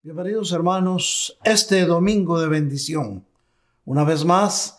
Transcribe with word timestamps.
Bienvenidos 0.00 0.52
hermanos, 0.52 1.36
este 1.42 1.84
domingo 1.84 2.40
de 2.40 2.46
bendición. 2.46 3.26
Una 3.84 4.04
vez 4.04 4.24
más, 4.24 4.78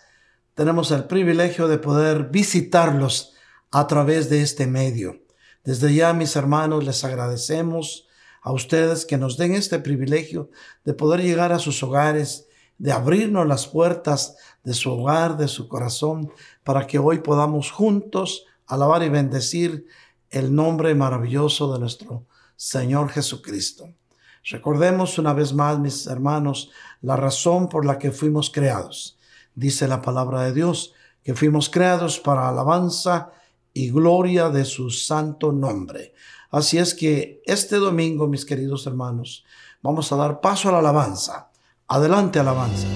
tenemos 0.55 0.91
el 0.91 1.07
privilegio 1.07 1.67
de 1.67 1.77
poder 1.77 2.29
visitarlos 2.29 3.33
a 3.69 3.85
través 3.85 4.29
de 4.29 4.41
este 4.41 4.65
medio. 4.65 5.21
Desde 5.65 5.93
ya, 5.93 6.13
mis 6.13 6.37
hermanos, 6.37 6.85
les 6.85 7.03
agradecemos 7.03 8.07
a 8.41 8.53
ustedes 8.53 9.05
que 9.05 9.17
nos 9.17 9.35
den 9.35 9.55
este 9.55 9.79
privilegio 9.79 10.51
de 10.85 10.93
poder 10.93 11.21
llegar 11.21 11.51
a 11.51 11.59
sus 11.59 11.83
hogares, 11.83 12.47
de 12.77 12.93
abrirnos 12.93 13.45
las 13.45 13.67
puertas 13.67 14.37
de 14.63 14.73
su 14.73 14.89
hogar, 14.89 15.35
de 15.35 15.49
su 15.49 15.67
corazón, 15.67 16.31
para 16.63 16.87
que 16.87 16.97
hoy 16.97 17.19
podamos 17.19 17.71
juntos 17.71 18.45
alabar 18.67 19.03
y 19.03 19.09
bendecir 19.09 19.85
el 20.29 20.55
nombre 20.55 20.95
maravilloso 20.95 21.73
de 21.73 21.79
nuestro 21.79 22.25
Señor 22.55 23.09
Jesucristo. 23.09 23.89
Recordemos 24.45 25.17
una 25.17 25.33
vez 25.33 25.53
más, 25.53 25.79
mis 25.79 26.07
hermanos, 26.07 26.71
la 27.01 27.15
razón 27.15 27.69
por 27.69 27.85
la 27.85 27.97
que 27.97 28.11
fuimos 28.11 28.49
creados. 28.49 29.17
Dice 29.55 29.87
la 29.87 30.01
palabra 30.01 30.43
de 30.43 30.53
Dios 30.53 30.93
que 31.23 31.35
fuimos 31.35 31.69
creados 31.69 32.19
para 32.19 32.47
alabanza 32.47 33.31
y 33.73 33.91
gloria 33.91 34.49
de 34.49 34.65
su 34.65 34.89
santo 34.89 35.51
nombre. 35.51 36.13
Así 36.51 36.77
es 36.77 36.95
que 36.95 37.41
este 37.45 37.75
domingo, 37.75 38.27
mis 38.27 38.45
queridos 38.45 38.87
hermanos, 38.87 39.45
vamos 39.81 40.11
a 40.11 40.15
dar 40.15 40.41
paso 40.41 40.69
a 40.69 40.71
la 40.71 40.79
alabanza. 40.79 41.49
Adelante, 41.87 42.39
alabanza. 42.39 42.87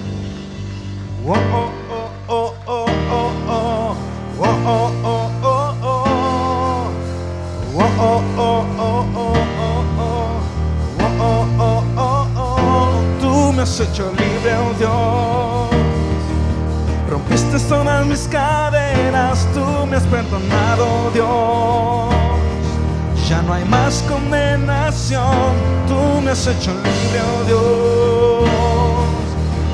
Has 13.64 13.80
hecho 13.80 14.12
libre, 14.12 14.52
oh 14.58 14.74
Dios. 14.78 15.70
Rompiste 17.08 17.58
todas 17.60 18.04
mis 18.06 18.28
cadenas, 18.28 19.46
tú 19.54 19.86
me 19.86 19.96
has 19.96 20.02
perdonado, 20.02 21.10
Dios. 21.14 22.14
Ya 23.26 23.40
no 23.40 23.54
hay 23.54 23.64
más 23.64 24.04
condenación, 24.06 25.54
tú 25.88 26.20
me 26.22 26.32
has 26.32 26.46
hecho 26.46 26.72
libre, 26.74 27.20
oh 27.32 27.44
Dios. 27.46 28.50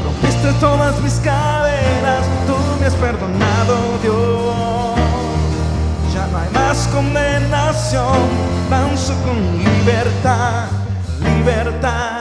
Rompiste 0.04 0.52
todas 0.60 1.00
mis 1.02 1.14
cadenas, 1.14 2.24
tú 2.46 2.56
me 2.78 2.86
has 2.86 2.94
perdonado, 2.94 3.74
Dios. 4.02 4.94
Ya 6.14 6.26
no 6.28 6.38
hay 6.38 6.50
más 6.50 6.86
condenación, 6.94 8.18
danzo 8.70 9.14
con 9.24 9.36
libertad, 9.58 10.68
libertad 11.24 12.19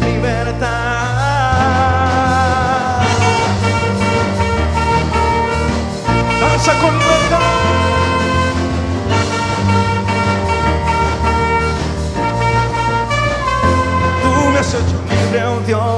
libertad. 0.00 1.40
Danza 6.40 6.72
con 6.80 6.92
libertad. 6.98 7.38
Tú 14.22 14.30
me 14.52 14.58
has 14.58 14.74
hecho 14.74 14.96
libre, 15.08 15.40
oh 15.46 15.60
Dios. 15.66 15.89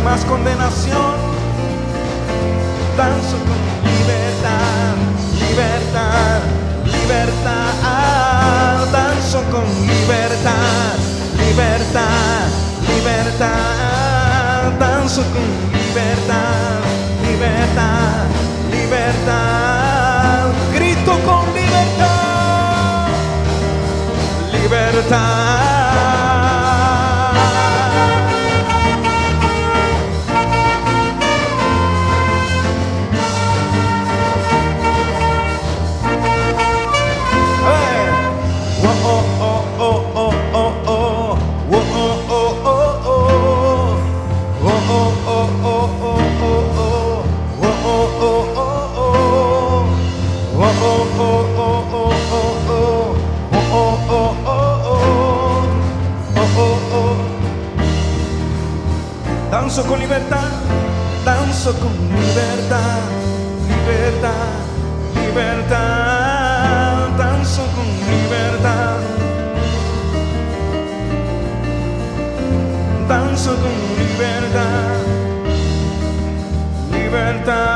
Más 0.00 0.24
condenación. 0.24 1.36
Danzo 2.96 3.36
con 3.48 3.60
libertad, 3.92 4.96
libertad, 5.40 6.40
libertad. 6.84 8.86
Danzo 8.92 9.42
con 9.50 9.66
libertad, 9.86 10.96
libertad, 11.38 12.48
libertad. 12.88 14.72
Danzo 14.78 15.22
con 15.32 15.46
libertad, 15.72 16.80
libertad 17.22 18.26
libertad, 18.86 20.52
grito 20.72 21.18
con 21.24 21.44
libertad, 21.54 23.08
libertad. 24.52 25.65
Con 59.86 59.98
libertad, 60.00 60.50
danzo 61.24 61.72
con 61.78 61.92
libertad, 61.92 63.00
libertad, 63.68 64.32
libertad, 65.14 67.08
danzo 67.16 67.62
con 67.74 67.86
libertad, 68.10 69.00
danzo 73.08 73.56
con 73.56 73.72
libertad, 73.98 74.96
libertad, 76.92 77.75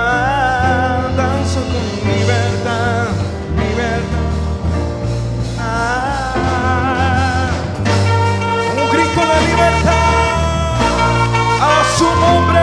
su 12.00 12.06
nombre. 12.06 12.60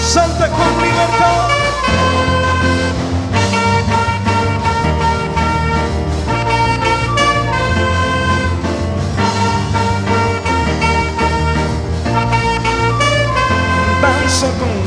Santa 0.00 0.48
con 0.48 0.72
libertad. 0.82 1.48
Danzo 14.00 14.46
con 14.58 14.77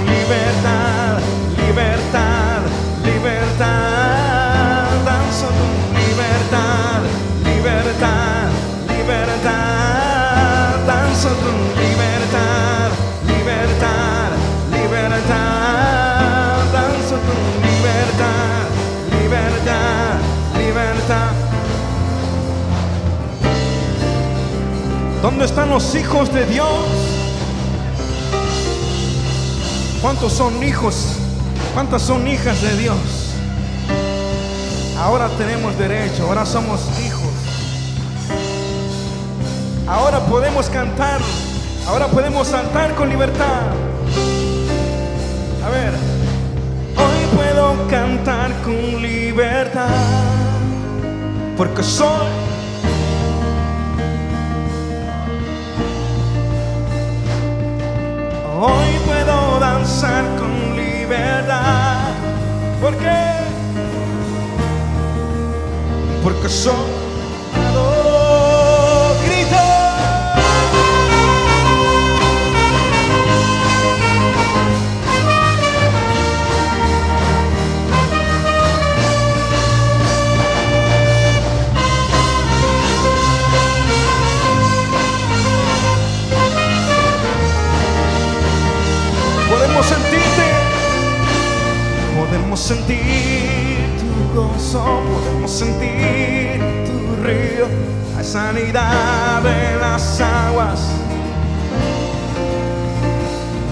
¿Dónde 25.41 25.53
están 25.55 25.69
los 25.71 25.95
hijos 25.95 26.31
de 26.31 26.45
Dios? 26.45 26.67
¿Cuántos 29.99 30.33
son 30.33 30.61
hijos? 30.61 31.15
¿Cuántas 31.73 32.03
son 32.03 32.27
hijas 32.27 32.61
de 32.61 32.77
Dios? 32.77 32.95
Ahora 34.99 35.29
tenemos 35.39 35.75
derecho, 35.79 36.27
ahora 36.27 36.45
somos 36.45 36.81
hijos. 37.03 37.31
Ahora 39.87 40.19
podemos 40.27 40.69
cantar, 40.69 41.19
ahora 41.87 42.05
podemos 42.05 42.47
saltar 42.47 42.93
con 42.93 43.09
libertad. 43.09 43.71
A 45.65 45.69
ver, 45.71 45.93
hoy 46.97 47.35
puedo 47.35 47.87
cantar 47.87 48.53
con 48.61 49.01
libertad, 49.01 49.89
porque 51.57 51.81
soy 51.81 52.50
Hoy 58.63 58.89
puedo 59.07 59.59
danzar 59.59 60.23
con 60.37 60.75
libertad. 60.75 62.13
¿Por 62.79 62.95
qué? 62.95 63.23
Porque 66.21 66.47
soy 66.47 66.75
podemos 92.51 92.67
sentir 92.67 93.77
tu 93.97 94.35
gozo, 94.35 94.83
podemos 94.83 95.49
sentir 95.49 96.59
tu 96.85 97.23
río, 97.23 97.67
la 98.17 98.23
sanidad 98.25 99.41
de 99.41 99.79
las 99.79 100.19
aguas. 100.19 100.81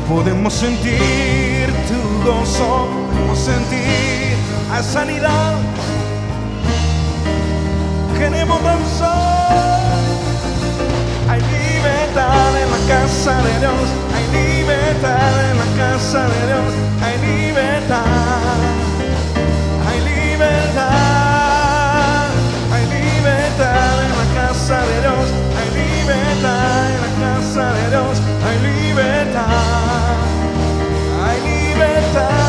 Podemos 0.08 0.54
sentir 0.54 1.68
tu 1.90 2.26
gozo, 2.26 2.88
podemos 3.12 3.40
sentir 3.40 4.38
la 4.72 4.82
sanidad. 4.82 5.56
Queremos 8.18 8.64
danzar. 8.64 9.29
Hay 11.30 11.42
libertad 11.42 12.58
en 12.60 12.72
la 12.72 12.82
casa 12.88 13.42
de 13.44 13.60
Dios. 13.60 13.88
Hay 14.16 14.26
libertad 14.34 15.52
en 15.52 15.58
la 15.60 15.66
casa 15.78 16.28
de 16.28 16.48
Dios. 16.48 16.74
Hay 17.04 17.18
libertad. 17.20 18.04
Hay 19.88 20.00
libertad. 20.02 20.90
Hay 22.74 22.86
libertad 22.88 24.04
en 24.06 24.14
la 24.18 24.28
casa 24.42 24.78
de 24.88 25.02
Dios. 25.02 25.28
Hay 25.60 25.70
libertad 25.84 26.90
en 26.94 27.00
la 27.06 27.12
casa 27.22 27.74
de 27.74 27.90
Dios. 27.92 28.16
Hay 28.48 28.58
libertad. 28.72 29.46
Hay 31.26 31.40
libertad. 31.42 32.49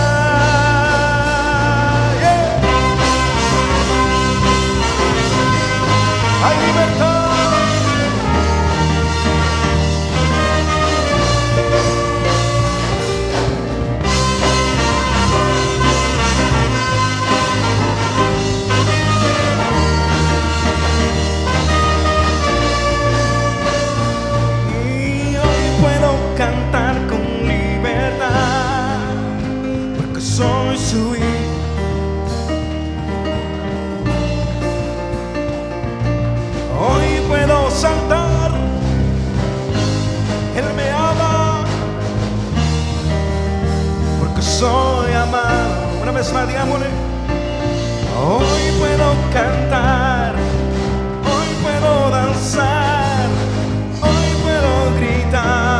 Vez. 46.20 46.90
Hoy 48.22 48.62
puedo 48.78 49.14
cantar, 49.32 50.34
hoy 51.24 51.48
puedo 51.62 52.10
danzar, 52.10 53.28
hoy 54.02 54.28
puedo 54.42 54.72
gritar, 54.98 55.79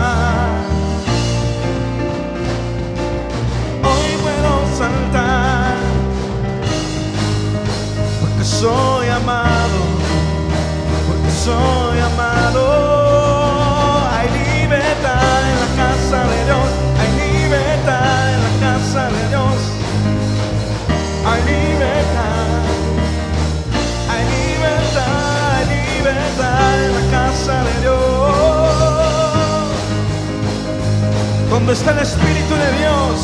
Donde 31.71 31.83
está 31.83 31.93
el 31.93 31.99
Espíritu 32.01 32.55
de 32.57 32.79
Dios, 32.79 33.21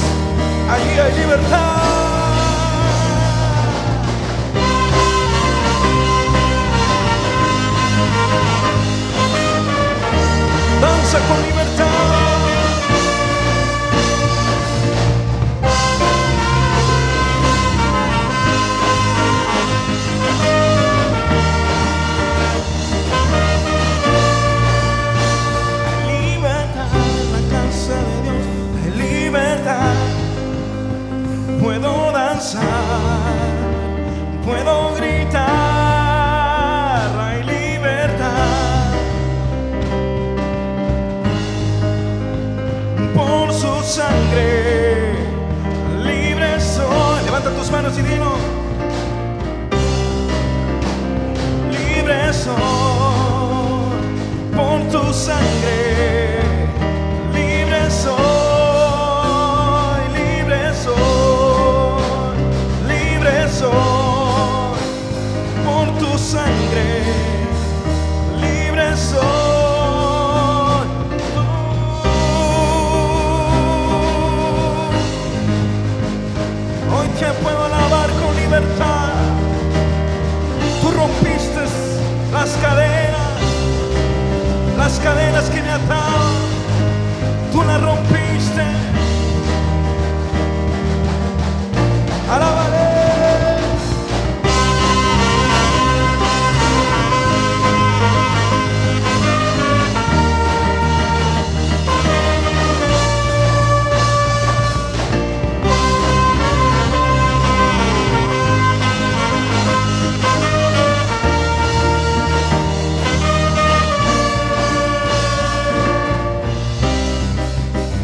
allí 0.70 0.98
hay 1.00 1.18
libertad. 1.18 1.82
Danza 10.80 11.18
con 11.26 11.55
puedo 34.44 34.94
gritar, 34.94 35.40
hay 37.18 37.42
libertad. 37.44 38.92
Por 43.14 43.52
su 43.52 43.82
sangre, 43.82 45.14
libre 46.02 46.60
soy. 46.60 47.24
Levanta 47.24 47.50
tus 47.50 47.70
manos 47.70 47.98
y 47.98 48.02
dilo. 48.02 48.36
Libre 51.70 52.32
soy 52.32 52.56
por 54.56 54.80
tu 54.90 55.12
sangre. 55.12 56.15
Cadenas 85.06 85.48
que 85.50 85.62
me 85.62 85.70
ataban. 85.70 86.55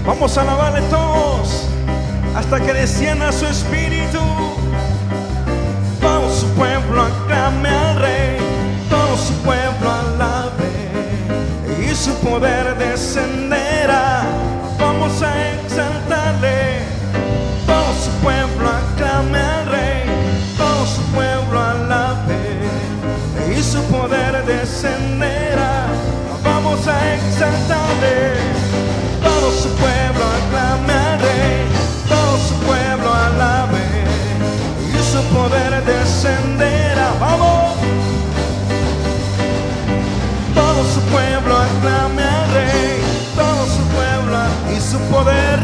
Vamos 0.04 0.36
a 0.36 0.42
alabarle 0.42 0.80
todos 0.90 1.68
hasta 2.34 2.60
que 2.60 2.72
descienda 2.72 3.30
su 3.30 3.46
espíritu. 3.46 4.18
Todo 6.00 6.28
su 6.34 6.48
pueblo 6.54 7.02
aclame 7.02 7.68
al 7.68 8.00
rey, 8.00 8.36
todo 8.90 9.16
su 9.16 9.32
pueblo 9.42 9.90
alabe 9.90 10.72
y 11.88 11.94
su 11.94 12.12
poder 12.16 12.76
descenderá. 12.76 14.24
Vamos 14.78 15.22
a 15.22 15.52
exaltarle, 15.52 16.80
todo 17.64 17.94
su 18.04 18.10
pueblo 18.22 18.68
aclame 18.68 19.38
al 19.38 19.66
rey, 19.66 20.02
todo 20.56 20.84
su 20.84 21.02
pueblo 21.12 21.60
alabe 21.60 22.58
y 23.56 23.62
su 23.62 23.80
poder 23.84 24.44
descenderá. 24.46 25.86
Vamos 26.42 26.88
a 26.88 27.14
exaltarle. 27.14 28.61
Todo 29.32 29.50
su 29.50 29.68
pueblo 29.70 30.24
aclame 30.40 30.92
al 30.92 31.20
rey, 31.20 31.66
todo 32.08 32.36
su 32.48 32.54
pueblo 32.66 33.12
alabe 33.12 34.04
y 34.88 35.02
su 35.10 35.22
poder 35.34 35.84
descenderá. 35.84 37.12
Vamos. 37.18 37.76
Todo 40.54 40.84
su 40.94 41.00
pueblo 41.12 41.56
aclame 41.56 42.22
al 42.22 42.52
rey, 42.52 43.02
todo 43.34 43.66
su 43.76 43.82
pueblo 43.96 44.38
y 44.76 44.80
su 44.80 44.98
poder 45.12 45.60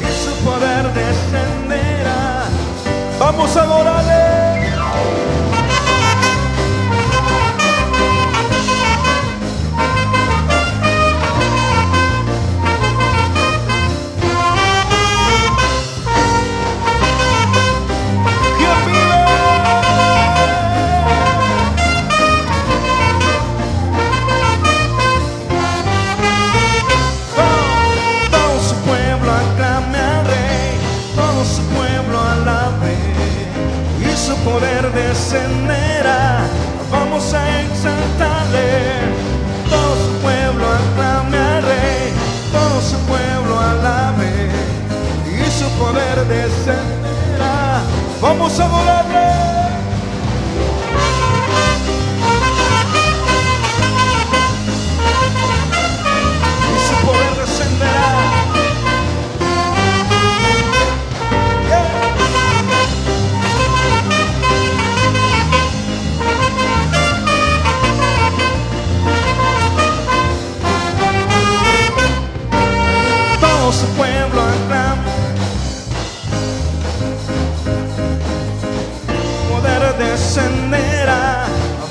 y 0.00 0.10
su 0.24 0.32
poder 0.44 0.82
descenderá. 0.92 2.46
Vamos 3.18 3.56
a 3.56 3.62
adorar. 3.62 3.93
Vamos 36.90 37.34
a 37.34 37.60
exaltarle, 37.62 39.00
todo 39.68 39.96
su 39.96 40.12
pueblo 40.22 40.64
aclame 40.64 41.36
al 41.36 41.62
rey, 41.62 42.12
todo 42.52 42.80
su 42.80 42.96
pueblo 43.06 43.58
alabe 43.58 44.50
y 45.26 45.50
su 45.50 45.68
poder 45.70 46.24
descenderá. 46.26 47.82
Vamos 48.20 48.60
a 48.60 48.64
adorarle. 48.64 49.63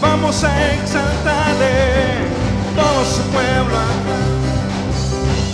Vamos 0.01 0.43
a 0.43 0.73
exaltarle. 0.73 2.27
Todo 2.75 3.05
su 3.05 3.21
pueblo 3.31 3.77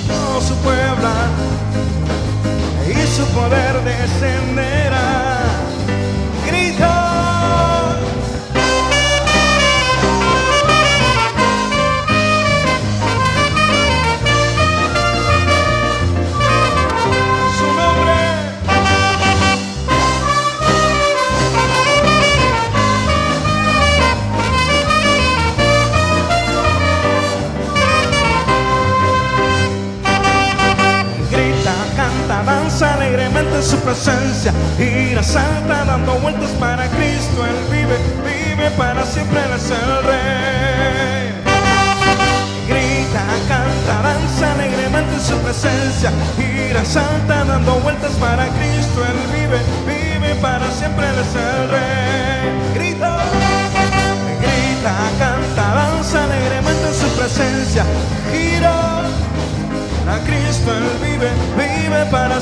todo 0.08 0.42
su 0.42 0.56
pueblo 0.64 1.10
y 2.88 3.08
su 3.08 3.26
poder 3.28 3.84
descenderá. 3.84 5.39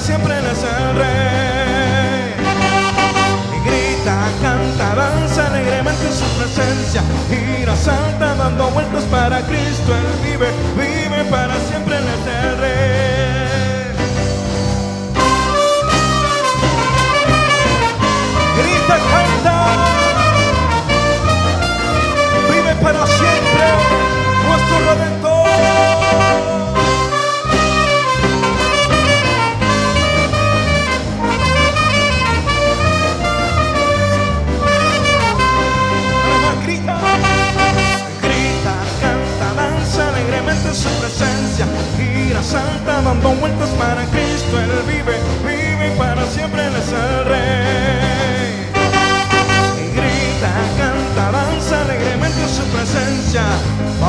Siempre 0.08 0.38
Él 0.40 0.46
es 0.46 0.64
el 0.64 0.96
Rey. 0.96 2.34
Y 3.56 3.60
grita, 3.68 4.16
canta, 4.42 4.96
danza 4.96 5.48
alegremente 5.48 6.06
en 6.08 6.14
su 6.14 6.26
presencia, 6.40 7.02
gira, 7.30 7.76
salta 7.76 8.36
dando 8.36 8.70
vueltas 8.70 9.04
para 9.06 9.42
Cristo 9.42 9.90
Él 10.00 10.08
vive, 10.24 10.50
vive 10.78 11.26
para 11.30 11.56
siempre 11.70 11.98
es 11.98 12.46
el 12.46 12.58
Rey. 12.58 12.87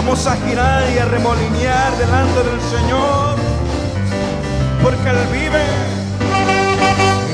Vamos 0.09 0.27
a 0.27 0.37
girar 0.37 0.91
y 0.91 0.99
a 0.99 1.05
remolinear 1.05 1.95
delante 1.99 2.43
del 2.43 2.61
Señor, 2.63 3.37
porque 4.83 5.11
Él 5.11 5.19
vive 5.31 5.63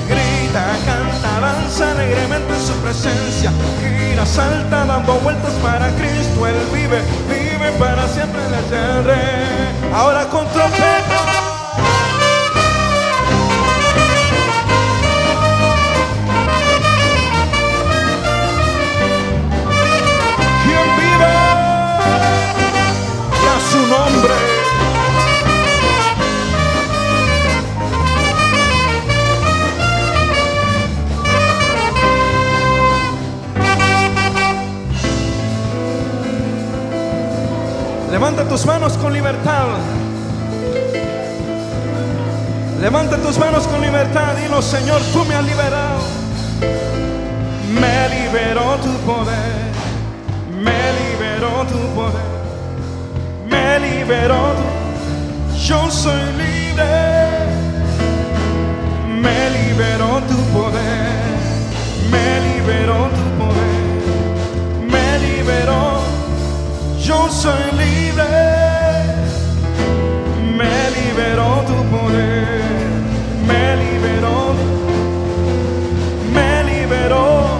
grita, 0.09 0.76
canta, 0.85 1.40
danza 1.40 1.93
alegremente 1.93 2.52
en 2.52 2.61
su 2.61 2.73
presencia, 2.83 3.52
gira, 3.78 4.26
salta, 4.26 4.87
dando 4.87 5.14
vueltas 5.21 5.52
para 5.62 5.88
Cristo, 5.90 6.49
Él 6.49 6.57
vive, 6.73 7.00
vive 7.28 7.71
para 7.78 8.09
siempre 8.09 8.40
es 8.43 8.73
el 8.73 9.04
Rey. 9.04 9.93
Ahora 9.95 10.25
con 10.25 10.45
trompeta. 10.49 11.34
Tus 38.55 38.67
manos 38.67 38.93
con 38.99 39.13
libertad. 39.13 39.67
Levanta 42.81 43.17
tus 43.17 43.37
manos 43.37 43.67
con 43.67 43.81
libertad. 43.81 44.37
Dilo, 44.37 44.63
Señor, 44.63 45.01
tú 45.13 45.25
me 45.25 45.35
has 45.35 45.45
liberado. 45.45 45.99
Me 47.81 48.09
liberó 48.11 48.77
tu 48.77 48.93
poder. 49.11 49.57
Me 50.67 50.83
liberó 51.01 51.65
tu 51.67 51.81
poder. 51.97 52.33
Me 53.51 53.81
liberó. 53.81 54.55
Yo 55.67 55.91
soy 55.91 56.23
libre. 56.35 56.85
Me 59.21 59.51
liberó 59.51 60.21
tu 60.29 60.39
poder. 60.57 61.11
Me 62.09 62.41
liberó 62.47 63.09
tu 63.13 63.13
Yo 67.07 67.29
soy 67.31 67.65
libre, 67.73 68.25
me 70.57 70.91
liberó 70.97 71.63
tu 71.67 71.75
poder, 71.95 72.63
me 73.47 73.77
liberó, 73.77 74.55
me 76.33 76.65
liberó, 76.65 77.59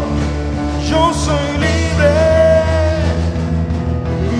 yo 0.89 1.13
soy 1.13 1.59
libre, 1.59 2.15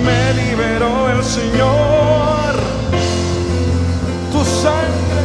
me 0.03 0.33
liberó 0.41 1.11
el 1.11 1.23
Señor, 1.23 2.55
tu 4.31 4.43
sangre, 4.43 5.23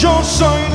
yo 0.00 0.22
soy 0.22 0.69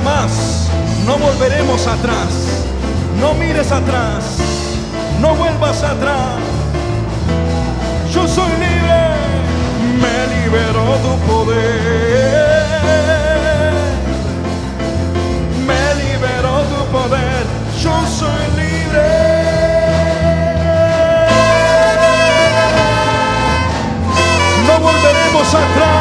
más, 0.00 0.68
no 1.06 1.18
volveremos 1.18 1.86
atrás, 1.86 2.28
no 3.20 3.34
mires 3.34 3.72
atrás, 3.72 4.38
no 5.20 5.34
vuelvas 5.34 5.82
atrás, 5.82 6.38
yo 8.12 8.26
soy 8.26 8.50
libre, 8.52 9.18
me 10.02 10.16
liberó 10.34 10.96
tu 11.04 11.12
poder. 11.26 12.58
Me 15.66 15.84
liberó 16.02 16.62
tu 16.72 16.80
poder, 16.90 17.44
yo 17.82 17.94
soy 18.06 18.44
libre. 18.56 19.08
No 24.66 24.74
volveremos 24.80 25.48
atrás, 25.54 25.97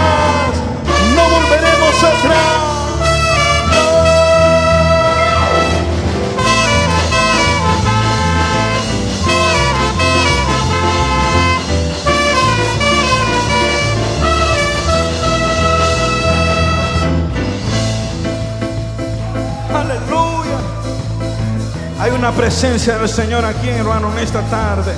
una 22.18 22.32
presencia 22.32 22.98
del 22.98 23.08
Señor 23.08 23.46
aquí, 23.46 23.70
hermano, 23.70 24.12
en 24.12 24.24
esta 24.24 24.42
tarde. 24.50 24.92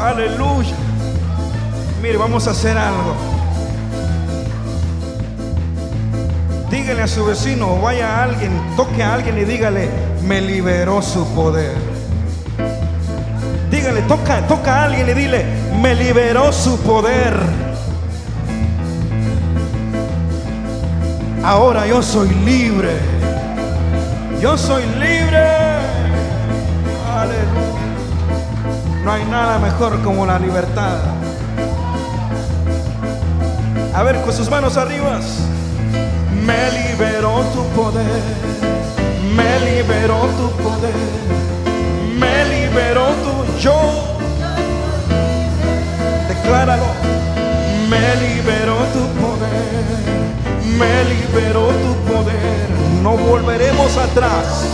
Aleluya. 0.00 0.74
Mire, 2.02 2.16
vamos 2.16 2.48
a 2.48 2.50
hacer 2.50 2.76
algo. 2.76 3.14
Dígale 6.70 7.02
a 7.02 7.08
su 7.08 7.24
vecino 7.24 7.80
vaya 7.80 8.16
a 8.16 8.24
alguien, 8.24 8.52
toque 8.76 9.02
a 9.02 9.14
alguien 9.14 9.38
y 9.38 9.44
dígale, 9.44 9.88
me 10.26 10.40
liberó 10.40 11.00
su 11.00 11.24
poder. 11.34 11.76
Dígale, 13.70 14.02
toca, 14.02 14.46
toca 14.48 14.80
a 14.80 14.84
alguien 14.84 15.08
y 15.08 15.14
dile, 15.14 15.44
me 15.80 15.94
liberó 15.94 16.52
su 16.52 16.78
poder. 16.80 17.67
Ahora 21.48 21.86
yo 21.86 22.02
soy 22.02 22.28
libre. 22.44 22.90
Yo 24.38 24.58
soy 24.58 24.82
libre. 25.00 25.46
No 29.02 29.12
hay 29.12 29.24
nada 29.24 29.58
mejor 29.58 29.98
como 30.02 30.26
la 30.26 30.38
libertad. 30.38 30.98
A 33.94 34.02
ver, 34.02 34.20
con 34.20 34.34
sus 34.34 34.50
manos 34.50 34.76
arriba. 34.76 35.20
Me 36.44 36.70
liberó 36.70 37.40
tu 37.54 37.64
poder. 37.68 38.22
Me 39.34 39.60
liberó 39.70 40.26
tu 40.36 40.50
poder. 40.62 40.92
Me 42.20 42.44
liberó 42.44 43.06
tu 43.24 43.58
yo. 43.58 43.80
Decláralo. 46.28 47.07
Me 50.78 51.04
liberó 51.04 51.68
tu 51.68 52.12
poder. 52.12 52.68
No 53.02 53.16
volveremos 53.16 53.96
atrás. 53.96 54.64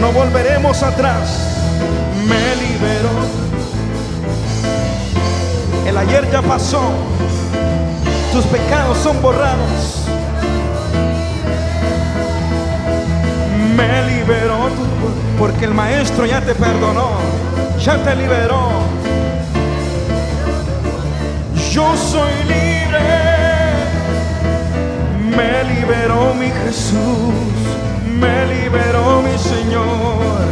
No 0.00 0.12
volveremos 0.12 0.82
atrás. 0.82 1.28
Me 2.28 2.56
liberó. 2.56 3.10
El 5.86 5.96
ayer 5.96 6.30
ya 6.30 6.42
pasó. 6.42 6.82
Tus 8.32 8.44
pecados 8.46 8.98
son 8.98 9.20
borrados. 9.22 10.04
Me 13.76 14.02
liberó 14.10 14.68
tu 14.68 14.84
poder. 15.00 15.38
Porque 15.38 15.64
el 15.64 15.74
maestro 15.74 16.26
ya 16.26 16.40
te 16.40 16.54
perdonó. 16.54 17.12
Ya 17.82 17.96
te 18.02 18.14
liberó. 18.14 18.68
Yo 21.72 21.96
soy 21.96 22.32
libre 22.44 23.43
me 25.36 25.64
liberó 25.64 26.34
mi 26.34 26.50
Jesús, 26.50 27.34
me 28.06 28.46
liberó 28.46 29.22
mi 29.22 29.36
Señor, 29.38 30.46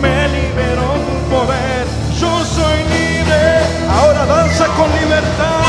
me 0.00 0.28
liberó 0.28 0.88
tu 1.06 1.30
poder. 1.34 1.86
Yo 2.20 2.44
soy 2.44 2.78
libre, 2.84 3.40
ahora 3.88 4.26
danza 4.26 4.66
con 4.76 4.90
libertad. 5.00 5.59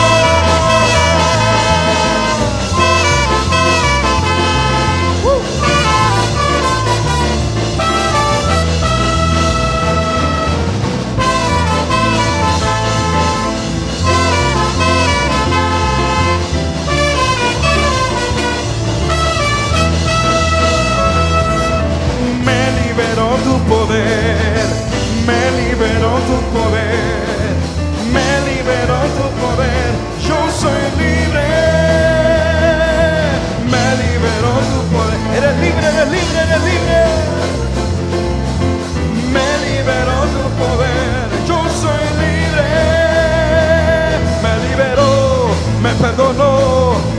Poder, 23.71 24.67
me 25.27 25.41
liberó 25.59 26.11
tu 26.29 26.37
poder, 26.55 27.55
me 28.15 28.29
liberó 28.49 28.99
tu 29.17 29.25
poder, 29.43 29.89
yo 30.27 30.39
soy 30.61 30.83
libre, 31.01 31.47
me 33.73 33.85
liberó 34.03 34.51
tu 34.71 34.79
poder, 34.93 35.19
eres 35.37 35.55
libre, 35.63 35.85
eres 35.93 36.09
libre, 36.15 36.39
eres 36.47 36.63
libre, 36.69 36.99
me 39.35 39.47
liberó 39.65 40.17
tu 40.35 40.43
poder, 40.61 41.23
yo 41.49 41.59
soy 41.81 42.03
libre, 42.23 42.67
me 44.43 44.53
liberó, 44.67 45.09
me 45.81 45.91
perdonó, 46.03 46.51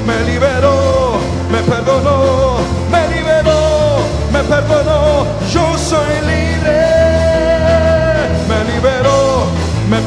me 0.07 0.17
liberó, 0.31 0.75
me 1.51 1.61
perdonó, 1.71 2.59
me 2.93 3.03
liberó, 3.15 3.61
me 4.35 4.41
perdonó, 4.53 5.27
yo 5.53 5.79
soy 5.79 6.15
libre, 6.27 6.42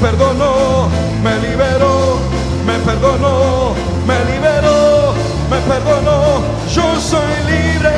perdonó, 0.05 0.87
me 1.23 1.35
liberó, 1.39 2.19
me 2.63 2.77
perdonó, 2.85 3.73
me 4.05 4.17
liberó, 4.29 5.15
me 5.49 5.57
perdonó, 5.61 6.43
yo 6.75 6.99
soy 6.99 7.33
libre, 7.49 7.97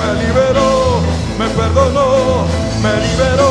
me 0.00 0.10
liberó, 0.22 1.00
me 1.38 1.48
perdonó, 1.58 2.44
me 2.82 2.92
liberó, 3.06 3.45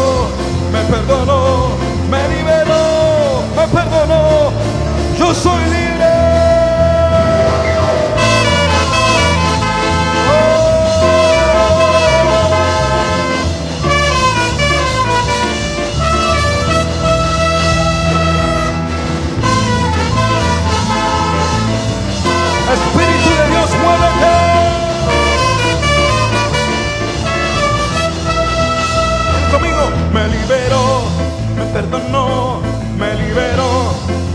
perdonó, 31.76 32.62
me 32.98 33.14
liberó, 33.16 33.92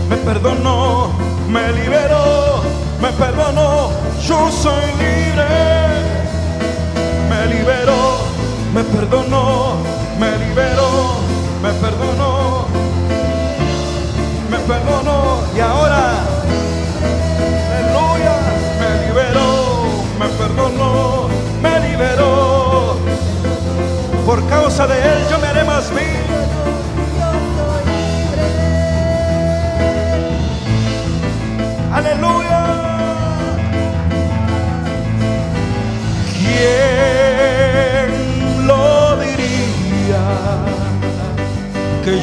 me 0.07 0.15
perdonó, 0.17 1.09
me 1.49 1.71
liberó, 1.71 2.61
me 3.01 3.11
perdonó. 3.13 3.89
Yo 4.27 4.51
soy 4.51 4.85
libre. 5.01 5.49
Me 7.31 7.41
liberó, 7.53 7.99
me 8.75 8.83
perdonó, 8.83 9.77
me 10.19 10.29
liberó, 10.43 10.89
me 11.63 11.71
perdonó, 11.83 12.67
me 14.51 14.57
perdonó. 14.69 15.17
Y 15.55 15.59
ahora 15.61 16.01
Aleluya, 17.71 18.35
me 18.81 18.89
liberó, 19.07 19.49
me 20.19 20.27
perdonó, 20.39 21.27
me 21.63 21.73
liberó. 21.89 22.97
Por 24.27 24.47
causa 24.47 24.85
de 24.85 24.97
él 25.13 25.20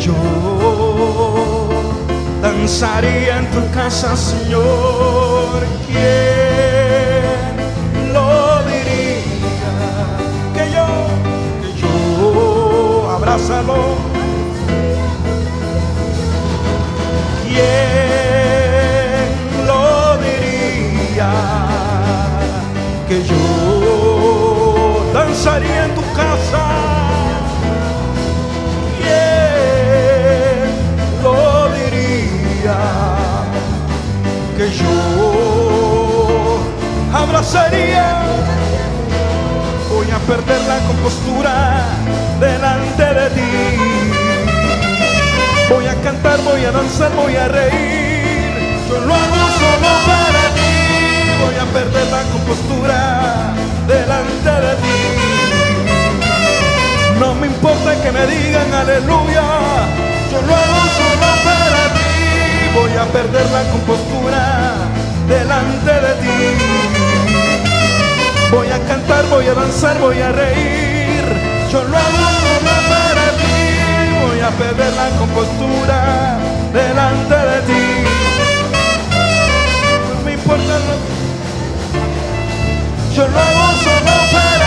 yo 0.09 1.69
danzaría 2.43 3.39
en 3.39 3.47
tu 3.51 3.63
casa, 3.73 4.17
Señor. 4.17 5.67
¿Quién 5.87 7.55
lo 8.13 8.29
diría? 8.71 9.75
Que 10.55 10.65
yo, 10.77 10.89
que 11.63 11.71
yo, 11.81 13.11
abrázalo. 13.17 13.81
¿Quién 17.45 19.29
lo 19.67 19.85
diría? 20.27 21.33
Que 23.09 23.19
yo 23.31 23.43
danzaría 25.13 25.81
en 25.87 25.93
tu 25.95 26.05
casa. 26.15 26.68
Abrazaría. 37.49 38.23
Voy 39.91 40.11
a 40.11 40.19
perder 40.19 40.61
la 40.69 40.79
compostura 40.87 41.87
delante 42.41 43.03
de 43.03 43.31
ti. 43.31 43.53
Voy 45.71 45.87
a 45.87 45.95
cantar, 46.03 46.39
voy 46.43 46.65
a 46.65 46.73
danzar, 46.73 47.11
voy 47.15 47.37
a 47.37 47.49
reír. 47.49 48.79
Yo 48.89 49.01
lo 49.01 49.15
hago 49.15 49.37
solo 49.61 49.89
para 50.07 50.43
ti. 50.57 50.75
Voy 51.45 51.57
a 51.57 51.65
perder 51.73 52.07
la 52.09 52.23
compostura 52.33 53.55
delante 53.87 54.51
de 54.67 54.75
ti. 54.83 54.99
No 57.19 57.35
me 57.35 57.47
importa 57.47 58.01
que 58.03 58.13
me 58.13 58.27
digan 58.27 58.73
aleluya. 58.75 59.45
Yo 60.31 60.43
lo 60.43 60.55
hago 60.55 60.83
solo 60.99 61.29
para 61.45 61.95
ti. 61.95 62.11
Voy 62.75 62.93
a 62.93 63.05
perder 63.07 63.47
la 63.51 63.63
compostura 63.73 64.75
delante 65.29 65.93
de 65.93 66.15
ti. 66.23 66.98
Voy 68.51 68.69
a 68.69 68.79
cantar, 68.87 69.27
voy 69.27 69.47
a 69.47 69.55
danzar, 69.55 69.99
voy 69.99 70.21
a 70.21 70.33
reír. 70.33 71.25
Yo 71.71 71.85
lo 71.85 71.97
hago 71.97 72.29
solo 72.43 72.75
para 72.89 73.27
ti. 73.41 73.59
Voy 74.27 74.41
a 74.41 74.51
perder 74.51 74.93
la 74.95 75.09
compostura 75.19 76.39
delante 76.73 77.35
de 77.35 77.61
ti. 77.69 77.85
No 80.09 80.25
me 80.25 80.33
importa 80.33 80.79
lo 80.87 80.95
Yo 83.15 83.29
lo 83.29 83.39
hago 83.39 83.67
solo 83.85 84.15
para 84.33 84.58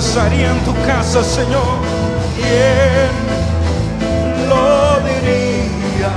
danzaría 0.00 0.50
en 0.50 0.60
tu 0.64 0.72
casa, 0.86 1.22
Señor. 1.22 1.76
¿Quién 2.34 3.12
lo 4.48 4.98
diría? 5.08 6.12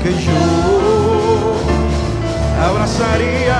Que 0.00 0.10
yo 0.24 0.42
abrazaría. 2.68 3.58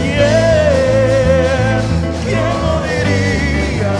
¿Quién, 0.00 1.82
quién 2.24 2.54
lo 2.64 2.74
diría? 2.88 3.94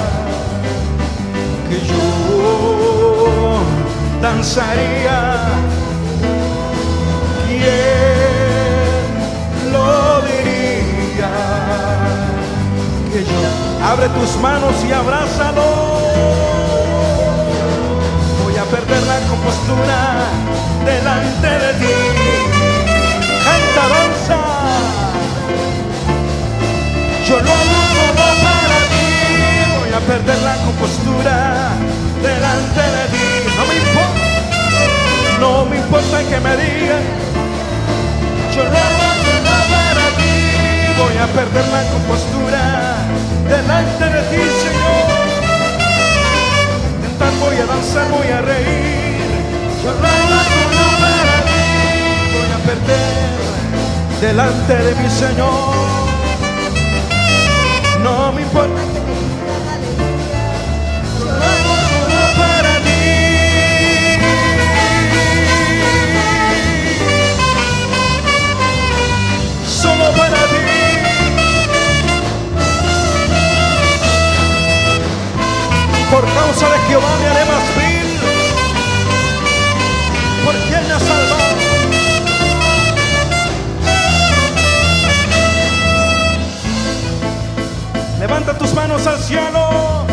que 1.68 1.76
yo 1.90 2.06
danzaría. 4.22 5.18
¿Quién 7.46 9.12
lo 9.70 10.11
abre 13.84 14.08
tus 14.10 14.36
manos 14.36 14.74
y 14.88 14.92
abrázalo. 14.92 15.62
Voy 18.42 18.56
a 18.56 18.64
perder 18.64 19.02
la 19.02 19.18
compostura 19.28 19.98
delante 20.84 21.48
de 21.48 21.72
ti. 21.80 21.94
Canta, 23.44 23.84
danza. 23.94 24.38
Yo 27.26 27.36
lo 27.40 27.50
hago 27.50 27.80
solo 27.94 28.26
para 28.46 28.78
ti. 28.92 29.08
Voy 29.80 29.92
a 29.92 30.00
perder 30.00 30.38
la 30.42 30.56
compostura 30.64 31.70
delante 32.22 32.82
de 32.96 33.04
ti. 33.14 33.28
No 33.56 33.62
me 33.66 33.74
importa, 33.84 34.26
no 35.40 35.64
me 35.66 35.76
importa 35.76 36.18
que 36.28 36.40
me 36.40 36.56
digan. 36.56 37.04
Yo 38.54 38.62
lo 38.62 38.78
hago 38.86 39.08
solo 39.24 39.56
para 39.74 40.06
ti. 40.18 40.34
Voy 40.98 41.16
a 41.16 41.26
perder 41.26 41.66
la 41.68 41.82
compostura 41.90 42.91
delante 43.48 44.04
de 44.04 44.22
ti, 44.30 44.42
Señor. 44.64 45.06
Cantar 47.02 47.32
voy 47.40 47.56
a 47.56 47.66
danzar, 47.66 48.08
voy 48.10 48.28
a 48.28 48.40
reír. 48.42 49.12
Lo 49.84 49.90
hago 49.90 50.38
solo 50.52 50.86
para 51.02 51.36
ti. 51.48 51.64
Voy 52.34 52.50
a 52.56 52.58
perder 52.66 53.32
delante 54.20 54.74
de 54.76 54.94
mi 54.94 55.10
Señor. 55.10 55.74
No 58.02 58.32
me 58.32 58.42
importa 58.42 58.81
Por 76.12 76.24
causa 76.34 76.68
de 76.68 76.78
Jehová 76.88 77.08
me 77.20 77.26
haré 77.26 77.44
más 77.46 77.64
vil. 77.74 78.18
Porque 80.44 80.74
Él 80.78 80.84
me 80.86 80.92
ha 80.92 81.00
salvado. 81.00 81.52
Levanta 88.20 88.58
tus 88.58 88.74
manos 88.74 89.06
al 89.06 89.18
cielo. 89.20 90.06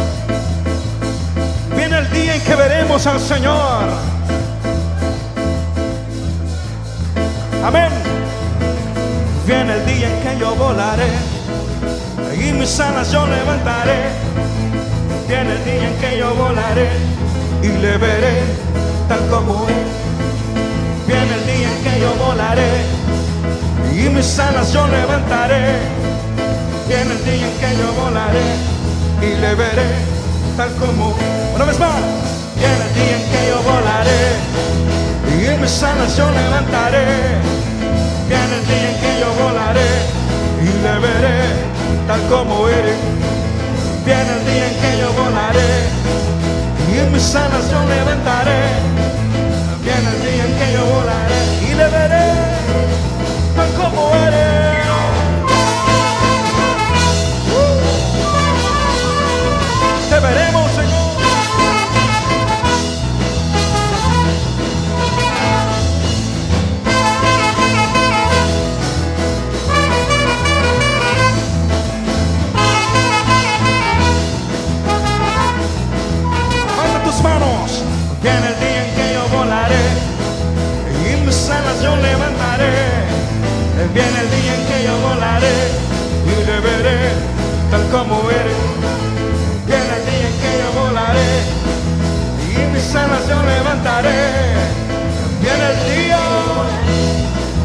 Viene 1.75 1.97
el 1.97 2.09
día 2.12 2.35
en 2.35 2.41
que 2.43 2.55
veremos 2.55 3.05
al 3.05 3.19
Señor. 3.19 3.83
Amén. 7.62 7.91
Viene 9.45 9.73
el 9.73 9.85
día 9.85 10.09
en 10.09 10.23
que 10.23 10.39
yo 10.39 10.55
volaré 10.55 11.12
y 12.35 12.53
mis 12.53 12.79
alas 12.79 13.12
yo 13.12 13.27
levantaré. 13.27 14.18
Viene 15.29 15.53
el 15.53 15.63
día 15.63 15.87
en 15.89 15.95
que 15.97 16.17
yo 16.17 16.33
volaré 16.33 16.89
y 17.61 17.67
le 17.67 17.97
veré 17.99 18.41
tal 19.07 19.19
como 19.29 19.67
es. 19.69 21.05
Viene 21.05 21.33
el 21.35 21.45
día 21.45 21.69
en 21.71 21.83
que 21.83 21.99
yo 22.01 22.15
volaré 22.15 22.71
y 23.93 24.09
mis 24.09 24.39
alas 24.39 24.73
yo 24.73 24.87
levantaré. 24.87 25.77
Viene 26.87 27.11
el 27.11 27.23
día 27.25 27.45
en 27.45 27.57
que 27.61 27.77
yo 27.77 27.93
volaré 28.01 28.47
y 29.21 29.39
le 29.39 29.53
veré 29.53 29.89
tal 30.57 30.73
como 30.77 31.13
una 31.53 31.65
vez 31.65 31.77
más. 31.77 32.01
Viene 32.57 32.83
el 32.87 32.93
día 32.95 33.15
en 33.17 33.25
que 33.29 33.41
yo 33.49 33.61
volaré 33.69 34.23
y 35.29 35.61
mis 35.61 35.83
alas 35.83 36.17
yo 36.17 36.31
levantaré. 36.31 37.05
Viene 38.27 38.55
el 38.55 38.65
día 38.65 38.89
en 38.89 38.97
que 38.99 39.19
yo 39.21 39.29
volaré 39.43 39.91
y 40.59 40.69
le 40.83 40.93
veré 41.05 41.37
tal 42.07 42.21
como 42.29 42.67
eres. 42.67 43.18
Y 46.91 46.97
en 46.97 47.11
mis 47.11 47.35
alas 47.35 47.69
yo 47.71 47.79
levantaré. 47.85 48.98
Viene 83.93 84.19
el 84.19 84.29
día 84.29 84.55
en 84.55 84.63
que 84.67 84.83
yo 84.85 84.97
volaré 84.99 85.57
y 86.25 86.45
le 86.45 86.59
veré 86.59 86.99
tal 87.71 87.83
como 87.89 88.29
eres. 88.29 88.61
Viene 89.65 89.93
el 89.97 90.05
día 90.05 90.27
en 90.27 90.35
que 90.41 90.51
yo 90.59 90.69
volaré 90.79 91.31
y 92.45 92.73
mis 92.73 92.95
alas 92.95 93.25
levantaré. 93.27 94.21
Viene 95.41 95.65
el 95.71 95.77
día 95.89 96.19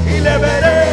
y 0.07 0.20
le 0.20 0.38
veré 0.38 0.84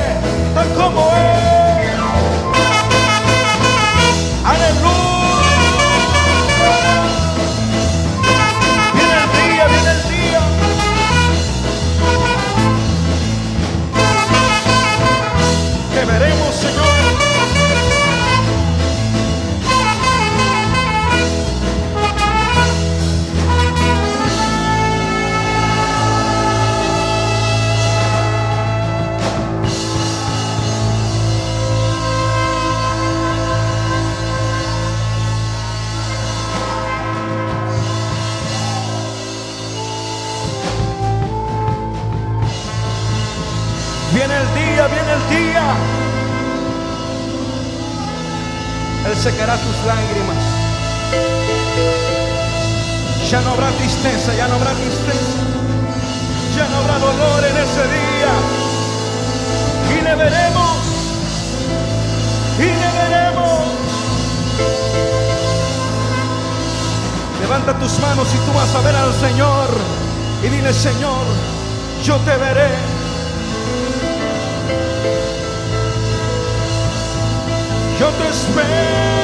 secará 49.22 49.56
tus 49.56 49.78
lágrimas. 49.86 50.38
Ya 53.30 53.40
no 53.42 53.52
habrá 53.52 53.70
tristeza, 53.74 54.34
ya 54.34 54.48
no 54.48 54.56
habrá 54.56 54.72
tristeza. 54.72 55.38
Ya 56.58 56.68
no 56.70 56.78
habrá 56.78 56.98
dolor 56.98 57.46
en 57.46 57.58
ese 57.58 57.84
día. 57.98 58.34
Y 59.96 60.02
le 60.02 60.16
veremos. 60.16 60.78
Y 62.58 62.64
le 62.64 62.90
veremos. 63.00 63.62
Levanta 67.42 67.78
tus 67.78 68.00
manos 68.00 68.28
y 68.34 68.38
tú 68.38 68.54
vas 68.54 68.74
a 68.74 68.82
ver 68.82 68.96
al 68.96 69.14
Señor. 69.20 69.70
Y 70.44 70.48
dile, 70.50 70.74
Señor, 70.74 71.26
yo 72.04 72.18
te 72.18 72.36
veré. 72.38 72.91
Yo 78.02 78.10
te 78.14 78.30
espero, 78.30 79.21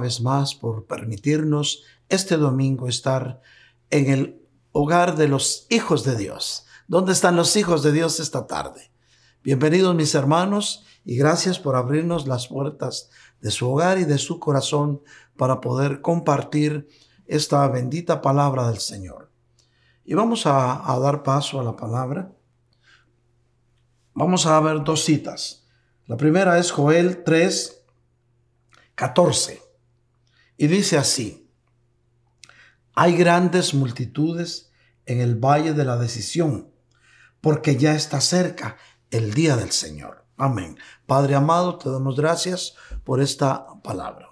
vez 0.00 0.20
más 0.20 0.54
por 0.54 0.86
permitirnos 0.86 1.84
este 2.08 2.36
domingo 2.36 2.88
estar 2.88 3.40
en 3.90 4.10
el 4.10 4.42
hogar 4.72 5.16
de 5.16 5.28
los 5.28 5.66
hijos 5.70 6.04
de 6.04 6.16
Dios. 6.16 6.66
¿Dónde 6.88 7.12
están 7.12 7.36
los 7.36 7.54
hijos 7.56 7.82
de 7.82 7.92
Dios 7.92 8.18
esta 8.18 8.46
tarde? 8.46 8.90
Bienvenidos 9.42 9.94
mis 9.94 10.14
hermanos 10.14 10.84
y 11.04 11.16
gracias 11.16 11.58
por 11.58 11.76
abrirnos 11.76 12.26
las 12.26 12.48
puertas 12.48 13.10
de 13.40 13.50
su 13.50 13.70
hogar 13.70 13.98
y 13.98 14.04
de 14.04 14.18
su 14.18 14.40
corazón 14.40 15.02
para 15.36 15.60
poder 15.60 16.00
compartir 16.00 16.88
esta 17.26 17.66
bendita 17.68 18.20
palabra 18.20 18.68
del 18.68 18.80
Señor. 18.80 19.30
Y 20.04 20.14
vamos 20.14 20.46
a, 20.46 20.92
a 20.92 20.98
dar 20.98 21.22
paso 21.22 21.60
a 21.60 21.62
la 21.62 21.76
palabra. 21.76 22.32
Vamos 24.14 24.46
a 24.46 24.58
ver 24.60 24.82
dos 24.82 25.04
citas. 25.04 25.64
La 26.06 26.16
primera 26.16 26.58
es 26.58 26.72
Joel 26.72 27.22
3, 27.22 27.84
14. 28.96 29.69
Y 30.60 30.66
dice 30.66 30.98
así, 30.98 31.48
hay 32.92 33.16
grandes 33.16 33.72
multitudes 33.72 34.70
en 35.06 35.22
el 35.22 35.36
valle 35.36 35.72
de 35.72 35.86
la 35.86 35.96
decisión, 35.96 36.68
porque 37.40 37.76
ya 37.76 37.94
está 37.94 38.20
cerca 38.20 38.76
el 39.10 39.32
día 39.32 39.56
del 39.56 39.70
Señor. 39.70 40.26
Amén. 40.36 40.76
Padre 41.06 41.34
amado, 41.34 41.78
te 41.78 41.88
damos 41.88 42.14
gracias 42.14 42.74
por 43.04 43.22
esta 43.22 43.68
palabra. 43.82 44.28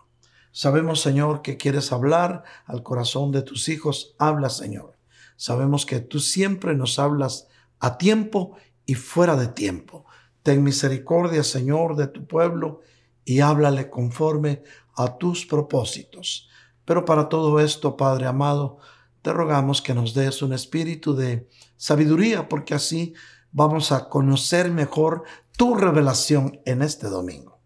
Sabemos, 0.52 1.00
Señor, 1.00 1.40
que 1.40 1.56
quieres 1.56 1.92
hablar 1.92 2.44
al 2.66 2.82
corazón 2.82 3.32
de 3.32 3.40
tus 3.40 3.70
hijos. 3.70 4.14
Habla, 4.18 4.50
Señor. 4.50 4.98
Sabemos 5.36 5.86
que 5.86 6.00
tú 6.00 6.20
siempre 6.20 6.74
nos 6.74 6.98
hablas 6.98 7.48
a 7.80 7.96
tiempo 7.96 8.58
y 8.84 8.96
fuera 8.96 9.34
de 9.34 9.46
tiempo. 9.48 10.04
Ten 10.42 10.62
misericordia, 10.62 11.42
Señor, 11.42 11.96
de 11.96 12.06
tu 12.08 12.26
pueblo 12.26 12.82
y 13.24 13.40
háblale 13.40 13.88
conforme 13.88 14.62
a 14.98 15.16
tus 15.16 15.46
propósitos. 15.46 16.48
Pero 16.84 17.04
para 17.04 17.28
todo 17.28 17.60
esto, 17.60 17.96
Padre 17.96 18.26
amado, 18.26 18.78
te 19.22 19.32
rogamos 19.32 19.80
que 19.80 19.94
nos 19.94 20.14
des 20.14 20.42
un 20.42 20.52
espíritu 20.52 21.14
de 21.14 21.48
sabiduría, 21.76 22.48
porque 22.48 22.74
así 22.74 23.14
vamos 23.52 23.92
a 23.92 24.08
conocer 24.08 24.70
mejor 24.70 25.24
tu 25.56 25.74
revelación 25.74 26.60
en 26.64 26.82
este 26.82 27.08
domingo. 27.08 27.58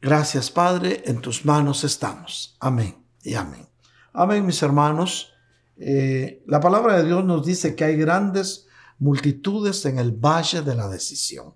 Gracias, 0.00 0.50
Padre, 0.50 1.02
en 1.06 1.20
tus 1.20 1.44
manos 1.44 1.84
estamos. 1.84 2.56
Amén 2.60 3.04
y 3.22 3.34
amén. 3.34 3.66
Amén, 4.12 4.46
mis 4.46 4.62
hermanos. 4.62 5.32
Eh, 5.76 6.42
la 6.46 6.60
palabra 6.60 6.96
de 6.96 7.04
Dios 7.04 7.24
nos 7.24 7.44
dice 7.44 7.74
que 7.74 7.84
hay 7.84 7.96
grandes 7.96 8.66
multitudes 8.98 9.84
en 9.86 9.98
el 9.98 10.12
valle 10.12 10.62
de 10.62 10.74
la 10.74 10.88
decisión. 10.88 11.54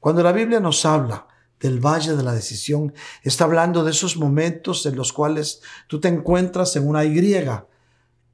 Cuando 0.00 0.22
la 0.22 0.32
Biblia 0.32 0.60
nos 0.60 0.84
habla 0.84 1.26
del 1.60 1.80
valle 1.80 2.16
de 2.16 2.22
la 2.22 2.34
decisión, 2.34 2.92
está 3.22 3.44
hablando 3.44 3.84
de 3.84 3.90
esos 3.90 4.16
momentos 4.16 4.84
en 4.86 4.96
los 4.96 5.12
cuales 5.12 5.62
tú 5.88 6.00
te 6.00 6.08
encuentras 6.08 6.76
en 6.76 6.86
una 6.86 7.04
Y, 7.04 7.14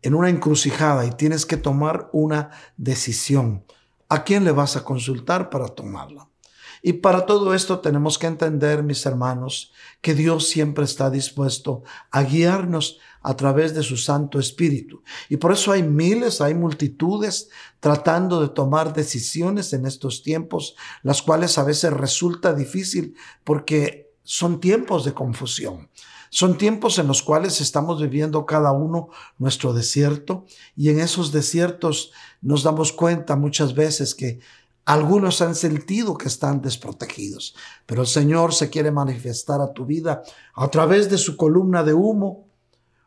en 0.03 0.15
una 0.15 0.29
encrucijada 0.29 1.07
y 1.07 1.13
tienes 1.13 1.47
que 1.47 1.57
tomar 1.57 2.11
una 2.13 2.51
decisión. 2.77 3.65
¿A 4.09 4.25
quién 4.25 4.45
le 4.45 4.53
vas 4.53 4.77
a 4.77 4.85
consultar 4.85 5.49
para 5.49 5.69
tomarla? 5.69 6.32
Y 6.83 6.95
para 6.95 7.27
todo 7.27 7.55
esto 7.55 7.79
tenemos 7.79 8.19
que 8.19 8.27
entender, 8.27 8.83
mis 8.83 9.07
hermanos, 9.07 9.73
que 10.01 10.15
Dios 10.15 10.49
siempre 10.49 10.85
está 10.85 11.11
dispuesto 11.11 11.85
a 12.11 12.25
guiarnos 12.25 12.99
a 13.23 13.37
través 13.37 13.73
de 13.73 13.85
su 13.85 13.97
Santo 13.97 14.41
Espíritu. 14.41 15.03
Y 15.29 15.37
por 15.37 15.53
eso 15.53 15.71
hay 15.71 15.85
miles, 15.85 16.41
hay 16.41 16.55
multitudes 16.55 17.51
tratando 17.79 18.41
de 18.41 18.49
tomar 18.49 18.93
decisiones 18.93 19.73
en 19.73 19.87
estos 19.87 20.25
tiempos, 20.25 20.75
las 21.05 21.23
cuales 21.23 21.57
a 21.57 21.63
veces 21.63 21.93
resulta 21.93 22.53
difícil 22.53 23.15
porque 23.45 24.13
son 24.25 24.61
tiempos 24.61 25.05
de 25.05 25.15
confusión. 25.15 25.89
Son 26.31 26.57
tiempos 26.57 26.99
en 26.99 27.09
los 27.09 27.23
cuales 27.23 27.61
estamos 27.61 28.01
viviendo 28.01 28.47
cada 28.47 28.73
uno 28.73 29.11
nuestro 29.37 29.75
desierto 29.75 30.47
y 30.75 30.89
en 30.89 30.99
esos 30.99 31.31
desiertos 31.31 32.11
nos 32.41 32.63
damos 32.63 32.91
cuenta 32.91 33.37
muchas 33.37 33.75
veces 33.75 34.15
que 34.15 34.41
algunos 34.85 35.41
han 35.43 35.55
sentido 35.55 36.19
que 36.19 36.29
están 36.29 36.61
desprotegidos, 36.61 37.55
pero 37.87 38.03
el 38.03 38.09
Señor 38.09 38.53
se 38.53 38.69
quiere 38.69 38.91
manifestar 38.91 39.61
a 39.61 39.73
tu 39.73 39.87
vida 39.87 40.23
a 40.55 40.69
través 40.69 41.09
de 41.09 41.19
su 41.19 41.37
columna 41.37 41.85
de 41.85 41.95
humo 41.95 42.49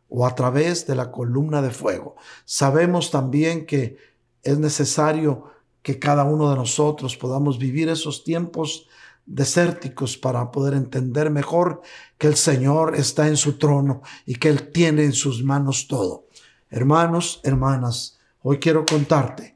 o 0.07 0.25
a 0.25 0.33
través 0.35 0.88
de 0.88 0.95
la 0.95 1.11
columna 1.11 1.61
de 1.61 1.71
fuego. 1.71 2.15
Sabemos 2.45 3.11
también 3.11 3.65
que 3.65 3.97
es 4.43 4.57
necesario 4.57 5.51
que 5.81 5.99
cada 5.99 6.23
uno 6.23 6.49
de 6.49 6.55
nosotros 6.55 7.17
podamos 7.17 7.59
vivir 7.59 7.89
esos 7.89 8.23
tiempos 8.23 8.88
desérticos 9.25 10.17
para 10.17 10.51
poder 10.51 10.75
entender 10.75 11.29
mejor 11.29 11.81
que 12.17 12.27
el 12.27 12.35
Señor 12.35 12.95
está 12.95 13.27
en 13.27 13.38
su 13.38 13.57
trono 13.57 14.01
y 14.25 14.35
que 14.35 14.49
Él 14.49 14.71
tiene 14.71 15.03
en 15.03 15.13
sus 15.13 15.43
manos 15.43 15.88
todo. 15.88 16.27
Hermanos, 16.69 17.41
hermanas, 17.43 18.17
hoy 18.41 18.59
quiero 18.59 18.85
contarte 18.85 19.54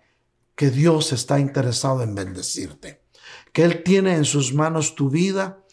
que 0.59 0.71
Dios 0.71 1.13
está 1.13 1.39
interesado 1.39 2.03
en 2.03 2.15
bendecirte, 2.15 3.01
que 3.53 3.63
Él 3.63 3.81
tiene 3.81 4.15
en 4.15 4.25
sus 4.25 4.53
manos 4.53 4.93
tu 4.93 5.09
vida 5.09 5.63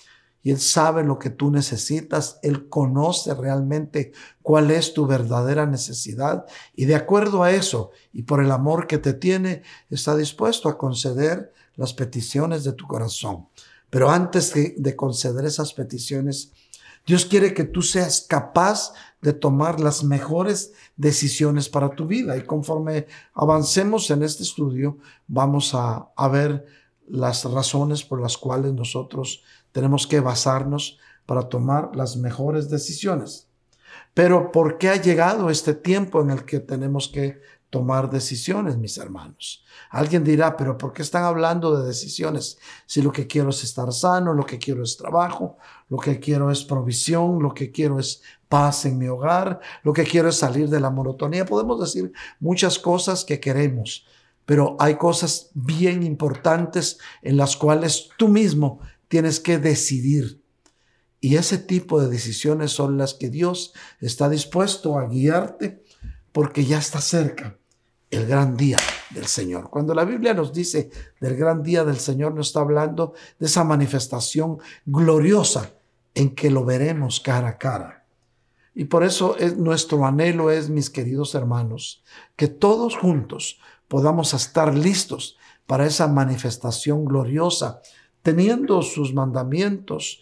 y 0.45 0.53
Él 0.53 0.61
sabe 0.61 1.03
lo 1.03 1.19
que 1.19 1.29
tú 1.29 1.51
necesitas, 1.51 2.39
Él 2.45 2.69
conoce 2.69 3.35
realmente 3.35 4.13
cuál 4.43 4.71
es 4.71 4.95
tu 4.95 5.05
verdadera 5.09 5.67
necesidad 5.67 6.47
y 6.77 6.85
de 6.85 6.95
acuerdo 6.95 7.43
a 7.43 7.51
eso 7.51 7.91
y 8.13 8.23
por 8.23 8.41
el 8.41 8.53
amor 8.53 8.87
que 8.87 8.99
te 8.99 9.13
tiene, 9.13 9.65
está 9.91 10.15
dispuesto 10.15 10.69
a 10.69 10.79
conceder 10.79 11.53
las 11.75 11.93
peticiones 11.93 12.63
de 12.63 12.73
tu 12.73 12.87
corazón. 12.87 13.49
Pero 13.91 14.09
antes 14.09 14.55
de, 14.55 14.95
conceder 14.95 15.47
esas 15.47 15.73
peticiones, 15.73 16.53
Dios 17.05 17.27
quiere 17.27 17.55
que 17.55 17.65
tú 17.65 17.83
seas 17.83 18.25
capaz 18.29 18.93
de 19.27 19.33
tomar 19.33 19.81
las 19.81 20.05
mejores 20.05 20.73
decisiones 20.97 21.69
para 21.69 21.91
tu 21.97 22.07
vida. 22.07 22.37
Y 22.37 22.45
conforme 22.45 23.09
avancemos 23.35 24.09
en 24.13 24.23
este 24.23 24.45
estudio, 24.45 24.99
vamos 25.27 25.75
a, 25.75 26.13
ver 26.31 26.65
las 27.09 27.45
razones 27.45 28.05
por 28.05 28.21
las 28.21 28.39
cuales 28.39 28.73
nosotros 28.73 29.43
tenemos 29.73 30.07
que 30.07 30.21
basarnos 30.21 31.01
para 31.27 31.49
tomar 31.49 31.91
las 31.97 32.17
mejores 32.17 32.71
decisiones. 32.71 33.49
Pero 34.15 34.53
¿por 34.53 34.79
qué 34.79 34.91
ha 34.91 35.03
llegado 35.03 35.51
este 35.51 35.75
tiempo 35.75 36.23
en 36.23 36.31
el 36.31 36.45
que 36.45 36.61
tenemos 36.61 37.09
que 37.09 37.41
tomar 37.69 38.09
decisiones, 38.09 38.77
mis 38.77 38.97
hermanos? 38.97 39.65
Alguien 39.91 40.23
dirá, 40.23 40.57
pero 40.57 40.79
¿por 40.79 40.93
qué 40.93 41.03
están 41.03 41.25
hablando 41.25 41.77
de 41.77 41.85
decisiones? 41.85 42.59
Si 42.87 43.03
lo 43.03 43.11
que 43.11 43.27
quiero 43.27 43.51
es 43.51 43.65
estar 43.65 43.93
sano, 43.93 44.33
lo 44.35 44.47
que 44.47 44.59
quiero 44.59 44.85
es 44.85 44.97
trabajo, 44.97 45.57
lo 45.89 45.99
que 45.99 46.21
quiero 46.21 46.51
es 46.51 46.65
provisión, 46.65 47.43
lo 47.43 47.53
que 47.53 47.71
quiero 47.73 47.99
es 47.99 48.23
paz 48.49 48.85
en 48.85 48.99
mi 48.99 49.09
hogar, 49.09 49.61
lo 49.83 49.93
que 49.93 50.05
quiero 50.05 50.29
es 50.29 50.37
salir 50.37 50.69
de 50.69 50.81
la 50.81 50.91
monotonía. 50.91 51.45
Podemos 51.45 51.81
decir 51.81 52.13
muchas 52.41 52.79
cosas 52.79 53.25
que 53.25 53.41
queremos, 53.41 54.07
pero 54.45 54.77
hay 54.79 54.97
cosas 54.97 55.51
bien 55.55 56.03
importantes 56.03 56.99
en 57.23 57.37
las 57.37 57.57
cuales 57.57 58.09
tú 58.17 58.29
mismo 58.29 58.81
tienes 59.09 59.41
que 59.41 59.59
decidir. 59.59 60.41
Y 61.21 61.37
ese 61.37 61.59
tipo 61.59 62.01
de 62.01 62.09
decisiones 62.09 62.73
son 62.73 62.99
las 62.99 63.15
que 63.15 63.31
Dios 63.31 63.73
está 64.01 64.29
dispuesto 64.29 64.99
a 64.99 65.09
guiarte 65.09 65.83
porque 66.33 66.65
ya 66.65 66.79
está 66.79 67.01
cerca 67.01 67.57
el 68.11 68.27
gran 68.27 68.57
día 68.57 68.79
del 69.11 69.27
Señor. 69.27 69.71
Cuando 69.71 69.95
la 69.95 70.05
Biblia 70.05 70.35
nos 70.35 70.53
dice 70.53 70.91
del 71.21 71.37
gran 71.37 71.63
día 71.63 71.85
del 71.85 71.99
Señor, 71.99 72.35
nos 72.35 72.49
está 72.49 72.61
hablando 72.61 73.15
de 73.39 73.47
esa 73.47 73.65
manifestación 73.65 74.59
gloriosa 74.85 75.73
en 76.15 76.35
que 76.35 76.51
lo 76.51 76.65
veremos 76.65 77.21
cara 77.21 77.49
a 77.49 77.59
cara. 77.59 77.96
Y 78.79 78.85
por 78.85 79.05
eso 79.05 79.39
es, 79.39 79.57
nuestro 79.57 80.05
anhelo 80.05 80.51
es, 80.51 80.69
mis 80.69 80.91
queridos 80.91 81.35
hermanos, 81.35 82.05
que 82.37 82.47
todos 82.47 82.95
juntos 82.95 83.59
podamos 83.89 84.35
estar 84.35 84.75
listos 84.75 85.39
para 85.67 85.87
esa 85.87 86.07
manifestación 86.09 87.07
gloriosa 87.07 87.81
teniendo 88.21 88.83
sus 88.83 89.15
mandamientos, 89.15 90.21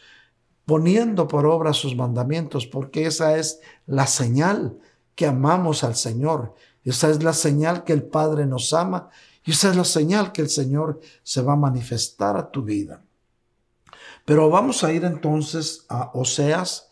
poniendo 0.66 1.26
por 1.26 1.46
obra 1.46 1.72
sus 1.72 1.96
mandamientos, 1.96 2.64
porque 2.68 3.06
esa 3.06 3.36
es 3.36 3.60
la 3.86 4.06
señal 4.06 4.78
que 5.16 5.26
amamos 5.26 5.82
al 5.82 5.96
Señor. 5.96 6.54
Esa 6.84 7.10
es 7.10 7.24
la 7.24 7.32
señal 7.32 7.82
que 7.82 7.92
el 7.92 8.04
Padre 8.04 8.46
nos 8.46 8.72
ama 8.72 9.08
y 9.44 9.50
esa 9.50 9.70
es 9.70 9.76
la 9.76 9.84
señal 9.84 10.30
que 10.30 10.42
el 10.42 10.48
Señor 10.48 11.00
se 11.24 11.42
va 11.42 11.54
a 11.54 11.56
manifestar 11.56 12.36
a 12.36 12.52
tu 12.52 12.62
vida. 12.62 13.02
Pero 14.24 14.48
vamos 14.48 14.84
a 14.84 14.92
ir 14.92 15.04
entonces 15.04 15.86
a 15.88 16.12
Oseas 16.14 16.88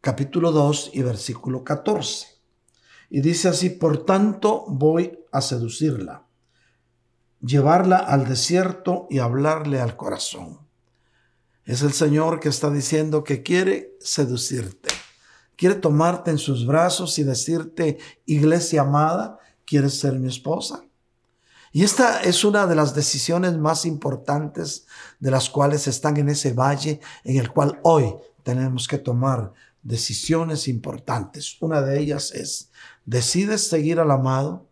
capítulo 0.00 0.52
2 0.52 0.90
y 0.94 1.02
versículo 1.02 1.64
14. 1.64 2.26
Y 3.10 3.20
dice 3.20 3.48
así, 3.48 3.70
por 3.70 4.04
tanto 4.04 4.64
voy 4.68 5.18
a 5.32 5.40
seducirla 5.40 6.28
llevarla 7.40 7.98
al 7.98 8.28
desierto 8.28 9.06
y 9.10 9.18
hablarle 9.18 9.80
al 9.80 9.96
corazón. 9.96 10.58
Es 11.64 11.82
el 11.82 11.92
Señor 11.92 12.40
que 12.40 12.48
está 12.48 12.70
diciendo 12.70 13.24
que 13.24 13.42
quiere 13.42 13.96
seducirte, 14.00 14.88
quiere 15.56 15.74
tomarte 15.74 16.30
en 16.30 16.38
sus 16.38 16.66
brazos 16.66 17.18
y 17.18 17.24
decirte, 17.24 17.98
iglesia 18.26 18.82
amada, 18.82 19.38
¿quieres 19.66 19.98
ser 20.00 20.18
mi 20.18 20.28
esposa? 20.28 20.84
Y 21.70 21.84
esta 21.84 22.22
es 22.22 22.44
una 22.44 22.66
de 22.66 22.74
las 22.74 22.94
decisiones 22.94 23.58
más 23.58 23.84
importantes 23.84 24.86
de 25.20 25.30
las 25.30 25.50
cuales 25.50 25.86
están 25.86 26.16
en 26.16 26.30
ese 26.30 26.54
valle 26.54 27.00
en 27.24 27.36
el 27.36 27.50
cual 27.50 27.78
hoy 27.82 28.14
tenemos 28.42 28.88
que 28.88 28.96
tomar 28.96 29.52
decisiones 29.88 30.68
importantes. 30.68 31.56
Una 31.60 31.80
de 31.80 31.98
ellas 31.98 32.32
es, 32.32 32.70
decides 33.06 33.68
seguir 33.68 33.98
al 33.98 34.10
amado, 34.10 34.68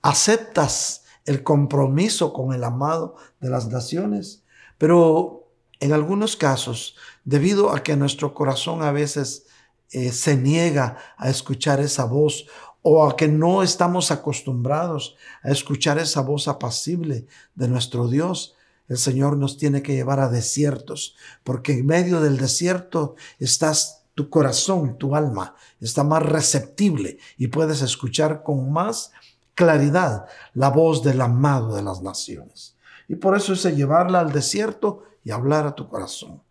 aceptas 0.00 1.04
el 1.26 1.42
compromiso 1.42 2.32
con 2.32 2.54
el 2.54 2.64
amado 2.64 3.16
de 3.40 3.50
las 3.50 3.68
naciones. 3.68 4.42
Pero 4.78 5.50
en 5.78 5.92
algunos 5.92 6.36
casos, 6.36 6.96
debido 7.24 7.70
a 7.70 7.82
que 7.82 7.96
nuestro 7.96 8.32
corazón 8.32 8.82
a 8.82 8.92
veces 8.92 9.46
eh, 9.90 10.10
se 10.10 10.36
niega 10.36 10.96
a 11.18 11.28
escuchar 11.28 11.80
esa 11.80 12.04
voz 12.04 12.46
o 12.80 13.06
a 13.06 13.14
que 13.16 13.28
no 13.28 13.62
estamos 13.62 14.10
acostumbrados 14.10 15.16
a 15.42 15.50
escuchar 15.50 15.98
esa 15.98 16.22
voz 16.22 16.48
apacible 16.48 17.26
de 17.54 17.68
nuestro 17.68 18.08
Dios, 18.08 18.54
el 18.88 18.96
Señor 18.96 19.36
nos 19.36 19.58
tiene 19.58 19.82
que 19.82 19.94
llevar 19.94 20.20
a 20.20 20.28
desiertos, 20.28 21.16
porque 21.44 21.72
en 21.72 21.86
medio 21.86 22.20
del 22.20 22.38
desierto 22.38 23.16
estás 23.38 24.05
tu 24.16 24.30
corazón, 24.30 24.96
tu 24.96 25.14
alma, 25.14 25.54
está 25.78 26.02
más 26.02 26.22
receptible 26.22 27.18
y 27.36 27.48
puedes 27.48 27.82
escuchar 27.82 28.42
con 28.42 28.72
más 28.72 29.12
claridad 29.54 30.24
la 30.54 30.70
voz 30.70 31.02
del 31.02 31.20
amado 31.20 31.76
de 31.76 31.82
las 31.82 32.00
naciones. 32.00 32.76
Y 33.08 33.16
por 33.16 33.36
eso 33.36 33.52
es 33.52 33.62
llevarla 33.76 34.20
al 34.20 34.32
desierto 34.32 35.02
y 35.22 35.32
hablar 35.32 35.66
a 35.66 35.74
tu 35.74 35.86
corazón. 35.90 36.42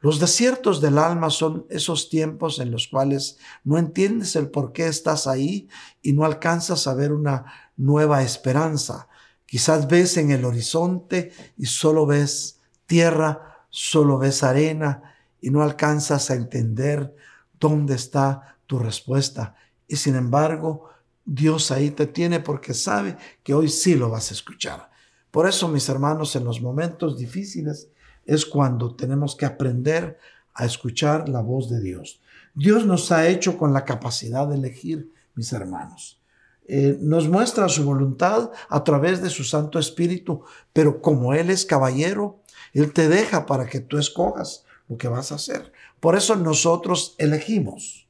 Los 0.00 0.18
desiertos 0.18 0.80
del 0.80 0.98
alma 0.98 1.30
son 1.30 1.66
esos 1.70 2.08
tiempos 2.08 2.58
en 2.58 2.72
los 2.72 2.88
cuales 2.88 3.38
no 3.62 3.78
entiendes 3.78 4.34
el 4.34 4.50
por 4.50 4.72
qué 4.72 4.88
estás 4.88 5.28
ahí 5.28 5.68
y 6.02 6.14
no 6.14 6.24
alcanzas 6.24 6.88
a 6.88 6.94
ver 6.94 7.12
una 7.12 7.46
nueva 7.76 8.24
esperanza. 8.24 9.06
Quizás 9.46 9.86
ves 9.86 10.16
en 10.16 10.32
el 10.32 10.44
horizonte 10.44 11.32
y 11.56 11.66
solo 11.66 12.06
ves 12.06 12.58
tierra, 12.86 13.66
solo 13.70 14.18
ves 14.18 14.42
arena 14.42 15.13
y 15.44 15.50
no 15.50 15.62
alcanzas 15.62 16.30
a 16.30 16.34
entender 16.36 17.14
dónde 17.60 17.94
está 17.94 18.56
tu 18.66 18.78
respuesta. 18.78 19.54
Y 19.86 19.96
sin 19.96 20.14
embargo, 20.14 20.88
Dios 21.22 21.70
ahí 21.70 21.90
te 21.90 22.06
tiene 22.06 22.40
porque 22.40 22.72
sabe 22.72 23.18
que 23.42 23.52
hoy 23.52 23.68
sí 23.68 23.94
lo 23.94 24.08
vas 24.08 24.30
a 24.30 24.34
escuchar. 24.34 24.90
Por 25.30 25.46
eso, 25.46 25.68
mis 25.68 25.86
hermanos, 25.90 26.34
en 26.34 26.44
los 26.44 26.62
momentos 26.62 27.18
difíciles 27.18 27.90
es 28.24 28.46
cuando 28.46 28.96
tenemos 28.96 29.36
que 29.36 29.44
aprender 29.44 30.18
a 30.54 30.64
escuchar 30.64 31.28
la 31.28 31.42
voz 31.42 31.68
de 31.68 31.82
Dios. 31.82 32.22
Dios 32.54 32.86
nos 32.86 33.12
ha 33.12 33.28
hecho 33.28 33.58
con 33.58 33.74
la 33.74 33.84
capacidad 33.84 34.48
de 34.48 34.54
elegir, 34.54 35.12
mis 35.34 35.52
hermanos. 35.52 36.22
Eh, 36.66 36.96
nos 37.02 37.28
muestra 37.28 37.68
su 37.68 37.84
voluntad 37.84 38.50
a 38.70 38.82
través 38.82 39.20
de 39.20 39.28
su 39.28 39.44
Santo 39.44 39.78
Espíritu, 39.78 40.42
pero 40.72 41.02
como 41.02 41.34
Él 41.34 41.50
es 41.50 41.66
caballero, 41.66 42.40
Él 42.72 42.94
te 42.94 43.10
deja 43.10 43.44
para 43.44 43.66
que 43.66 43.80
tú 43.80 43.98
escojas 43.98 44.64
lo 44.88 44.96
que 44.96 45.08
vas 45.08 45.32
a 45.32 45.36
hacer. 45.36 45.72
Por 46.00 46.16
eso 46.16 46.36
nosotros 46.36 47.14
elegimos 47.18 48.08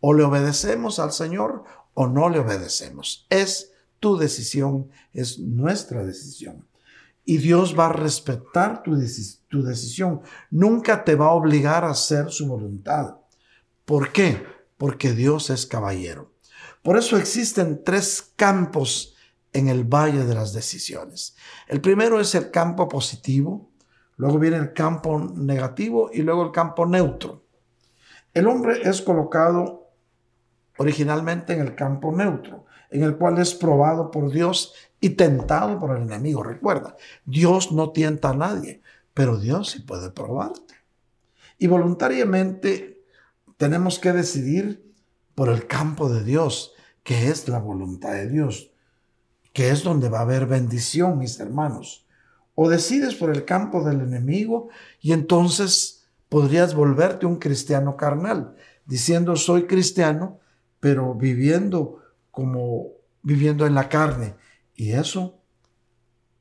o 0.00 0.12
le 0.12 0.24
obedecemos 0.24 0.98
al 0.98 1.12
Señor 1.12 1.64
o 1.94 2.06
no 2.06 2.28
le 2.28 2.40
obedecemos. 2.40 3.26
Es 3.30 3.72
tu 4.00 4.16
decisión, 4.16 4.90
es 5.12 5.38
nuestra 5.38 6.04
decisión. 6.04 6.66
Y 7.24 7.38
Dios 7.38 7.78
va 7.78 7.86
a 7.86 7.92
respetar 7.92 8.82
tu, 8.82 8.98
tu 9.48 9.62
decisión. 9.62 10.20
Nunca 10.50 11.04
te 11.04 11.14
va 11.14 11.26
a 11.26 11.32
obligar 11.32 11.84
a 11.84 11.90
hacer 11.90 12.30
su 12.30 12.46
voluntad. 12.46 13.16
¿Por 13.84 14.12
qué? 14.12 14.44
Porque 14.76 15.12
Dios 15.12 15.48
es 15.48 15.64
caballero. 15.64 16.32
Por 16.82 16.98
eso 16.98 17.16
existen 17.16 17.82
tres 17.82 18.32
campos 18.36 19.14
en 19.54 19.68
el 19.68 19.84
valle 19.84 20.24
de 20.26 20.34
las 20.34 20.52
decisiones. 20.52 21.34
El 21.66 21.80
primero 21.80 22.20
es 22.20 22.34
el 22.34 22.50
campo 22.50 22.88
positivo, 22.88 23.70
luego 24.16 24.38
viene 24.38 24.56
el 24.56 24.72
campo 24.72 25.18
negativo 25.18 26.10
y 26.12 26.22
luego 26.22 26.44
el 26.44 26.52
campo 26.52 26.86
neutro. 26.86 27.42
El 28.32 28.46
hombre 28.48 28.80
es 28.82 29.02
colocado 29.02 29.90
originalmente 30.78 31.52
en 31.52 31.60
el 31.60 31.74
campo 31.74 32.12
neutro, 32.12 32.66
en 32.90 33.02
el 33.02 33.16
cual 33.16 33.38
es 33.38 33.54
probado 33.54 34.10
por 34.10 34.30
Dios 34.30 34.74
y 35.00 35.10
tentado 35.10 35.78
por 35.78 35.96
el 35.96 36.02
enemigo. 36.02 36.42
Recuerda, 36.42 36.96
Dios 37.24 37.72
no 37.72 37.90
tienta 37.90 38.30
a 38.30 38.36
nadie, 38.36 38.82
pero 39.12 39.38
Dios 39.38 39.70
sí 39.70 39.80
puede 39.80 40.10
probarte. 40.10 40.74
Y 41.58 41.66
voluntariamente 41.66 43.04
tenemos 43.56 43.98
que 43.98 44.12
decidir 44.12 44.92
por 45.34 45.48
el 45.48 45.66
campo 45.66 46.08
de 46.08 46.24
Dios, 46.24 46.72
que 47.02 47.28
es 47.28 47.48
la 47.48 47.58
voluntad 47.58 48.12
de 48.12 48.28
Dios, 48.28 48.70
que 49.52 49.70
es 49.70 49.84
donde 49.84 50.08
va 50.08 50.18
a 50.18 50.22
haber 50.22 50.46
bendición, 50.46 51.18
mis 51.18 51.38
hermanos. 51.38 52.03
O 52.54 52.68
decides 52.68 53.14
por 53.14 53.30
el 53.30 53.44
campo 53.44 53.84
del 53.84 54.00
enemigo 54.00 54.68
y 55.00 55.12
entonces 55.12 56.06
podrías 56.28 56.74
volverte 56.74 57.26
un 57.26 57.36
cristiano 57.36 57.96
carnal, 57.96 58.56
diciendo 58.86 59.36
soy 59.36 59.66
cristiano, 59.66 60.40
pero 60.80 61.14
viviendo 61.14 62.02
como 62.30 62.88
viviendo 63.22 63.66
en 63.66 63.74
la 63.74 63.88
carne. 63.88 64.36
Y 64.74 64.92
eso 64.92 65.40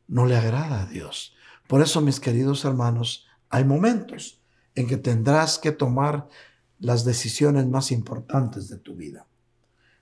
no 0.07 0.25
le 0.25 0.35
agrada 0.35 0.83
a 0.83 0.85
Dios. 0.85 1.35
Por 1.67 1.81
eso, 1.81 2.01
mis 2.01 2.19
queridos 2.19 2.65
hermanos, 2.65 3.25
hay 3.49 3.63
momentos 3.63 4.41
en 4.75 4.87
que 4.87 4.97
tendrás 4.97 5.57
que 5.57 5.71
tomar 5.71 6.27
las 6.79 7.05
decisiones 7.05 7.67
más 7.67 7.91
importantes 7.91 8.67
de 8.67 8.77
tu 8.77 8.95
vida. 8.95 9.25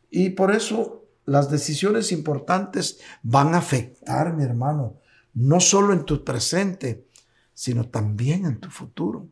Y 0.10 0.32
por 0.32 0.54
eso 0.54 1.06
las 1.26 1.52
decisiones 1.52 2.12
importantes 2.12 3.00
van 3.22 3.54
a 3.54 3.60
afectar, 3.60 4.34
mi 4.34 4.44
hermano, 4.44 5.01
no 5.34 5.60
solo 5.60 5.94
en 5.94 6.06
tu 6.06 6.24
presente, 6.24 7.08
sino 7.54 7.88
también 7.88 8.46
en 8.46 8.60
tu 8.60 8.70
futuro. 8.70 9.28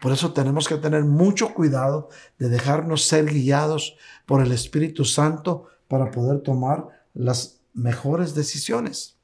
Por 0.00 0.12
eso 0.12 0.32
tenemos 0.32 0.68
que 0.68 0.76
tener 0.76 1.04
mucho 1.04 1.54
cuidado 1.54 2.08
de 2.38 2.48
dejarnos 2.48 3.06
ser 3.06 3.26
guiados 3.26 3.96
por 4.26 4.42
el 4.42 4.52
Espíritu 4.52 5.04
Santo 5.04 5.66
para 5.88 6.10
poder 6.10 6.40
tomar 6.40 6.88
las 7.14 7.60
mejores 7.72 8.34
decisiones. 8.34 9.16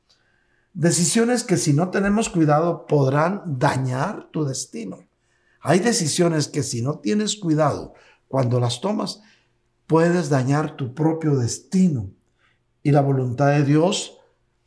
Decisiones 0.72 1.42
que 1.42 1.56
si 1.56 1.72
no 1.72 1.90
tenemos 1.90 2.28
cuidado 2.28 2.86
podrán 2.86 3.42
dañar 3.58 4.28
tu 4.30 4.44
destino. 4.44 4.98
Hay 5.60 5.80
decisiones 5.80 6.48
que 6.48 6.62
si 6.62 6.80
no 6.80 7.00
tienes 7.00 7.36
cuidado 7.36 7.94
cuando 8.28 8.60
las 8.60 8.80
tomas, 8.80 9.22
puedes 9.86 10.30
dañar 10.30 10.76
tu 10.76 10.94
propio 10.94 11.36
destino. 11.36 12.10
Y 12.82 12.92
la 12.92 13.02
voluntad 13.02 13.48
de 13.48 13.64
Dios 13.64 14.19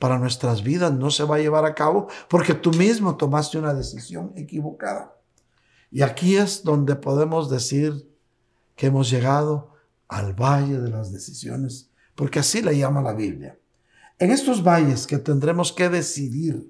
para 0.03 0.19
nuestras 0.19 0.63
vidas 0.63 0.91
no 0.91 1.09
se 1.11 1.23
va 1.23 1.37
a 1.37 1.39
llevar 1.39 1.63
a 1.63 1.73
cabo 1.73 2.09
porque 2.27 2.53
tú 2.53 2.71
mismo 2.73 3.15
tomaste 3.15 3.57
una 3.57 3.73
decisión 3.73 4.33
equivocada. 4.35 5.15
Y 5.91 6.01
aquí 6.01 6.35
es 6.35 6.61
donde 6.61 6.97
podemos 6.97 7.49
decir 7.49 8.13
que 8.75 8.87
hemos 8.87 9.09
llegado 9.09 9.71
al 10.09 10.33
valle 10.33 10.81
de 10.81 10.89
las 10.89 11.13
decisiones, 11.13 11.89
porque 12.15 12.39
así 12.39 12.61
le 12.61 12.77
llama 12.77 13.01
la 13.01 13.13
Biblia. 13.13 13.57
En 14.19 14.31
estos 14.31 14.61
valles 14.61 15.07
que 15.07 15.19
tendremos 15.19 15.71
que 15.71 15.87
decidir 15.87 16.69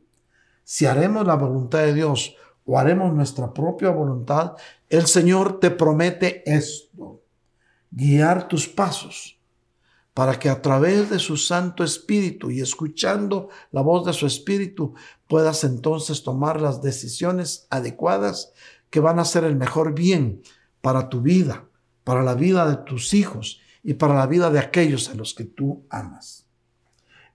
si 0.64 0.86
haremos 0.86 1.26
la 1.26 1.34
voluntad 1.34 1.80
de 1.80 1.96
Dios 1.96 2.36
o 2.68 2.78
haremos 2.78 3.12
nuestra 3.16 3.52
propia 3.52 3.90
voluntad, 3.90 4.58
el 4.90 5.08
Señor 5.08 5.60
te 5.60 5.72
promete 5.72 6.44
esto, 6.46 7.24
guiar 7.90 8.48
tus 8.48 8.68
pasos 8.68 9.33
para 10.14 10.38
que 10.38 10.50
a 10.50 10.62
través 10.62 11.10
de 11.10 11.20
su 11.20 11.38
Santo 11.38 11.84
Espíritu 11.84 12.52
y 12.52 12.62
escuchando 12.62 13.50
la 13.72 13.82
voz 13.82 14.06
de 14.06 14.14
su 14.14 14.28
Espíritu 14.28 14.94
puedas 15.28 15.64
entonces 15.64 16.24
tomar 16.24 16.62
las 16.62 16.82
decisiones 16.82 17.68
adecuadas 17.70 18.54
que 18.90 19.00
van 19.00 19.18
a 19.18 19.26
ser 19.26 19.44
el 19.44 19.56
mejor 19.56 19.96
bien 19.96 20.44
para 20.82 21.10
tu 21.10 21.22
vida, 21.22 21.66
para 22.04 22.22
la 22.22 22.36
vida 22.36 22.70
de 22.70 22.78
tus 22.78 23.14
hijos 23.14 23.60
y 23.82 23.96
para 23.96 24.14
la 24.14 24.28
vida 24.28 24.52
de 24.52 24.60
aquellos 24.60 25.10
a 25.10 25.16
los 25.16 25.34
que 25.34 25.46
tú 25.46 25.86
amas. 25.90 26.46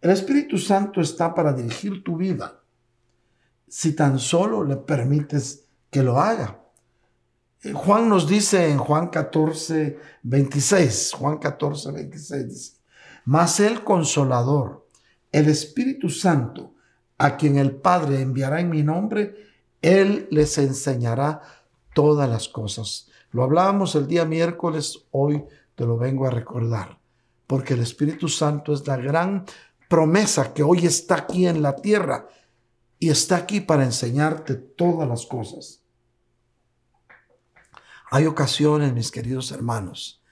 El 0.00 0.10
Espíritu 0.10 0.58
Santo 0.58 1.00
está 1.00 1.34
para 1.34 1.52
dirigir 1.52 2.04
tu 2.04 2.16
vida 2.16 2.62
si 3.66 3.94
tan 3.94 4.18
solo 4.18 4.64
le 4.64 4.76
permites 4.76 5.66
que 5.90 6.02
lo 6.02 6.18
haga. 6.18 6.62
Juan 7.74 8.08
nos 8.08 8.28
dice 8.28 8.70
en 8.70 8.78
Juan 8.78 9.08
14, 9.08 9.98
26, 10.22 11.12
Juan 11.14 11.38
14, 11.38 11.90
26 11.90 12.48
dice, 12.48 12.72
mas 13.24 13.58
el 13.58 13.82
consolador, 13.82 14.86
el 15.32 15.48
Espíritu 15.48 16.08
Santo, 16.08 16.74
a 17.18 17.36
quien 17.36 17.58
el 17.58 17.72
Padre 17.74 18.20
enviará 18.20 18.60
en 18.60 18.70
mi 18.70 18.84
nombre, 18.84 19.34
Él 19.82 20.28
les 20.30 20.56
enseñará 20.58 21.42
todas 21.94 22.30
las 22.30 22.48
cosas. 22.48 23.08
Lo 23.32 23.42
hablábamos 23.42 23.96
el 23.96 24.06
día 24.06 24.24
miércoles, 24.24 25.06
hoy 25.10 25.44
te 25.74 25.84
lo 25.84 25.98
vengo 25.98 26.26
a 26.26 26.30
recordar, 26.30 26.98
porque 27.48 27.74
el 27.74 27.80
Espíritu 27.80 28.28
Santo 28.28 28.72
es 28.72 28.86
la 28.86 28.96
gran 28.96 29.44
promesa 29.88 30.54
que 30.54 30.62
hoy 30.62 30.86
está 30.86 31.16
aquí 31.16 31.48
en 31.48 31.60
la 31.60 31.74
tierra 31.74 32.28
y 33.00 33.10
está 33.10 33.36
aquí 33.36 33.60
para 33.60 33.84
enseñarte 33.84 34.54
todas 34.54 35.08
las 35.08 35.26
cosas. 35.26 35.77
Hay 38.10 38.26
ocasiones, 38.26 38.94
mis 38.94 39.10
queridos 39.10 39.52
hermanos, 39.52 40.22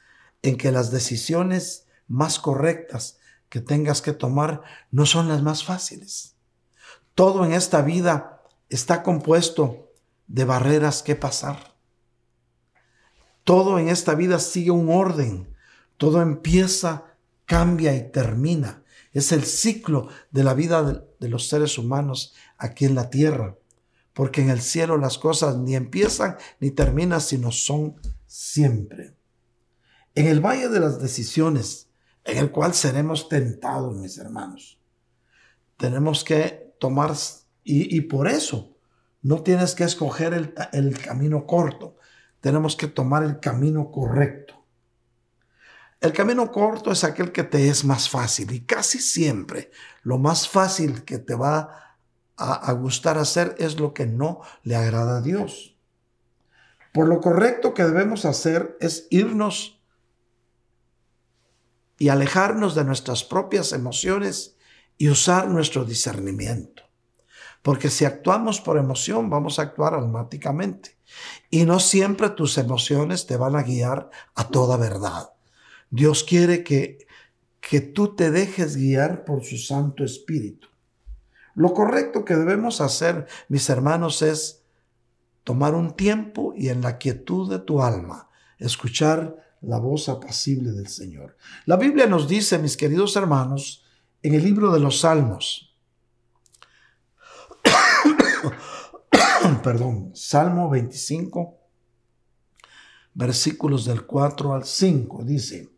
en 0.43 0.57
que 0.57 0.73
las 0.73 0.91
decisiones 0.91 1.87
más 2.09 2.39
correctas 2.39 3.19
que 3.49 3.61
tengas 3.61 4.01
que 4.01 4.13
tomar 4.13 4.63
no 4.91 5.07
son 5.07 5.29
las 5.29 5.43
más 5.43 5.65
fáciles. 5.65 6.37
Todo 7.15 7.45
en 7.45 7.53
esta 7.53 7.83
vida 7.83 8.43
está 8.69 9.03
compuesto 9.03 9.93
de 10.27 10.45
barreras 10.45 11.03
que 11.03 11.17
pasar. 11.17 11.75
Todo 13.45 13.79
en 13.79 13.89
esta 13.89 14.15
vida 14.15 14.39
sigue 14.39 14.71
un 14.71 14.91
orden. 14.91 15.55
Todo 15.99 16.21
empieza, 16.21 17.05
cambia 17.45 17.95
y 17.95 18.11
termina. 18.11 18.83
Es 19.13 19.33
el 19.33 19.45
ciclo 19.45 20.09
de 20.31 20.45
la 20.45 20.53
vida 20.53 21.05
de, 21.19 21.29
los 21.29 21.49
seres 21.49 21.79
humanos 21.79 22.35
aquí 22.59 22.85
en 22.85 22.95
la 22.95 23.09
tierra 23.09 23.57
porque 24.17 24.41
en 24.41 24.49
el 24.49 24.63
cielo 24.63 24.97
las 24.97 25.19
cosas 25.19 25.59
ni 25.59 25.77
empiezan 25.77 26.39
ni 26.59 26.71
terminan, 26.71 27.21
sino 27.21 27.53
son 27.53 28.01
siempre. 28.25 29.15
En 30.15 30.27
el 30.27 30.41
valle 30.41 30.71
de 30.71 30.81
las 30.81 31.03
decisiones, 31.03 31.91
en 32.25 32.39
el 32.39 32.51
cual 32.51 32.73
seremos 32.73 33.29
tentados, 33.29 33.95
mis 33.95 34.17
hermanos, 34.17 34.81
tenemos 35.77 36.25
que 36.25 36.75
tomar, 36.81 37.13
y, 37.63 38.01
por 38.01 38.27
eso 38.27 38.75
no 39.21 39.43
tienes 39.43 39.75
que 39.75 39.85
escoger 39.85 40.33
el, 40.33 40.99
camino 40.99 41.47
corto, 41.47 41.99
tenemos 42.41 42.75
que 42.75 42.87
tomar 42.87 43.23
el 43.23 43.39
camino 43.39 43.91
correcto. 43.91 44.65
El 46.01 46.15
camino 46.15 46.51
corto 46.51 46.91
es 46.91 47.05
aquel 47.05 47.33
que 47.33 47.45
te 47.45 47.69
es 47.69 47.85
más 47.85 48.09
fácil 48.09 48.51
y 48.53 48.61
casi 48.61 48.99
siempre 48.99 49.71
lo 50.05 50.17
más 50.17 50.49
fácil 50.49 51.05
que 51.05 51.19
te 51.19 51.35
va 51.35 51.86
gustar 52.73 53.19
hacer 53.19 53.55
es 53.59 53.81
lo 53.81 53.95
que 53.95 54.07
no 54.07 54.43
le 54.63 54.77
agrada 54.77 55.19
a 55.19 55.23
Dios. 55.23 55.77
Por 56.93 57.09
lo 57.09 57.21
correcto 57.21 57.75
que 57.75 57.85
debemos 57.85 58.25
hacer 58.25 58.77
es 58.81 59.07
irnos 59.11 59.81
y 61.99 62.09
alejarnos 62.09 62.75
de 62.75 62.85
nuestras 62.85 63.25
propias 63.25 63.73
emociones 63.73 64.57
y 64.99 65.09
usar 65.09 65.49
nuestro 65.49 65.85
discernimiento. 65.85 66.83
Porque 67.63 67.91
si 67.91 68.05
actuamos 68.05 68.61
por 68.61 68.79
emoción, 68.79 69.29
vamos 69.29 69.59
a 69.59 69.63
actuar 69.63 69.95
automáticamente. 69.95 70.97
Y 71.51 71.65
no 71.65 71.81
siempre 71.81 72.31
tus 72.31 72.59
emociones 72.59 73.27
te 73.27 73.37
van 73.37 73.57
a 73.57 73.63
guiar 73.63 74.11
a 74.35 74.49
toda 74.49 74.77
verdad. 74.77 75.31
Dios 75.91 76.25
quiere 76.25 76.63
que, 76.63 77.07
que 77.61 77.81
tú 77.81 78.15
te 78.15 78.31
dejes 78.31 78.77
guiar 78.77 79.25
por 79.25 79.45
su 79.45 79.59
Santo 79.59 80.05
Espíritu. 80.05 80.69
Lo 81.57 81.73
correcto 81.73 82.25
que 82.25 82.37
debemos 82.37 82.83
hacer, 82.83 83.27
mis 83.49 83.69
hermanos, 83.71 84.21
es 84.21 84.63
tomar 85.43 85.75
un 85.75 85.97
tiempo 85.97 86.53
y 86.55 86.69
en 86.69 86.83
la 86.83 86.99
quietud 86.99 87.51
de 87.51 87.59
tu 87.59 87.83
alma 87.83 88.29
escuchar 88.59 89.57
la 89.63 89.79
voz 89.79 90.11
apacible 90.11 90.73
del 90.73 90.89
Señor. 90.89 91.39
La 91.65 91.77
Biblia 91.77 92.07
nos 92.07 92.29
dice, 92.29 92.59
mis 92.59 92.77
queridos 92.77 93.17
hermanos, 93.17 93.87
en 94.23 94.35
el 94.35 94.45
libro 94.45 94.71
de 94.71 94.81
los 94.81 95.01
Salmos, 95.01 95.75
perdón, 99.63 100.11
Salmo 100.15 100.69
25, 100.69 101.59
versículos 103.15 103.87
del 103.87 104.05
4 104.05 104.53
al 104.53 104.65
5, 104.65 105.25
dice, 105.25 105.71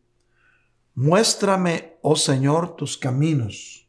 Muéstrame, 0.97 1.99
oh 2.03 2.17
Señor, 2.17 2.75
tus 2.75 2.99
caminos 2.99 3.88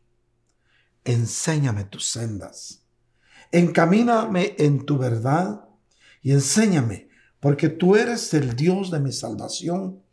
enséñame 1.04 1.86
tus 1.86 2.10
sendas. 2.10 2.84
Encamíname 3.52 4.56
en 4.58 4.86
tu 4.86 4.98
verdad 4.98 5.66
y 6.22 6.32
enséñame, 6.32 7.10
porque 7.40 7.70
tú 7.70 7.96
eres 7.96 8.34
el 8.34 8.56
Dios 8.56 8.92
de 8.92 9.00
mi 9.00 9.12
salvación. 9.12 10.04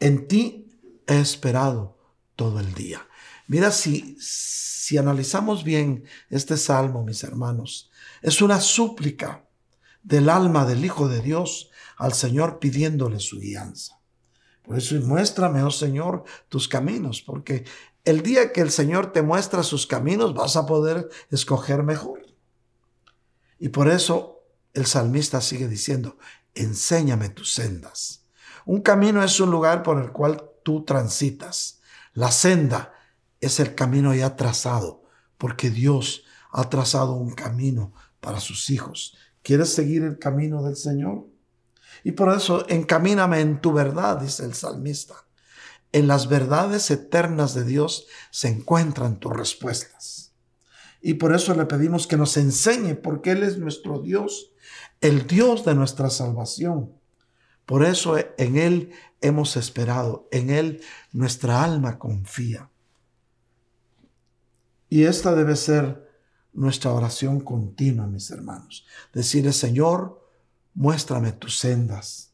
En 0.00 0.26
ti 0.26 0.68
he 1.06 1.20
esperado 1.20 1.98
todo 2.36 2.60
el 2.60 2.74
día. 2.74 3.06
Mira, 3.46 3.70
si, 3.70 4.16
si 4.18 4.96
analizamos 4.96 5.64
bien 5.64 6.04
este 6.30 6.56
salmo, 6.56 7.04
mis 7.04 7.22
hermanos, 7.22 7.90
es 8.22 8.40
una 8.40 8.60
súplica 8.60 9.44
del 10.02 10.28
alma 10.28 10.64
del 10.64 10.84
Hijo 10.84 11.08
de 11.08 11.20
Dios 11.20 11.70
al 11.96 12.14
Señor 12.14 12.58
pidiéndole 12.58 13.20
su 13.20 13.38
guianza. 13.38 14.00
Por 14.62 14.78
eso 14.78 14.94
muéstrame, 14.96 15.62
oh 15.62 15.70
Señor, 15.70 16.24
tus 16.48 16.68
caminos, 16.68 17.20
porque 17.20 17.64
el 18.04 18.22
día 18.22 18.52
que 18.52 18.60
el 18.60 18.70
Señor 18.70 19.12
te 19.12 19.22
muestra 19.22 19.62
sus 19.62 19.86
caminos, 19.86 20.34
vas 20.34 20.56
a 20.56 20.66
poder 20.66 21.08
escoger 21.30 21.82
mejor. 21.82 22.22
Y 23.58 23.70
por 23.70 23.88
eso 23.88 24.42
el 24.74 24.86
salmista 24.86 25.40
sigue 25.40 25.68
diciendo, 25.68 26.18
enséñame 26.54 27.30
tus 27.30 27.54
sendas. 27.54 28.26
Un 28.66 28.82
camino 28.82 29.22
es 29.22 29.40
un 29.40 29.50
lugar 29.50 29.82
por 29.82 30.02
el 30.02 30.12
cual 30.12 30.50
tú 30.62 30.84
transitas. 30.84 31.80
La 32.12 32.30
senda 32.30 32.92
es 33.40 33.60
el 33.60 33.74
camino 33.74 34.14
ya 34.14 34.36
trazado, 34.36 35.02
porque 35.38 35.70
Dios 35.70 36.24
ha 36.50 36.68
trazado 36.68 37.14
un 37.14 37.32
camino 37.32 37.92
para 38.20 38.40
sus 38.40 38.70
hijos. 38.70 39.16
¿Quieres 39.42 39.72
seguir 39.72 40.02
el 40.02 40.18
camino 40.18 40.62
del 40.62 40.76
Señor? 40.76 41.26
Y 42.02 42.12
por 42.12 42.34
eso, 42.34 42.66
encamíname 42.68 43.40
en 43.40 43.60
tu 43.60 43.72
verdad, 43.72 44.18
dice 44.18 44.44
el 44.44 44.54
salmista. 44.54 45.23
En 45.94 46.08
las 46.08 46.28
verdades 46.28 46.90
eternas 46.90 47.54
de 47.54 47.62
Dios 47.62 48.08
se 48.32 48.48
encuentran 48.48 49.20
tus 49.20 49.32
respuestas. 49.32 50.32
Y 51.00 51.14
por 51.14 51.32
eso 51.32 51.54
le 51.54 51.66
pedimos 51.66 52.08
que 52.08 52.16
nos 52.16 52.36
enseñe, 52.36 52.96
porque 52.96 53.30
Él 53.30 53.44
es 53.44 53.58
nuestro 53.58 54.00
Dios, 54.00 54.50
el 55.00 55.28
Dios 55.28 55.64
de 55.64 55.76
nuestra 55.76 56.10
salvación. 56.10 56.92
Por 57.64 57.84
eso 57.84 58.16
en 58.38 58.56
Él 58.56 58.90
hemos 59.20 59.56
esperado, 59.56 60.28
en 60.32 60.50
Él 60.50 60.80
nuestra 61.12 61.62
alma 61.62 61.96
confía. 61.96 62.68
Y 64.88 65.04
esta 65.04 65.32
debe 65.32 65.54
ser 65.54 66.10
nuestra 66.52 66.92
oración 66.92 67.38
continua, 67.38 68.08
mis 68.08 68.32
hermanos. 68.32 68.84
Decirle, 69.12 69.52
Señor, 69.52 70.28
muéstrame 70.74 71.30
tus 71.30 71.56
sendas. 71.56 72.32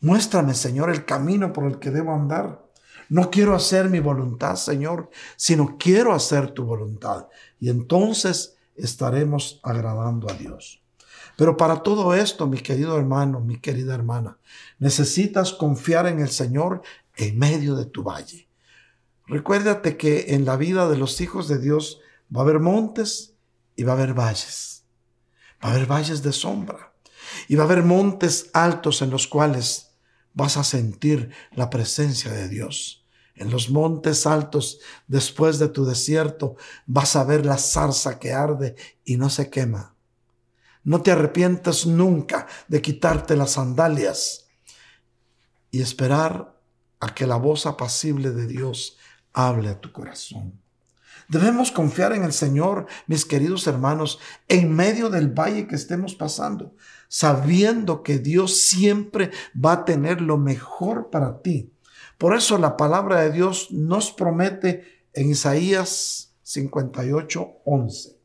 Muéstrame, 0.00 0.54
Señor, 0.54 0.90
el 0.90 1.04
camino 1.04 1.52
por 1.52 1.64
el 1.64 1.80
que 1.80 1.90
debo 1.90 2.14
andar. 2.14 2.67
No 3.08 3.30
quiero 3.30 3.54
hacer 3.54 3.88
mi 3.88 4.00
voluntad, 4.00 4.56
Señor, 4.56 5.10
sino 5.36 5.76
quiero 5.78 6.12
hacer 6.12 6.50
tu 6.50 6.64
voluntad. 6.64 7.28
Y 7.58 7.70
entonces 7.70 8.56
estaremos 8.76 9.60
agradando 9.62 10.30
a 10.30 10.34
Dios. 10.34 10.82
Pero 11.36 11.56
para 11.56 11.82
todo 11.82 12.14
esto, 12.14 12.46
mi 12.46 12.58
querido 12.58 12.98
hermano, 12.98 13.40
mi 13.40 13.60
querida 13.60 13.94
hermana, 13.94 14.38
necesitas 14.78 15.52
confiar 15.52 16.06
en 16.06 16.20
el 16.20 16.30
Señor 16.30 16.82
en 17.16 17.38
medio 17.38 17.76
de 17.76 17.86
tu 17.86 18.02
valle. 18.02 18.48
Recuérdate 19.26 19.96
que 19.96 20.34
en 20.34 20.44
la 20.44 20.56
vida 20.56 20.88
de 20.88 20.96
los 20.96 21.20
hijos 21.20 21.48
de 21.48 21.58
Dios 21.58 22.00
va 22.34 22.40
a 22.40 22.44
haber 22.44 22.60
montes 22.60 23.34
y 23.76 23.84
va 23.84 23.92
a 23.92 23.96
haber 23.96 24.14
valles. 24.14 24.84
Va 25.62 25.68
a 25.68 25.72
haber 25.72 25.86
valles 25.86 26.22
de 26.22 26.32
sombra 26.32 26.92
y 27.46 27.54
va 27.54 27.64
a 27.64 27.66
haber 27.66 27.82
montes 27.82 28.50
altos 28.52 29.02
en 29.02 29.10
los 29.10 29.26
cuales 29.26 29.92
vas 30.34 30.56
a 30.56 30.64
sentir 30.64 31.30
la 31.52 31.70
presencia 31.70 32.30
de 32.30 32.48
Dios. 32.48 32.97
En 33.38 33.50
los 33.50 33.70
montes 33.70 34.26
altos, 34.26 34.80
después 35.06 35.58
de 35.58 35.68
tu 35.68 35.84
desierto, 35.84 36.56
vas 36.86 37.16
a 37.16 37.24
ver 37.24 37.46
la 37.46 37.56
zarza 37.56 38.18
que 38.18 38.32
arde 38.32 38.74
y 39.04 39.16
no 39.16 39.30
se 39.30 39.48
quema. 39.48 39.94
No 40.82 41.02
te 41.02 41.10
arrepientes 41.10 41.86
nunca 41.86 42.46
de 42.66 42.82
quitarte 42.82 43.36
las 43.36 43.52
sandalias 43.52 44.48
y 45.70 45.82
esperar 45.82 46.58
a 47.00 47.14
que 47.14 47.26
la 47.26 47.36
voz 47.36 47.66
apacible 47.66 48.30
de 48.30 48.46
Dios 48.46 48.98
hable 49.32 49.68
a 49.68 49.80
tu 49.80 49.92
corazón. 49.92 50.60
Debemos 51.28 51.70
confiar 51.70 52.14
en 52.14 52.24
el 52.24 52.32
Señor, 52.32 52.86
mis 53.06 53.26
queridos 53.26 53.66
hermanos, 53.66 54.18
en 54.48 54.72
medio 54.74 55.10
del 55.10 55.28
valle 55.28 55.66
que 55.66 55.76
estemos 55.76 56.14
pasando, 56.14 56.74
sabiendo 57.06 58.02
que 58.02 58.18
Dios 58.18 58.62
siempre 58.62 59.30
va 59.54 59.72
a 59.72 59.84
tener 59.84 60.22
lo 60.22 60.38
mejor 60.38 61.10
para 61.10 61.42
ti. 61.42 61.70
Por 62.18 62.34
eso 62.34 62.58
la 62.58 62.76
palabra 62.76 63.20
de 63.20 63.30
Dios 63.30 63.70
nos 63.70 64.10
promete 64.10 65.04
en 65.12 65.30
Isaías 65.30 66.34
58, 66.42 67.60
11. 67.64 68.18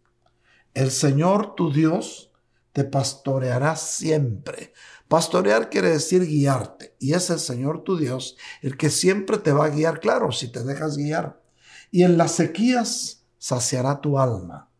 El 0.73 0.89
Señor 0.89 1.53
tu 1.53 1.71
Dios 1.71 2.31
te 2.71 2.83
pastoreará 2.83 3.75
siempre. 3.75 4.73
Pastorear 5.07 5.69
quiere 5.69 5.89
decir 5.89 6.25
guiarte. 6.25 6.95
Y 6.99 7.13
es 7.13 7.29
el 7.29 7.39
Señor 7.39 7.83
tu 7.83 7.95
Dios 7.95 8.35
el 8.63 8.77
que 8.77 8.89
siempre 8.89 9.37
te 9.37 9.53
va 9.53 9.65
a 9.65 9.69
guiar, 9.69 9.99
claro, 9.99 10.31
si 10.31 10.47
te 10.47 10.63
dejas 10.63 10.97
guiar. 10.97 11.39
Y 11.91 12.01
en 12.01 12.17
las 12.17 12.31
sequías 12.31 13.25
saciará 13.37 14.01
tu 14.01 14.17
alma 14.17 14.71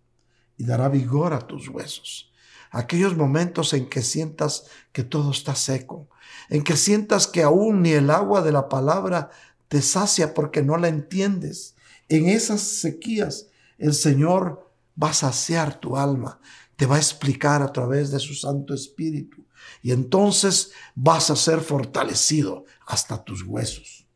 y 0.58 0.66
dará 0.66 0.90
vigor 0.90 1.34
a 1.34 1.46
tus 1.46 1.70
huesos. 1.70 2.32
Aquellos 2.72 3.16
momentos 3.16 3.74
en 3.74 3.88
que 3.88 4.02
sientas 4.02 4.66
que 4.92 5.04
todo 5.04 5.30
está 5.30 5.54
seco, 5.54 6.10
en 6.50 6.64
que 6.64 6.78
sientas 6.78 7.28
que 7.28 7.44
aún 7.44 7.82
ni 7.82 7.92
el 7.92 8.10
agua 8.10 8.42
de 8.42 8.52
la 8.52 8.70
palabra 8.70 9.30
te 9.68 9.82
sacia 9.82 10.34
porque 10.34 10.62
no 10.62 10.78
la 10.78 10.88
entiendes. 10.88 11.76
En 12.10 12.28
esas 12.28 12.62
sequías 12.62 13.48
el 13.78 13.94
Señor 13.94 14.70
va 15.02 15.10
a 15.10 15.14
saciar 15.14 15.80
tu 15.80 15.98
alma, 15.98 16.40
te 16.76 16.86
va 16.86 16.96
a 16.96 17.00
explicar 17.00 17.62
a 17.62 17.72
través 17.72 18.12
de 18.12 18.20
su 18.20 18.36
Santo 18.36 18.74
Espíritu. 18.74 19.46
Y 19.82 19.92
entonces 19.92 20.72
vas 20.96 21.30
a 21.30 21.36
ser 21.36 21.62
fortalecido 21.62 22.66
hasta 22.86 23.24
tus 23.24 23.44
huesos. 23.44 24.08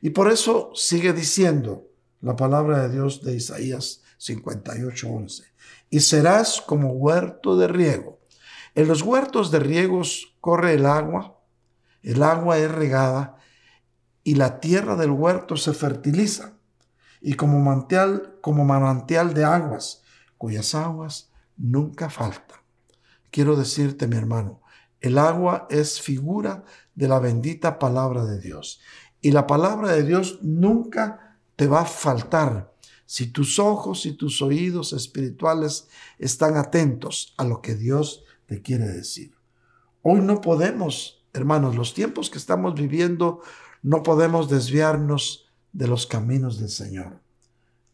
Y 0.00 0.10
por 0.10 0.30
eso 0.30 0.70
sigue 0.74 1.12
diciendo 1.12 1.88
la 2.20 2.36
palabra 2.36 2.82
de 2.82 2.94
Dios 2.94 3.22
de 3.22 3.34
Isaías 3.36 4.02
58:11. 4.18 5.44
Y 5.90 6.00
serás 6.00 6.60
como 6.60 6.92
huerto 6.92 7.56
de 7.56 7.68
riego. 7.68 8.20
En 8.74 8.88
los 8.88 9.02
huertos 9.02 9.50
de 9.50 9.60
riegos 9.60 10.36
corre 10.40 10.74
el 10.74 10.86
agua, 10.86 11.37
el 12.02 12.22
agua 12.22 12.58
es 12.58 12.70
regada 12.70 13.36
y 14.22 14.34
la 14.34 14.60
tierra 14.60 14.96
del 14.96 15.10
huerto 15.10 15.56
se 15.56 15.72
fertiliza. 15.72 16.54
Y 17.20 17.34
como 17.34 17.58
manantial, 17.58 18.38
como 18.40 18.64
manantial 18.64 19.34
de 19.34 19.44
aguas, 19.44 20.02
cuyas 20.36 20.74
aguas 20.74 21.30
nunca 21.56 22.10
falta. 22.10 22.62
Quiero 23.30 23.56
decirte, 23.56 24.06
mi 24.06 24.16
hermano, 24.16 24.62
el 25.00 25.18
agua 25.18 25.66
es 25.70 26.00
figura 26.00 26.64
de 26.94 27.08
la 27.08 27.18
bendita 27.18 27.78
palabra 27.78 28.24
de 28.24 28.40
Dios. 28.40 28.80
Y 29.20 29.32
la 29.32 29.46
palabra 29.46 29.92
de 29.92 30.04
Dios 30.04 30.38
nunca 30.42 31.38
te 31.56 31.66
va 31.66 31.80
a 31.80 31.86
faltar 31.86 32.72
si 33.04 33.26
tus 33.28 33.58
ojos 33.58 34.06
y 34.06 34.12
tus 34.12 34.42
oídos 34.42 34.92
espirituales 34.92 35.88
están 36.18 36.56
atentos 36.56 37.34
a 37.38 37.44
lo 37.44 37.62
que 37.62 37.74
Dios 37.74 38.24
te 38.46 38.60
quiere 38.60 38.86
decir. 38.86 39.34
Hoy 40.02 40.20
no 40.20 40.40
podemos, 40.40 41.17
hermanos, 41.32 41.76
los 41.76 41.94
tiempos 41.94 42.30
que 42.30 42.38
estamos 42.38 42.74
viviendo, 42.74 43.42
no 43.82 44.02
podemos 44.02 44.48
desviarnos 44.48 45.48
de 45.72 45.86
los 45.86 46.06
caminos 46.06 46.58
del 46.58 46.70
Señor. 46.70 47.20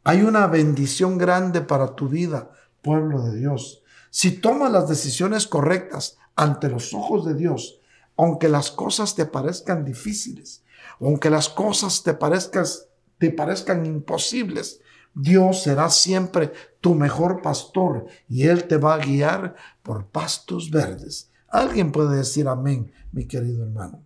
Hay 0.04 0.22
una 0.22 0.46
bendición 0.46 1.18
grande 1.18 1.60
para 1.60 1.94
tu 1.94 2.08
vida 2.08 2.50
pueblo 2.82 3.22
de 3.22 3.38
Dios, 3.38 3.82
si 4.10 4.30
tomas 4.30 4.70
las 4.70 4.88
decisiones 4.88 5.48
correctas 5.48 6.18
ante 6.36 6.68
los 6.68 6.94
ojos 6.94 7.24
de 7.24 7.34
Dios, 7.34 7.80
aunque 8.16 8.48
las 8.48 8.70
cosas 8.70 9.16
te 9.16 9.26
parezcan 9.26 9.84
difíciles, 9.84 10.62
aunque 11.00 11.30
las 11.30 11.48
cosas 11.48 12.04
te, 12.04 12.16
te 13.18 13.30
parezcan 13.30 13.86
imposibles, 13.86 14.80
Dios 15.14 15.62
será 15.62 15.90
siempre 15.90 16.52
tu 16.80 16.94
mejor 16.94 17.42
pastor 17.42 18.06
y 18.28 18.46
Él 18.46 18.68
te 18.68 18.76
va 18.76 18.94
a 18.94 18.98
guiar 18.98 19.56
por 19.82 20.06
pastos 20.06 20.70
verdes. 20.70 21.32
Alguien 21.54 21.92
puede 21.92 22.16
decir 22.16 22.48
amén, 22.48 22.92
mi 23.12 23.28
querido 23.28 23.62
hermano. 23.62 24.04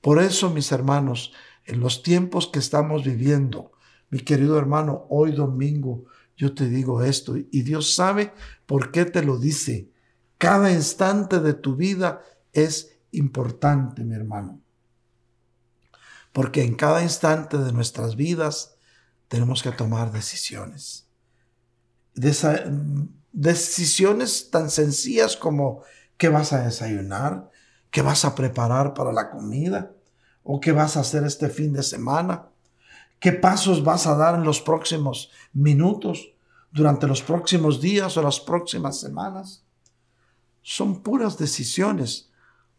Por 0.00 0.22
eso, 0.22 0.48
mis 0.48 0.70
hermanos, 0.70 1.32
en 1.64 1.80
los 1.80 2.04
tiempos 2.04 2.46
que 2.46 2.60
estamos 2.60 3.02
viviendo, 3.02 3.72
mi 4.10 4.20
querido 4.20 4.56
hermano, 4.56 5.06
hoy 5.10 5.32
domingo 5.32 6.04
yo 6.36 6.54
te 6.54 6.68
digo 6.68 7.02
esto 7.02 7.34
y 7.36 7.62
Dios 7.62 7.96
sabe 7.96 8.32
por 8.64 8.92
qué 8.92 9.04
te 9.04 9.24
lo 9.24 9.38
dice. 9.38 9.90
Cada 10.38 10.70
instante 10.70 11.40
de 11.40 11.54
tu 11.54 11.74
vida 11.74 12.22
es 12.52 12.96
importante, 13.10 14.04
mi 14.04 14.14
hermano. 14.14 14.60
Porque 16.32 16.62
en 16.62 16.76
cada 16.76 17.02
instante 17.02 17.58
de 17.58 17.72
nuestras 17.72 18.14
vidas 18.14 18.76
tenemos 19.26 19.64
que 19.64 19.72
tomar 19.72 20.12
decisiones. 20.12 21.08
decisiones 23.32 24.50
tan 24.50 24.70
sencillas 24.70 25.36
como 25.36 25.82
qué 26.16 26.28
vas 26.28 26.52
a 26.52 26.62
desayunar, 26.62 27.50
qué 27.90 28.02
vas 28.02 28.24
a 28.24 28.34
preparar 28.34 28.94
para 28.94 29.12
la 29.12 29.30
comida 29.30 29.92
o 30.42 30.60
qué 30.60 30.72
vas 30.72 30.96
a 30.96 31.00
hacer 31.00 31.24
este 31.24 31.48
fin 31.48 31.72
de 31.72 31.82
semana, 31.82 32.46
qué 33.20 33.32
pasos 33.32 33.84
vas 33.84 34.06
a 34.06 34.16
dar 34.16 34.34
en 34.34 34.44
los 34.44 34.60
próximos 34.60 35.30
minutos 35.52 36.32
durante 36.72 37.06
los 37.06 37.22
próximos 37.22 37.80
días 37.80 38.16
o 38.16 38.22
las 38.22 38.40
próximas 38.40 38.98
semanas. 38.98 39.64
Son 40.62 41.02
puras 41.02 41.38
decisiones, 41.38 42.30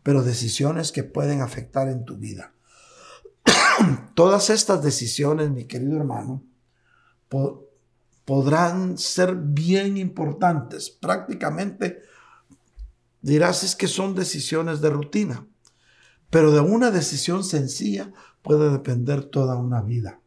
pero 0.01 0.23
decisiones 0.23 0.91
que 0.91 1.03
pueden 1.03 1.41
afectar 1.41 1.87
en 1.87 2.05
tu 2.05 2.17
vida. 2.17 2.53
Todas 4.15 4.49
estas 4.49 4.83
decisiones, 4.83 5.49
mi 5.51 5.65
querido 5.65 5.97
hermano, 5.97 6.43
podrán 8.25 8.97
ser 8.97 9.35
bien 9.35 9.97
importantes. 9.97 10.89
Prácticamente 10.89 12.01
dirás 13.23 13.63
es 13.63 13.75
que 13.75 13.87
son 13.87 14.13
decisiones 14.13 14.81
de 14.81 14.91
rutina, 14.91 15.47
pero 16.29 16.51
de 16.51 16.59
una 16.59 16.91
decisión 16.91 17.43
sencilla 17.43 18.11
puede 18.43 18.69
depender 18.69 19.23
toda 19.23 19.55
una 19.55 19.81
vida. 19.81 20.19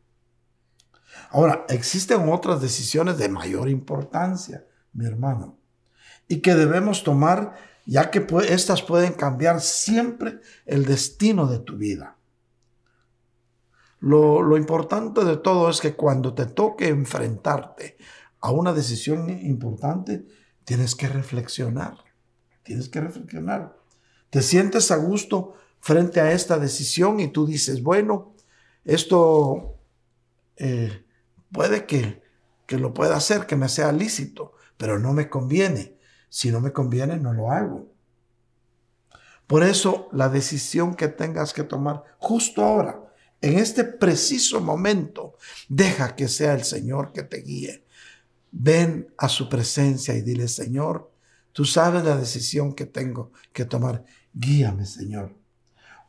Ahora, 1.30 1.66
existen 1.68 2.28
otras 2.28 2.61
decisiones 2.61 3.18
de 3.18 3.28
mayor 3.28 3.68
importancia, 3.68 4.66
mi 4.92 5.07
hermano, 5.07 5.59
y 6.26 6.40
que 6.40 6.55
debemos 6.55 7.05
tomar 7.05 7.55
ya 7.84 8.11
que 8.11 8.26
estas 8.49 8.82
pueden 8.82 9.12
cambiar 9.12 9.61
siempre 9.61 10.40
el 10.64 10.84
destino 10.86 11.47
de 11.47 11.59
tu 11.59 11.76
vida. 11.76 12.16
Lo, 14.01 14.42
lo 14.42 14.57
importante 14.57 15.24
de 15.24 15.36
todo 15.36 15.68
es 15.68 15.80
que 15.80 15.94
cuando 15.94 16.34
te 16.34 16.47
toque 16.47 16.88
enfrentarte 16.88 17.97
a 18.40 18.51
una 18.51 18.72
decisión 18.72 19.28
importante, 19.28 20.26
tienes 20.64 20.94
que 20.94 21.09
reflexionar. 21.09 22.05
Tienes 22.66 22.88
que 22.88 23.00
reflexionar. 23.00 23.76
Te 24.28 24.42
sientes 24.42 24.90
a 24.90 24.96
gusto 24.96 25.54
frente 25.78 26.20
a 26.20 26.32
esta 26.32 26.58
decisión 26.58 27.20
y 27.20 27.28
tú 27.28 27.46
dices, 27.46 27.80
bueno, 27.80 28.34
esto 28.84 29.78
eh, 30.56 31.04
puede 31.52 31.86
que, 31.86 32.22
que 32.66 32.76
lo 32.76 32.92
pueda 32.92 33.16
hacer, 33.16 33.46
que 33.46 33.54
me 33.54 33.68
sea 33.68 33.92
lícito, 33.92 34.54
pero 34.76 34.98
no 34.98 35.12
me 35.12 35.28
conviene. 35.30 35.96
Si 36.28 36.50
no 36.50 36.60
me 36.60 36.72
conviene, 36.72 37.16
no 37.16 37.32
lo 37.32 37.52
hago. 37.52 37.86
Por 39.46 39.62
eso 39.62 40.08
la 40.10 40.28
decisión 40.28 40.96
que 40.96 41.06
tengas 41.06 41.52
que 41.52 41.62
tomar 41.62 42.02
justo 42.18 42.64
ahora, 42.64 43.00
en 43.40 43.58
este 43.58 43.84
preciso 43.84 44.60
momento, 44.60 45.36
deja 45.68 46.16
que 46.16 46.26
sea 46.26 46.54
el 46.54 46.64
Señor 46.64 47.12
que 47.12 47.22
te 47.22 47.42
guíe. 47.42 47.84
Ven 48.50 49.14
a 49.18 49.28
su 49.28 49.48
presencia 49.48 50.14
y 50.14 50.22
dile, 50.22 50.48
Señor, 50.48 51.12
tú 51.57 51.64
sabes 51.64 52.04
la 52.04 52.18
decisión 52.18 52.74
que 52.74 52.84
tengo 52.84 53.32
que 53.54 53.64
tomar. 53.64 54.04
Guíame, 54.34 54.84
Señor. 54.84 55.34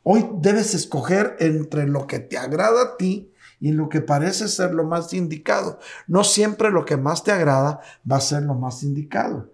Hoy 0.02 0.28
debes 0.42 0.74
escoger 0.74 1.38
entre 1.40 1.86
lo 1.86 2.06
que 2.06 2.18
te 2.18 2.36
agrada 2.36 2.82
a 2.82 2.96
ti 2.98 3.32
y 3.58 3.72
lo 3.72 3.88
que 3.88 4.02
parece 4.02 4.48
ser 4.48 4.74
lo 4.74 4.84
más 4.84 5.14
indicado. 5.14 5.78
No 6.06 6.22
siempre 6.22 6.70
lo 6.70 6.84
que 6.84 6.98
más 6.98 7.24
te 7.24 7.32
agrada 7.32 7.80
va 8.10 8.18
a 8.18 8.20
ser 8.20 8.42
lo 8.42 8.56
más 8.56 8.82
indicado. 8.82 9.50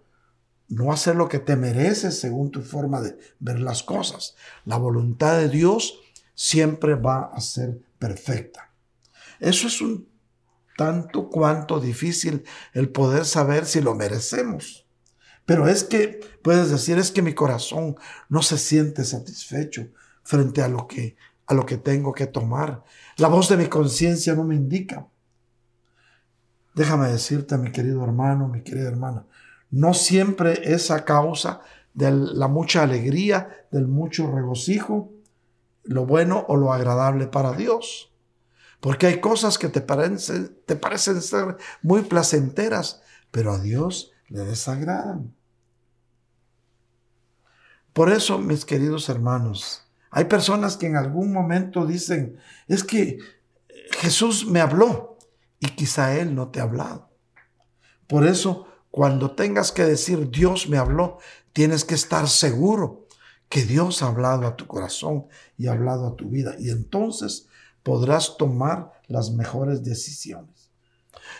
No 0.66 0.96
ser 0.96 1.14
lo 1.14 1.28
que 1.28 1.38
te 1.38 1.54
mereces 1.54 2.18
según 2.18 2.50
tu 2.50 2.62
forma 2.62 3.00
de 3.00 3.16
ver 3.38 3.60
las 3.60 3.84
cosas. 3.84 4.34
La 4.64 4.78
voluntad 4.78 5.38
de 5.38 5.48
Dios 5.48 6.00
siempre 6.34 6.96
va 6.96 7.30
a 7.32 7.40
ser 7.40 7.80
perfecta. 8.00 8.68
Eso 9.38 9.68
es 9.68 9.80
un 9.80 10.08
tanto 10.76 11.28
cuanto 11.30 11.78
difícil 11.78 12.42
el 12.72 12.88
poder 12.88 13.24
saber 13.24 13.64
si 13.64 13.80
lo 13.80 13.94
merecemos. 13.94 14.83
Pero 15.46 15.68
es 15.68 15.84
que, 15.84 16.20
puedes 16.42 16.70
decir, 16.70 16.98
es 16.98 17.10
que 17.10 17.22
mi 17.22 17.34
corazón 17.34 17.96
no 18.28 18.42
se 18.42 18.58
siente 18.58 19.04
satisfecho 19.04 19.88
frente 20.22 20.62
a 20.62 20.68
lo 20.68 20.86
que, 20.86 21.16
a 21.46 21.54
lo 21.54 21.66
que 21.66 21.76
tengo 21.76 22.12
que 22.12 22.26
tomar. 22.26 22.82
La 23.18 23.28
voz 23.28 23.48
de 23.48 23.56
mi 23.56 23.66
conciencia 23.66 24.34
no 24.34 24.44
me 24.44 24.54
indica. 24.54 25.06
Déjame 26.74 27.08
decirte, 27.08 27.58
mi 27.58 27.70
querido 27.70 28.02
hermano, 28.02 28.48
mi 28.48 28.62
querida 28.62 28.88
hermana, 28.88 29.26
no 29.70 29.94
siempre 29.94 30.72
es 30.72 30.90
a 30.90 31.04
causa 31.04 31.60
de 31.92 32.10
la 32.10 32.48
mucha 32.48 32.82
alegría, 32.82 33.66
del 33.70 33.86
mucho 33.86 34.30
regocijo, 34.30 35.12
lo 35.84 36.06
bueno 36.06 36.44
o 36.48 36.56
lo 36.56 36.72
agradable 36.72 37.26
para 37.26 37.52
Dios. 37.52 38.12
Porque 38.80 39.06
hay 39.06 39.20
cosas 39.20 39.58
que 39.58 39.68
te 39.68 39.80
parecen, 39.80 40.56
te 40.66 40.76
parecen 40.76 41.22
ser 41.22 41.56
muy 41.82 42.02
placenteras, 42.02 43.02
pero 43.30 43.52
a 43.52 43.58
Dios 43.58 44.13
le 44.34 44.44
desagradan. 44.44 45.32
Por 47.92 48.10
eso, 48.10 48.36
mis 48.36 48.64
queridos 48.64 49.08
hermanos, 49.08 49.86
hay 50.10 50.24
personas 50.24 50.76
que 50.76 50.86
en 50.86 50.96
algún 50.96 51.32
momento 51.32 51.86
dicen, 51.86 52.36
es 52.66 52.82
que 52.82 53.18
Jesús 53.92 54.44
me 54.46 54.60
habló 54.60 55.18
y 55.60 55.68
quizá 55.68 56.18
Él 56.18 56.34
no 56.34 56.48
te 56.48 56.58
ha 56.58 56.64
hablado. 56.64 57.10
Por 58.08 58.26
eso, 58.26 58.66
cuando 58.90 59.36
tengas 59.36 59.70
que 59.70 59.84
decir 59.84 60.28
Dios 60.30 60.68
me 60.68 60.78
habló, 60.78 61.18
tienes 61.52 61.84
que 61.84 61.94
estar 61.94 62.28
seguro 62.28 63.06
que 63.48 63.62
Dios 63.62 64.02
ha 64.02 64.08
hablado 64.08 64.48
a 64.48 64.56
tu 64.56 64.66
corazón 64.66 65.28
y 65.56 65.68
ha 65.68 65.72
hablado 65.72 66.08
a 66.08 66.16
tu 66.16 66.28
vida. 66.28 66.56
Y 66.58 66.70
entonces 66.70 67.46
podrás 67.84 68.36
tomar 68.36 69.00
las 69.06 69.30
mejores 69.30 69.84
decisiones. 69.84 70.53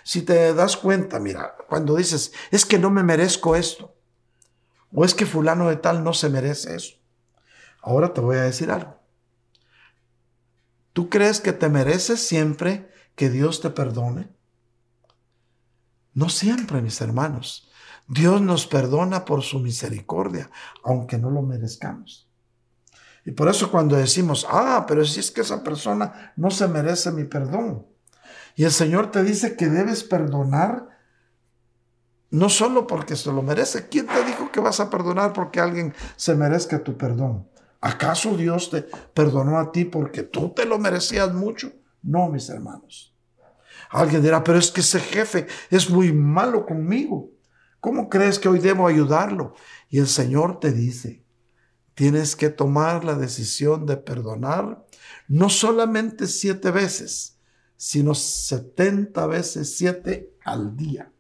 Si 0.03 0.23
te 0.23 0.55
das 0.55 0.77
cuenta, 0.77 1.19
mira, 1.19 1.55
cuando 1.69 1.97
dices, 1.97 2.33
es 2.51 2.65
que 2.65 2.79
no 2.79 2.91
me 2.91 3.03
merezco 3.03 3.57
esto, 3.57 3.95
o 4.93 5.05
es 5.05 5.15
que 5.15 5.27
fulano 5.27 5.69
de 5.69 5.77
tal 5.77 6.05
no 6.05 6.15
se 6.15 6.29
merece 6.29 6.77
eso, 6.77 6.95
Ahora 7.87 8.15
te 8.15 8.23
voy 8.23 8.37
a 8.37 8.45
decir 8.45 8.71
algo. 8.71 8.97
¿Tú 10.95 11.11
crees 11.11 11.41
que 11.41 11.53
te 11.53 11.69
mereces 11.69 12.27
siempre 12.27 12.91
que 13.15 13.29
Dios 13.29 13.61
te 13.61 13.69
perdone? 13.69 14.31
No 16.15 16.31
siempre, 16.31 16.81
mis 16.81 17.01
hermanos. 17.03 17.69
Dios 18.09 18.41
nos 18.41 18.67
perdona 18.67 19.27
por 19.27 19.43
su 19.43 19.59
misericordia, 19.59 20.51
aunque 20.83 21.19
no 21.19 21.31
lo 21.31 21.43
merezcamos. 21.43 22.27
Y 23.27 23.33
por 23.33 23.49
eso 23.49 23.71
cuando 23.71 23.97
decimos, 23.97 24.47
ah, 24.49 24.87
pero 24.89 25.05
si 25.05 25.21
es 25.21 25.31
que 25.31 25.43
esa 25.43 25.63
persona 25.63 26.33
no 26.37 26.51
se 26.51 26.67
merece 26.69 27.11
mi 27.11 27.25
perdón. 27.25 27.87
Y 28.55 28.65
el 28.65 28.71
Señor 28.71 29.11
te 29.11 29.23
dice 29.25 29.57
que 29.57 29.69
debes 29.69 30.05
perdonar 30.05 30.89
no 32.31 32.49
solo 32.49 32.87
porque 32.87 33.17
se 33.17 33.33
lo 33.33 33.43
merece. 33.43 33.89
¿Quién 33.89 34.07
te 34.07 34.25
dijo 34.25 34.51
que 34.51 34.61
vas 34.61 34.81
a 34.81 34.91
perdonar 34.91 35.33
porque 35.33 35.61
alguien 35.61 35.95
se 36.17 36.35
merezca 36.35 36.83
tu 36.83 36.97
perdón? 36.97 37.49
¿Acaso 37.81 38.37
Dios 38.37 38.71
te 38.71 38.83
perdonó 38.83 39.59
a 39.59 39.71
ti 39.71 39.85
porque 39.85 40.23
tú 40.23 40.51
te 40.51 40.65
lo 40.65 40.79
merecías 40.79 41.33
mucho? 41.33 41.73
No, 42.03 42.29
mis 42.29 42.49
hermanos. 42.49 43.15
Alguien 43.91 44.23
dirá, 44.23 44.43
pero 44.43 44.59
es 44.59 44.71
que 44.71 44.81
ese 44.81 45.01
jefe 45.01 45.47
es 45.71 45.91
muy 45.91 46.13
malo 46.13 46.67
conmigo. 46.67 47.31
¿Cómo 47.81 48.09
crees 48.09 48.39
que 48.39 48.49
hoy 48.49 48.59
debo 48.59 48.87
ayudarlo? 48.87 49.55
Y 49.89 49.99
el 49.99 50.09
Señor 50.09 50.59
te 50.59 50.73
dice, 50.73 51.25
tienes 51.95 52.35
que 52.35 52.49
tomar 52.49 53.05
la 53.05 53.15
decisión 53.15 53.87
de 53.87 53.97
perdonar 53.97 54.85
no 55.29 55.49
solamente 55.49 56.27
siete 56.27 56.71
veces, 56.71 57.34
sino 57.85 58.15
setenta 58.15 59.27
veces 59.27 59.77
siete 59.77 60.33
al 60.43 60.75
día. 60.75 61.13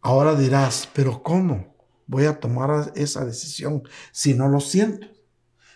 Ahora 0.00 0.34
dirás, 0.34 0.88
pero 0.92 1.22
¿cómo? 1.22 1.76
voy 2.08 2.24
a 2.24 2.40
tomar 2.40 2.90
esa 2.96 3.24
decisión 3.24 3.84
si 4.10 4.34
no 4.34 4.48
lo 4.48 4.58
siento? 4.58 5.06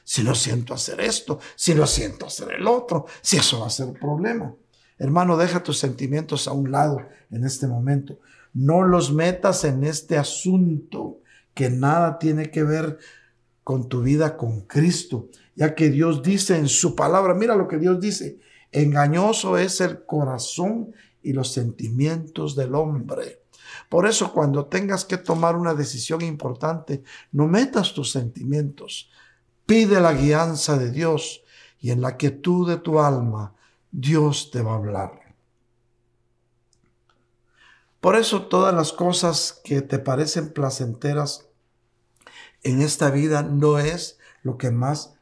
Si 0.02 0.24
no 0.24 0.34
siento 0.34 0.74
hacer 0.74 1.00
esto, 1.00 1.38
si 1.54 1.76
no 1.76 1.86
siento 1.86 2.26
hacer 2.26 2.54
el 2.54 2.66
otro, 2.66 3.06
si 3.22 3.36
eso 3.36 3.60
va 3.60 3.68
a 3.68 3.70
ser 3.70 3.92
problema. 3.92 4.52
Hermano, 4.98 5.36
deja 5.36 5.62
tus 5.62 5.78
sentimientos 5.78 6.48
a 6.48 6.52
un 6.52 6.72
lado 6.72 6.98
en 7.30 7.44
este 7.44 7.68
momento. 7.68 8.18
No 8.52 8.82
los 8.82 9.12
metas 9.12 9.62
en 9.62 9.84
este 9.84 10.18
asunto 10.18 11.20
que 11.54 11.70
nada 11.70 12.18
tiene 12.18 12.50
que 12.50 12.64
ver 12.64 12.98
con 13.62 13.88
tu 13.88 14.02
vida 14.02 14.36
con 14.36 14.62
Cristo, 14.62 15.28
ya 15.58 15.74
que 15.74 15.90
Dios 15.90 16.22
dice 16.22 16.56
en 16.56 16.68
su 16.68 16.94
palabra, 16.94 17.34
mira 17.34 17.56
lo 17.56 17.66
que 17.66 17.78
Dios 17.78 17.98
dice, 17.98 18.38
engañoso 18.70 19.58
es 19.58 19.80
el 19.80 20.04
corazón 20.04 20.92
y 21.20 21.32
los 21.32 21.52
sentimientos 21.52 22.54
del 22.54 22.76
hombre. 22.76 23.42
Por 23.88 24.06
eso 24.06 24.32
cuando 24.32 24.66
tengas 24.66 25.04
que 25.04 25.16
tomar 25.16 25.56
una 25.56 25.74
decisión 25.74 26.22
importante, 26.22 27.02
no 27.32 27.48
metas 27.48 27.92
tus 27.92 28.12
sentimientos. 28.12 29.10
Pide 29.66 30.00
la 30.00 30.12
guianza 30.12 30.78
de 30.78 30.92
Dios 30.92 31.42
y 31.80 31.90
en 31.90 32.02
la 32.02 32.16
quietud 32.16 32.68
de 32.68 32.76
tu 32.76 33.00
alma 33.00 33.56
Dios 33.90 34.52
te 34.52 34.62
va 34.62 34.74
a 34.74 34.76
hablar. 34.76 35.34
Por 38.00 38.14
eso 38.14 38.42
todas 38.42 38.72
las 38.72 38.92
cosas 38.92 39.60
que 39.64 39.82
te 39.82 39.98
parecen 39.98 40.52
placenteras 40.52 41.48
en 42.62 42.80
esta 42.80 43.10
vida 43.10 43.42
no 43.42 43.80
es 43.80 44.20
lo 44.44 44.56
que 44.56 44.70
más 44.70 45.17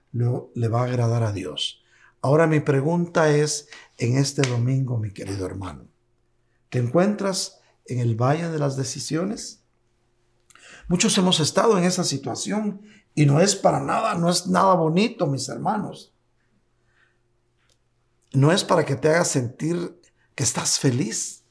le 0.54 0.68
va 0.68 0.80
a 0.80 0.84
agradar 0.84 1.22
a 1.22 1.32
Dios. 1.32 1.82
Ahora 2.22 2.46
mi 2.46 2.60
pregunta 2.60 3.30
es 3.30 3.68
en 3.98 4.16
este 4.16 4.42
domingo, 4.42 4.98
mi 4.98 5.12
querido 5.12 5.46
hermano, 5.46 5.86
¿te 6.70 6.78
encuentras 6.78 7.60
en 7.88 8.00
el 8.00 8.14
valle 8.14 8.50
de 8.50 8.58
las 8.58 8.76
decisiones. 8.76 9.62
Muchos 10.88 11.16
hemos 11.18 11.40
estado 11.40 11.78
en 11.78 11.84
esa 11.84 12.04
situación 12.04 12.82
y 13.14 13.26
no 13.26 13.40
es 13.40 13.56
para 13.56 13.80
nada, 13.80 14.14
no 14.14 14.28
es 14.28 14.46
nada 14.46 14.74
bonito, 14.74 15.26
mis 15.26 15.48
hermanos. 15.48 16.12
No 18.32 18.52
es 18.52 18.64
para 18.64 18.84
que 18.84 18.96
te 18.96 19.08
hagas 19.08 19.28
sentir 19.28 20.00
que 20.34 20.44
estás 20.44 20.78
feliz, 20.78 21.44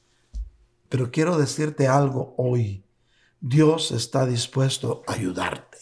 pero 0.88 1.10
quiero 1.10 1.36
decirte 1.36 1.88
algo 1.88 2.34
hoy. 2.38 2.84
Dios 3.40 3.90
está 3.90 4.26
dispuesto 4.26 5.02
a 5.06 5.12
ayudarte. 5.12 5.78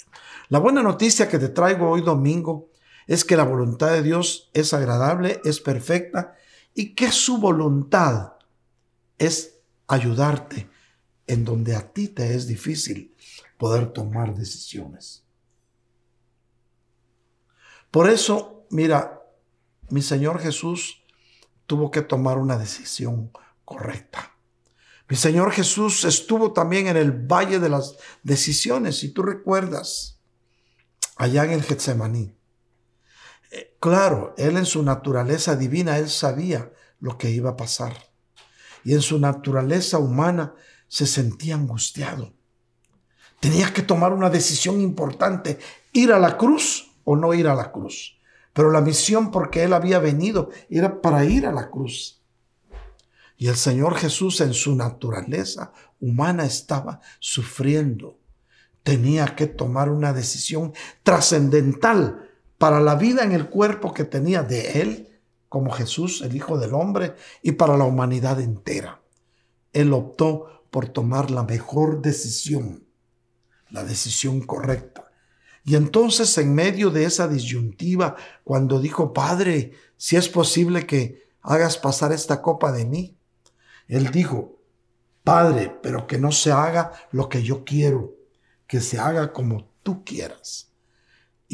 La 0.48 0.58
buena 0.58 0.82
noticia 0.82 1.28
que 1.28 1.38
te 1.38 1.48
traigo 1.48 1.90
hoy 1.90 2.02
domingo 2.02 2.70
es 3.06 3.24
que 3.24 3.36
la 3.36 3.44
voluntad 3.44 3.92
de 3.92 4.02
Dios 4.02 4.50
es 4.54 4.72
agradable, 4.72 5.40
es 5.44 5.60
perfecta 5.60 6.36
y 6.74 6.94
que 6.94 7.12
su 7.12 7.38
voluntad 7.38 8.34
es 9.18 9.58
ayudarte 9.86 10.68
en 11.26 11.44
donde 11.44 11.74
a 11.76 11.92
ti 11.92 12.08
te 12.08 12.34
es 12.34 12.46
difícil 12.46 13.14
poder 13.58 13.92
tomar 13.92 14.34
decisiones. 14.34 15.24
Por 17.90 18.10
eso, 18.10 18.66
mira, 18.70 19.22
mi 19.90 20.02
Señor 20.02 20.40
Jesús 20.40 21.04
tuvo 21.66 21.90
que 21.90 22.02
tomar 22.02 22.38
una 22.38 22.58
decisión 22.58 23.30
correcta. 23.64 24.32
Mi 25.08 25.16
Señor 25.16 25.52
Jesús 25.52 26.04
estuvo 26.04 26.52
también 26.52 26.88
en 26.88 26.96
el 26.96 27.12
valle 27.12 27.60
de 27.60 27.68
las 27.68 27.96
decisiones, 28.22 28.98
si 28.98 29.10
tú 29.10 29.22
recuerdas, 29.22 30.18
allá 31.16 31.44
en 31.44 31.52
el 31.52 31.62
Getsemaní. 31.62 32.34
Claro, 33.80 34.34
Él 34.38 34.56
en 34.56 34.66
su 34.66 34.82
naturaleza 34.82 35.56
divina, 35.56 35.98
Él 35.98 36.08
sabía 36.08 36.72
lo 37.00 37.18
que 37.18 37.30
iba 37.30 37.50
a 37.50 37.56
pasar. 37.56 37.92
y 38.86 38.92
en 38.92 39.00
su 39.00 39.18
naturaleza 39.18 39.98
humana 39.98 40.54
se 40.88 41.06
sentía 41.06 41.54
angustiado. 41.54 42.34
Tenía 43.40 43.72
que 43.72 43.82
tomar 43.82 44.12
una 44.12 44.30
decisión 44.30 44.80
importante, 44.80 45.58
ir 45.92 46.12
a 46.12 46.18
la 46.18 46.36
cruz 46.36 46.92
o 47.04 47.16
no 47.16 47.34
ir 47.34 47.48
a 47.48 47.54
la 47.54 47.72
cruz. 47.72 48.18
Pero 48.52 48.70
la 48.70 48.80
misión 48.80 49.30
porque 49.30 49.64
él 49.64 49.72
había 49.72 49.98
venido 49.98 50.50
era 50.70 51.00
para 51.00 51.24
ir 51.24 51.46
a 51.46 51.52
la 51.52 51.70
cruz. 51.70 52.22
Y 53.36 53.48
el 53.48 53.56
Señor 53.56 53.96
Jesús 53.96 54.40
en 54.40 54.54
su 54.54 54.76
naturaleza 54.76 55.72
humana 56.00 56.44
estaba 56.44 57.00
sufriendo. 57.18 58.18
Tenía 58.82 59.34
que 59.34 59.46
tomar 59.46 59.88
una 59.88 60.12
decisión 60.12 60.72
trascendental 61.02 62.23
para 62.64 62.80
la 62.80 62.94
vida 62.94 63.24
en 63.24 63.32
el 63.32 63.50
cuerpo 63.50 63.92
que 63.92 64.04
tenía 64.04 64.42
de 64.42 64.80
él 64.80 65.20
como 65.50 65.70
Jesús, 65.70 66.22
el 66.22 66.34
Hijo 66.34 66.56
del 66.56 66.72
Hombre, 66.72 67.14
y 67.42 67.52
para 67.52 67.76
la 67.76 67.84
humanidad 67.84 68.40
entera. 68.40 69.02
Él 69.74 69.92
optó 69.92 70.64
por 70.70 70.88
tomar 70.88 71.30
la 71.30 71.42
mejor 71.42 72.00
decisión, 72.00 72.82
la 73.68 73.84
decisión 73.84 74.40
correcta. 74.40 75.10
Y 75.62 75.76
entonces 75.76 76.38
en 76.38 76.54
medio 76.54 76.88
de 76.88 77.04
esa 77.04 77.28
disyuntiva, 77.28 78.16
cuando 78.44 78.80
dijo, 78.80 79.12
Padre, 79.12 79.72
si 79.98 80.16
es 80.16 80.30
posible 80.30 80.86
que 80.86 81.28
hagas 81.42 81.76
pasar 81.76 82.12
esta 82.12 82.40
copa 82.40 82.72
de 82.72 82.86
mí, 82.86 83.18
él 83.88 84.10
dijo, 84.10 84.56
Padre, 85.22 85.70
pero 85.82 86.06
que 86.06 86.16
no 86.16 86.32
se 86.32 86.50
haga 86.50 86.92
lo 87.10 87.28
que 87.28 87.42
yo 87.42 87.62
quiero, 87.62 88.14
que 88.66 88.80
se 88.80 88.98
haga 88.98 89.34
como 89.34 89.68
tú 89.82 90.02
quieras. 90.02 90.70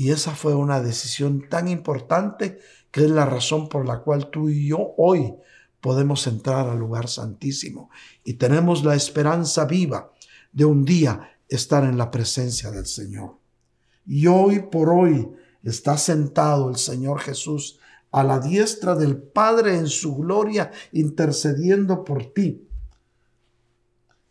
Y 0.00 0.12
esa 0.12 0.34
fue 0.34 0.54
una 0.54 0.80
decisión 0.80 1.46
tan 1.50 1.68
importante 1.68 2.58
que 2.90 3.04
es 3.04 3.10
la 3.10 3.26
razón 3.26 3.68
por 3.68 3.84
la 3.84 3.98
cual 3.98 4.30
tú 4.30 4.48
y 4.48 4.66
yo 4.66 4.94
hoy 4.96 5.34
podemos 5.82 6.26
entrar 6.26 6.70
al 6.70 6.78
lugar 6.78 7.06
santísimo 7.06 7.90
y 8.24 8.32
tenemos 8.32 8.82
la 8.82 8.94
esperanza 8.94 9.66
viva 9.66 10.10
de 10.52 10.64
un 10.64 10.86
día 10.86 11.36
estar 11.50 11.84
en 11.84 11.98
la 11.98 12.10
presencia 12.10 12.70
del 12.70 12.86
Señor. 12.86 13.36
Y 14.06 14.26
hoy 14.26 14.60
por 14.72 14.88
hoy 14.88 15.28
está 15.62 15.98
sentado 15.98 16.70
el 16.70 16.76
Señor 16.76 17.20
Jesús 17.20 17.78
a 18.10 18.24
la 18.24 18.40
diestra 18.40 18.94
del 18.94 19.18
Padre 19.18 19.76
en 19.76 19.88
su 19.88 20.16
gloria, 20.16 20.70
intercediendo 20.92 22.04
por 22.04 22.32
ti. 22.32 22.66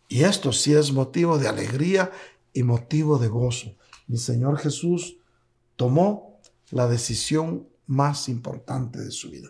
Y 0.08 0.24
esto 0.24 0.52
sí 0.52 0.74
es 0.74 0.92
motivo 0.92 1.38
de 1.38 1.48
alegría 1.48 2.10
y 2.54 2.64
motivo 2.64 3.20
de 3.20 3.28
gozo. 3.28 3.76
Mi 4.08 4.18
Señor 4.18 4.58
Jesús 4.58 5.19
tomó 5.80 6.42
la 6.72 6.88
decisión 6.90 7.70
más 7.88 8.28
importante 8.28 9.00
de 9.00 9.12
su 9.12 9.32
vida. 9.32 9.48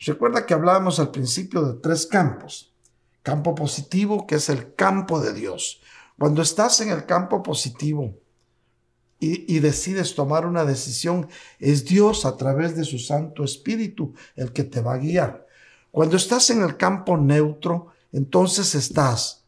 Recuerda 0.00 0.44
que 0.44 0.52
hablábamos 0.52 0.98
al 0.98 1.12
principio 1.12 1.62
de 1.62 1.80
tres 1.80 2.04
campos. 2.04 2.74
Campo 3.22 3.54
positivo, 3.54 4.26
que 4.26 4.34
es 4.34 4.48
el 4.48 4.74
campo 4.74 5.20
de 5.20 5.32
Dios. 5.32 5.80
Cuando 6.18 6.42
estás 6.42 6.80
en 6.80 6.88
el 6.88 7.06
campo 7.06 7.44
positivo, 7.44 8.12
y, 9.20 9.60
decides 9.60 10.16
tomar 10.16 10.46
una 10.46 10.64
decisión, 10.64 11.28
es 11.60 11.84
Dios 11.84 12.24
a 12.24 12.36
través 12.36 12.76
de 12.76 12.84
su 12.84 12.98
Santo 12.98 13.44
Espíritu 13.44 14.14
el 14.34 14.52
que 14.52 14.64
te 14.64 14.80
va 14.80 14.94
a 14.94 14.98
guiar. 14.98 15.46
Cuando 15.92 16.16
estás 16.16 16.50
en 16.50 16.62
el 16.62 16.76
campo 16.76 17.16
neutro, 17.16 17.88
entonces 18.10 18.74
estás, 18.74 19.44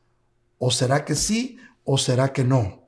o 0.58 0.70
será 0.70 1.04
que 1.04 1.16
sí, 1.16 1.58
o 1.82 1.98
será 1.98 2.32
que 2.32 2.44
no, 2.44 2.79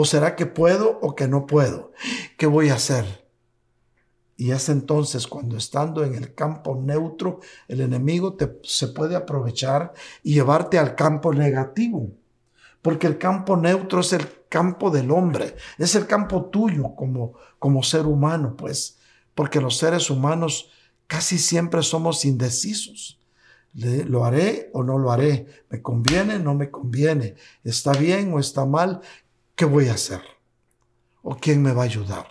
o 0.00 0.04
será 0.04 0.36
que 0.36 0.46
puedo 0.46 1.00
o 1.02 1.16
que 1.16 1.26
no 1.26 1.44
puedo. 1.44 1.90
¿Qué 2.36 2.46
voy 2.46 2.68
a 2.68 2.74
hacer? 2.74 3.26
Y 4.36 4.52
es 4.52 4.68
entonces 4.68 5.26
cuando 5.26 5.56
estando 5.56 6.04
en 6.04 6.14
el 6.14 6.34
campo 6.36 6.76
neutro, 6.76 7.40
el 7.66 7.80
enemigo 7.80 8.34
te, 8.34 8.60
se 8.62 8.86
puede 8.86 9.16
aprovechar 9.16 9.92
y 10.22 10.34
llevarte 10.34 10.78
al 10.78 10.94
campo 10.94 11.34
negativo 11.34 12.12
porque 12.80 13.08
el 13.08 13.18
campo 13.18 13.56
neutro 13.56 14.00
es 14.00 14.12
el 14.12 14.24
campo 14.48 14.92
del 14.92 15.10
hombre, 15.10 15.56
es 15.78 15.96
el 15.96 16.06
campo 16.06 16.44
tuyo 16.44 16.94
como, 16.94 17.34
como 17.58 17.82
ser 17.82 18.06
humano, 18.06 18.54
pues, 18.56 18.98
porque 19.34 19.60
los 19.60 19.78
seres 19.78 20.10
humanos 20.10 20.70
casi 21.08 21.38
siempre 21.38 21.82
somos 21.82 22.24
indecisos. 22.24 23.18
¿Lo 23.74 24.24
haré 24.24 24.70
o 24.72 24.82
no 24.82 24.96
lo 24.96 25.12
haré? 25.12 25.46
¿Me 25.68 25.82
conviene 25.82 26.36
o 26.36 26.38
no 26.38 26.54
me 26.54 26.70
conviene? 26.70 27.34
¿Está 27.62 27.92
bien 27.92 28.32
o 28.32 28.40
está 28.40 28.64
mal? 28.64 29.00
¿Qué 29.58 29.64
voy 29.64 29.88
a 29.88 29.94
hacer? 29.94 30.20
¿O 31.20 31.36
quién 31.36 31.60
me 31.60 31.72
va 31.72 31.82
a 31.82 31.86
ayudar? 31.86 32.28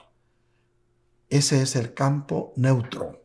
Ese 1.27 1.61
es 1.61 1.75
el 1.75 1.93
campo 1.93 2.53
neutro. 2.55 3.21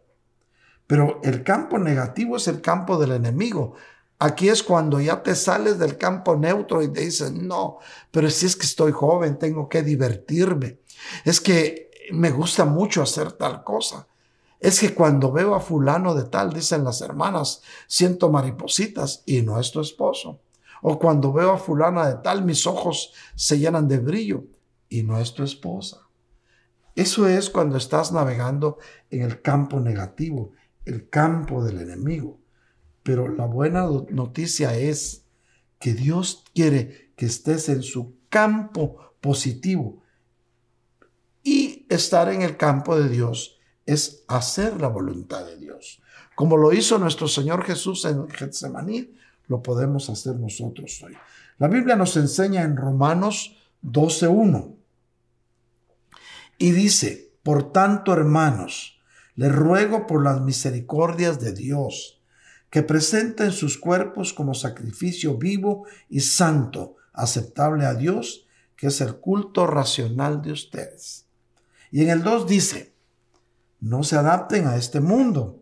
Pero 0.88 1.20
el 1.22 1.44
campo 1.44 1.78
negativo 1.78 2.36
es 2.36 2.48
el 2.48 2.60
campo 2.60 2.98
del 2.98 3.12
enemigo. 3.12 3.74
Aquí 4.18 4.48
es 4.48 4.64
cuando 4.64 5.00
ya 5.00 5.22
te 5.22 5.36
sales 5.36 5.78
del 5.78 5.98
campo 5.98 6.34
neutro 6.34 6.82
y 6.82 6.92
te 6.92 7.02
dices, 7.02 7.30
no, 7.30 7.78
pero 8.10 8.28
si 8.28 8.46
es 8.46 8.56
que 8.56 8.66
estoy 8.66 8.90
joven, 8.90 9.38
tengo 9.38 9.68
que 9.68 9.84
divertirme. 9.84 10.80
Es 11.24 11.40
que 11.40 11.92
me 12.10 12.32
gusta 12.32 12.64
mucho 12.64 13.02
hacer 13.02 13.30
tal 13.30 13.62
cosa. 13.62 14.08
Es 14.58 14.80
que 14.80 14.94
cuando 14.94 15.30
veo 15.30 15.54
a 15.54 15.60
fulano 15.60 16.12
de 16.16 16.24
tal, 16.24 16.52
dicen 16.52 16.82
las 16.82 17.02
hermanas, 17.02 17.62
siento 17.86 18.30
maripositas 18.30 19.22
y 19.26 19.42
no 19.42 19.60
es 19.60 19.70
tu 19.70 19.80
esposo. 19.80 20.40
O 20.82 20.98
cuando 20.98 21.32
veo 21.32 21.52
a 21.52 21.58
fulana 21.58 22.06
de 22.08 22.16
tal, 22.22 22.44
mis 22.44 22.66
ojos 22.66 23.14
se 23.34 23.58
llenan 23.58 23.88
de 23.88 23.98
brillo 23.98 24.44
y 24.88 25.04
no 25.04 25.18
es 25.18 25.32
tu 25.32 25.44
esposa. 25.44 26.08
Eso 26.94 27.26
es 27.26 27.48
cuando 27.48 27.78
estás 27.78 28.12
navegando 28.12 28.78
en 29.08 29.22
el 29.22 29.40
campo 29.40 29.80
negativo, 29.80 30.52
el 30.84 31.08
campo 31.08 31.64
del 31.64 31.80
enemigo. 31.80 32.40
Pero 33.02 33.28
la 33.28 33.46
buena 33.46 33.86
noticia 34.10 34.76
es 34.76 35.24
que 35.78 35.94
Dios 35.94 36.44
quiere 36.52 37.12
que 37.16 37.26
estés 37.26 37.68
en 37.68 37.82
su 37.82 38.16
campo 38.28 39.14
positivo. 39.20 40.02
Y 41.44 41.86
estar 41.88 42.28
en 42.28 42.42
el 42.42 42.56
campo 42.56 42.98
de 42.98 43.08
Dios 43.08 43.58
es 43.86 44.24
hacer 44.28 44.80
la 44.80 44.88
voluntad 44.88 45.46
de 45.46 45.56
Dios. 45.58 46.02
Como 46.34 46.56
lo 46.56 46.72
hizo 46.72 46.98
nuestro 46.98 47.28
Señor 47.28 47.64
Jesús 47.64 48.04
en 48.04 48.28
Getsemaní, 48.28 49.14
lo 49.52 49.62
podemos 49.62 50.08
hacer 50.08 50.36
nosotros 50.36 51.00
hoy. 51.04 51.14
La 51.58 51.68
Biblia 51.68 51.94
nos 51.94 52.16
enseña 52.16 52.62
en 52.62 52.76
Romanos 52.76 53.54
12.1 53.84 54.74
y 56.56 56.70
dice, 56.70 57.34
por 57.42 57.70
tanto, 57.70 58.14
hermanos, 58.14 58.98
les 59.34 59.52
ruego 59.52 60.06
por 60.06 60.24
las 60.24 60.40
misericordias 60.40 61.38
de 61.38 61.52
Dios, 61.52 62.22
que 62.70 62.82
presenten 62.82 63.52
sus 63.52 63.76
cuerpos 63.76 64.32
como 64.32 64.54
sacrificio 64.54 65.36
vivo 65.36 65.86
y 66.08 66.20
santo, 66.20 66.96
aceptable 67.12 67.84
a 67.84 67.94
Dios, 67.94 68.46
que 68.74 68.86
es 68.86 69.00
el 69.02 69.16
culto 69.16 69.66
racional 69.66 70.40
de 70.40 70.52
ustedes. 70.52 71.26
Y 71.90 72.02
en 72.02 72.08
el 72.08 72.22
2 72.22 72.46
dice, 72.46 72.94
no 73.80 74.02
se 74.02 74.16
adapten 74.16 74.66
a 74.66 74.76
este 74.76 75.00
mundo, 75.00 75.61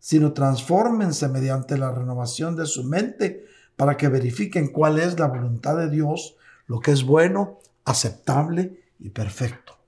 sino 0.00 0.32
transfórmense 0.32 1.28
mediante 1.28 1.78
la 1.78 1.92
renovación 1.92 2.56
de 2.56 2.66
su 2.66 2.82
mente 2.82 3.46
para 3.76 3.96
que 3.96 4.08
verifiquen 4.08 4.72
cuál 4.72 4.98
es 4.98 5.18
la 5.18 5.28
voluntad 5.28 5.76
de 5.76 5.88
Dios, 5.88 6.36
lo 6.66 6.80
que 6.80 6.90
es 6.90 7.04
bueno, 7.04 7.60
aceptable 7.84 8.82
y 8.98 9.10
perfecto. 9.10 9.78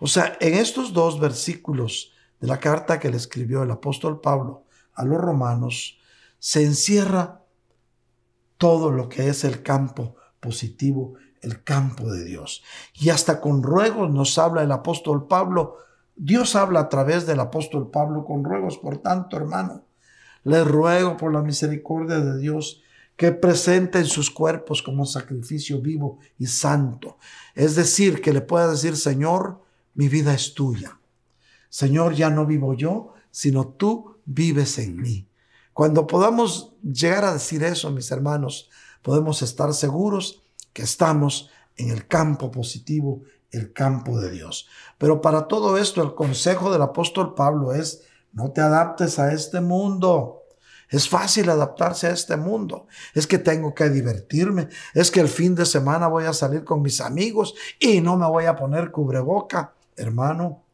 O 0.00 0.06
sea, 0.06 0.36
en 0.40 0.54
estos 0.54 0.92
dos 0.92 1.20
versículos 1.20 2.12
de 2.40 2.48
la 2.48 2.58
carta 2.58 2.98
que 2.98 3.10
le 3.10 3.18
escribió 3.18 3.62
el 3.62 3.70
apóstol 3.70 4.20
Pablo 4.20 4.64
a 4.94 5.04
los 5.04 5.20
romanos, 5.20 5.98
se 6.38 6.64
encierra 6.64 7.42
todo 8.56 8.90
lo 8.90 9.08
que 9.08 9.28
es 9.28 9.44
el 9.44 9.62
campo 9.62 10.16
positivo, 10.40 11.14
el 11.42 11.62
campo 11.62 12.10
de 12.10 12.24
Dios. 12.24 12.62
Y 12.94 13.10
hasta 13.10 13.40
con 13.40 13.62
ruegos 13.62 14.10
nos 14.10 14.38
habla 14.38 14.62
el 14.62 14.72
apóstol 14.72 15.26
Pablo. 15.26 15.76
Dios 16.22 16.54
habla 16.54 16.80
a 16.80 16.88
través 16.90 17.24
del 17.24 17.40
apóstol 17.40 17.90
Pablo 17.90 18.26
con 18.26 18.44
ruegos. 18.44 18.76
Por 18.76 18.98
tanto, 18.98 19.38
hermano, 19.38 19.84
le 20.44 20.64
ruego 20.64 21.16
por 21.16 21.32
la 21.32 21.40
misericordia 21.40 22.20
de 22.20 22.38
Dios 22.38 22.82
que 23.16 23.32
presenten 23.32 24.04
sus 24.04 24.30
cuerpos 24.30 24.82
como 24.82 25.06
sacrificio 25.06 25.80
vivo 25.80 26.18
y 26.38 26.46
santo. 26.46 27.16
Es 27.54 27.74
decir, 27.74 28.20
que 28.20 28.34
le 28.34 28.42
pueda 28.42 28.70
decir, 28.70 28.98
Señor, 28.98 29.62
mi 29.94 30.10
vida 30.10 30.34
es 30.34 30.52
tuya. 30.52 30.98
Señor, 31.70 32.12
ya 32.12 32.28
no 32.28 32.44
vivo 32.44 32.74
yo, 32.74 33.14
sino 33.30 33.68
tú 33.68 34.16
vives 34.26 34.78
en 34.78 35.00
mí. 35.00 35.26
Cuando 35.72 36.06
podamos 36.06 36.74
llegar 36.82 37.24
a 37.24 37.32
decir 37.32 37.64
eso, 37.64 37.90
mis 37.92 38.10
hermanos, 38.10 38.68
podemos 39.00 39.40
estar 39.40 39.72
seguros 39.72 40.42
que 40.74 40.82
estamos 40.82 41.48
en 41.78 41.88
el 41.88 42.06
campo 42.06 42.50
positivo, 42.50 43.22
el 43.50 43.72
campo 43.72 44.20
de 44.20 44.30
Dios. 44.30 44.68
Pero 44.98 45.20
para 45.20 45.48
todo 45.48 45.78
esto, 45.78 46.02
el 46.02 46.14
consejo 46.14 46.72
del 46.72 46.82
apóstol 46.82 47.34
Pablo 47.34 47.72
es, 47.72 48.02
no 48.32 48.50
te 48.52 48.60
adaptes 48.60 49.18
a 49.18 49.32
este 49.32 49.60
mundo. 49.60 50.42
Es 50.88 51.08
fácil 51.08 51.48
adaptarse 51.50 52.08
a 52.08 52.10
este 52.10 52.36
mundo. 52.36 52.86
Es 53.14 53.26
que 53.26 53.38
tengo 53.38 53.74
que 53.74 53.88
divertirme. 53.88 54.68
Es 54.92 55.10
que 55.10 55.20
el 55.20 55.28
fin 55.28 55.54
de 55.54 55.64
semana 55.64 56.08
voy 56.08 56.24
a 56.24 56.32
salir 56.32 56.64
con 56.64 56.82
mis 56.82 57.00
amigos 57.00 57.54
y 57.78 58.00
no 58.00 58.16
me 58.16 58.26
voy 58.26 58.46
a 58.46 58.56
poner 58.56 58.90
cubreboca. 58.90 59.72
Hermano, 59.96 60.64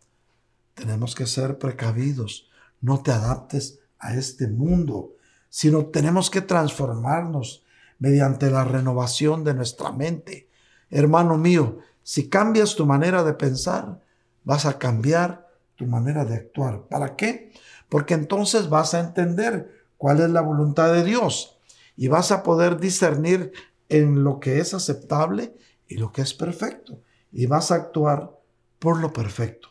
tenemos 0.74 1.14
que 1.14 1.26
ser 1.26 1.58
precavidos. 1.58 2.48
No 2.80 3.02
te 3.02 3.12
adaptes 3.12 3.80
a 3.98 4.14
este 4.14 4.48
mundo. 4.48 5.12
sino 5.48 5.86
tenemos 5.86 6.28
que 6.28 6.42
transformarnos 6.42 7.64
mediante 7.98 8.50
la 8.50 8.64
renovación 8.64 9.42
de 9.42 9.54
nuestra 9.54 9.90
mente. 9.90 10.50
Hermano 10.90 11.38
mío, 11.38 11.78
si 12.06 12.28
cambias 12.28 12.76
tu 12.76 12.86
manera 12.86 13.24
de 13.24 13.34
pensar, 13.34 14.00
vas 14.44 14.64
a 14.64 14.78
cambiar 14.78 15.50
tu 15.74 15.86
manera 15.86 16.24
de 16.24 16.36
actuar. 16.36 16.82
¿Para 16.82 17.16
qué? 17.16 17.52
Porque 17.88 18.14
entonces 18.14 18.68
vas 18.68 18.94
a 18.94 19.00
entender 19.00 19.88
cuál 19.98 20.20
es 20.20 20.30
la 20.30 20.40
voluntad 20.40 20.92
de 20.92 21.02
Dios 21.02 21.58
y 21.96 22.06
vas 22.06 22.30
a 22.30 22.44
poder 22.44 22.78
discernir 22.78 23.50
en 23.88 24.22
lo 24.22 24.38
que 24.38 24.60
es 24.60 24.72
aceptable 24.72 25.56
y 25.88 25.96
lo 25.96 26.12
que 26.12 26.22
es 26.22 26.32
perfecto. 26.32 27.02
Y 27.32 27.46
vas 27.46 27.72
a 27.72 27.74
actuar 27.74 28.30
por 28.78 29.00
lo 29.00 29.12
perfecto. 29.12 29.70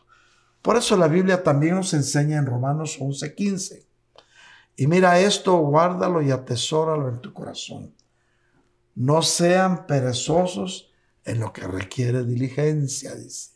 Por 0.60 0.76
eso 0.76 0.94
la 0.98 1.08
Biblia 1.08 1.42
también 1.42 1.76
nos 1.76 1.94
enseña 1.94 2.36
en 2.36 2.44
Romanos 2.44 2.98
11:15. 3.00 3.86
Y 4.76 4.86
mira 4.88 5.18
esto, 5.20 5.56
guárdalo 5.56 6.20
y 6.20 6.30
atesóralo 6.32 7.08
en 7.08 7.22
tu 7.22 7.32
corazón. 7.32 7.94
No 8.94 9.22
sean 9.22 9.86
perezosos 9.86 10.92
en 11.26 11.40
lo 11.40 11.52
que 11.52 11.66
requiere 11.66 12.24
diligencia, 12.24 13.14
dice. 13.14 13.50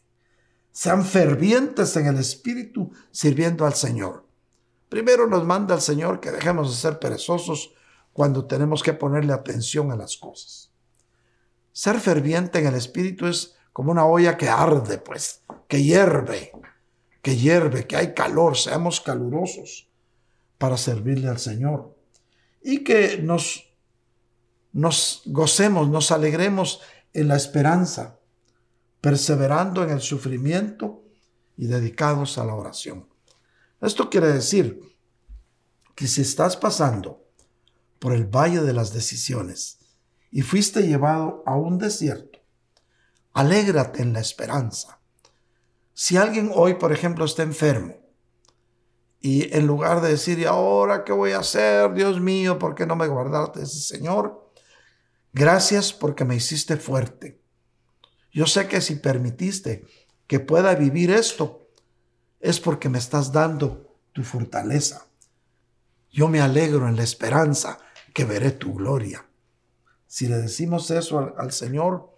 Sean 0.73 1.05
fervientes 1.05 1.97
en 1.97 2.07
el 2.07 2.19
Espíritu 2.19 2.91
sirviendo 3.11 3.67
al 3.67 3.75
Señor. 3.75 4.27
Primero 4.89 5.27
nos 5.27 5.45
manda 5.45 5.75
el 5.75 5.81
Señor 5.81 6.21
que 6.21 6.31
dejemos 6.31 6.71
de 6.71 6.77
ser 6.77 6.99
perezosos 6.99 7.73
cuando 8.13 8.47
tenemos 8.47 8.83
que 8.83 8.93
ponerle 8.93 9.33
atención 9.33 9.93
a 9.93 9.97
las 9.97 10.17
cosas. 10.17 10.71
Ser 11.73 12.01
ferviente 12.01 12.59
en 12.59 12.67
el 12.67 12.75
Espíritu 12.75 13.27
es 13.27 13.57
como 13.73 13.93
una 13.93 14.05
olla 14.05 14.37
que 14.37 14.49
arde, 14.49 14.99
pues, 14.99 15.43
que 15.69 15.83
hierve, 15.83 16.53
que 17.23 17.37
hierve, 17.37 17.87
que 17.87 17.97
hay 17.97 18.15
calor, 18.15 18.57
seamos 18.57 19.01
calurosos 19.01 19.89
para 20.59 20.77
servirle 20.77 21.29
al 21.29 21.39
Señor. 21.39 21.95
Y 22.63 22.83
que 22.85 23.19
nos 23.19 23.71
nos 24.73 25.23
gocemos, 25.27 25.89
nos 25.89 26.11
alegremos 26.11 26.81
en 27.13 27.29
la 27.29 27.37
esperanza, 27.37 28.19
perseverando 29.01 29.83
en 29.83 29.91
el 29.91 30.01
sufrimiento 30.01 31.03
y 31.57 31.67
dedicados 31.67 32.39
a 32.39 32.45
la 32.45 32.55
oración. 32.55 33.09
Esto 33.81 34.11
quiere 34.11 34.29
decir 34.29 34.81
que 35.95 36.07
si 36.07 36.23
estás 36.23 36.57
pasando 36.57 37.25
por 37.99 38.13
el 38.13 38.25
valle 38.25 38.63
de 38.63 38.73
las 38.73 38.93
decisiones 38.93 39.79
y 40.31 40.43
fuiste 40.43 40.87
llevado 40.87 41.43
a 41.47 41.57
un 41.57 41.79
desierto, 41.79 42.39
alégrate 43.33 44.03
en 44.03 44.13
la 44.13 44.21
esperanza. 44.21 45.01
Si 45.95 46.17
alguien 46.17 46.51
hoy, 46.55 46.75
por 46.75 46.93
ejemplo, 46.93 47.25
está 47.25 47.43
enfermo 47.43 48.01
y 49.21 49.55
en 49.55 49.67
lugar 49.67 50.01
de 50.01 50.09
decir, 50.09 50.39
¿y 50.39 50.45
ahora 50.45 51.05
qué 51.05 51.13
voy 51.13 51.33
a 51.33 51.41
hacer? 51.41 51.93
Dios 51.93 52.21
mío, 52.21 52.59
¿por 52.59 52.75
qué 52.75 52.87
no 52.87 52.97
me 52.97 53.07
guardaste 53.07 53.63
ese 53.63 53.81
Señor? 53.81 54.50
Gracias 55.33 55.93
porque 55.93 56.25
me 56.25 56.35
hiciste 56.35 56.77
fuerte. 56.77 57.41
Yo 58.33 58.47
sé 58.47 58.67
que 58.67 58.81
si 58.81 58.97
permitiste 58.97 59.85
que 60.27 60.41
pueda 60.41 60.75
vivir 60.75 61.11
esto, 61.11 61.69
es 62.41 62.59
porque 62.59 62.89
me 62.89 62.99
estás 62.99 63.33
dando 63.33 63.97
tu 64.13 64.25
fortaleza. 64.25 65.07
Yo 66.11 66.29
me 66.29 66.41
alegro 66.41 66.89
en 66.89 66.97
la 66.97 67.05
esperanza 67.05 67.79
que 68.13 68.25
veré 68.25 68.51
tu 68.51 68.75
gloria. 68.75 69.27
Si 70.07 70.27
le 70.27 70.39
decimos 70.39 70.91
eso 70.91 71.33
al, 71.37 71.53
Señor, 71.53 72.17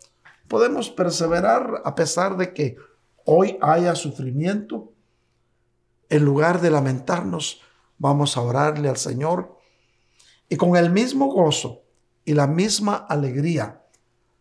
podemos 0.48 0.88
perseverar 0.88 1.82
a 1.84 1.94
pesar 1.94 2.38
de 2.38 2.54
que 2.54 2.76
hoy 3.26 3.58
haya 3.60 3.94
sufrimiento. 3.94 4.94
En 6.08 6.24
lugar 6.24 6.62
de 6.62 6.70
lamentarnos, 6.70 7.60
vamos 7.98 8.36
a 8.36 8.40
orarle 8.40 8.88
al 8.88 8.96
Señor 8.96 9.58
y 10.48 10.56
con 10.56 10.76
el 10.76 10.90
mismo 10.90 11.26
gozo 11.26 11.81
y 12.24 12.34
la 12.34 12.46
misma 12.46 12.96
alegría 12.96 13.82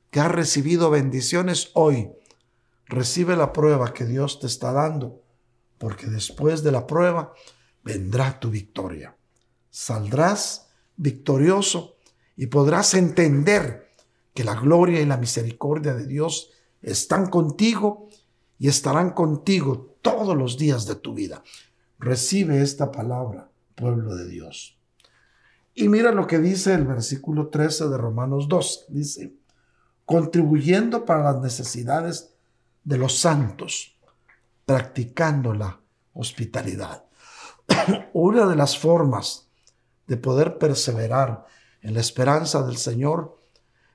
que 0.09 0.19
has 0.19 0.31
recibido 0.31 0.89
bendiciones 0.89 1.71
hoy, 1.73 2.11
recibe 2.85 3.35
la 3.35 3.53
prueba 3.53 3.93
que 3.93 4.05
Dios 4.05 4.39
te 4.39 4.47
está 4.47 4.73
dando, 4.73 5.23
porque 5.77 6.07
después 6.07 6.63
de 6.63 6.71
la 6.71 6.85
prueba 6.85 7.33
vendrá 7.83 8.39
tu 8.39 8.49
victoria. 8.49 9.15
Saldrás 9.69 10.69
victorioso 10.97 11.95
y 12.35 12.47
podrás 12.47 12.93
entender 12.93 13.89
que 14.33 14.43
la 14.43 14.55
gloria 14.55 14.99
y 15.01 15.05
la 15.05 15.17
misericordia 15.17 15.93
de 15.93 16.05
Dios 16.05 16.51
están 16.81 17.29
contigo 17.29 18.09
y 18.59 18.67
estarán 18.67 19.11
contigo 19.11 19.97
todos 20.01 20.35
los 20.37 20.57
días 20.57 20.85
de 20.85 20.95
tu 20.95 21.13
vida. 21.13 21.43
Recibe 21.99 22.61
esta 22.61 22.91
palabra, 22.91 23.49
pueblo 23.75 24.15
de 24.15 24.27
Dios. 24.27 24.80
Y 25.73 25.87
mira 25.87 26.11
lo 26.11 26.27
que 26.27 26.39
dice 26.39 26.73
el 26.73 26.85
versículo 26.85 27.47
13 27.47 27.87
de 27.87 27.97
Romanos 27.97 28.47
2. 28.47 28.85
Dice, 28.89 29.33
contribuyendo 30.05 31.05
para 31.05 31.23
las 31.23 31.41
necesidades 31.41 32.33
de 32.83 32.97
los 32.97 33.17
santos, 33.17 33.95
practicando 34.65 35.53
la 35.53 35.79
hospitalidad. 36.13 37.05
Una 38.13 38.47
de 38.47 38.55
las 38.55 38.77
formas 38.77 39.47
de 40.07 40.17
poder 40.17 40.57
perseverar 40.57 41.45
en 41.81 41.93
la 41.93 42.01
esperanza 42.01 42.63
del 42.63 42.77
Señor 42.77 43.39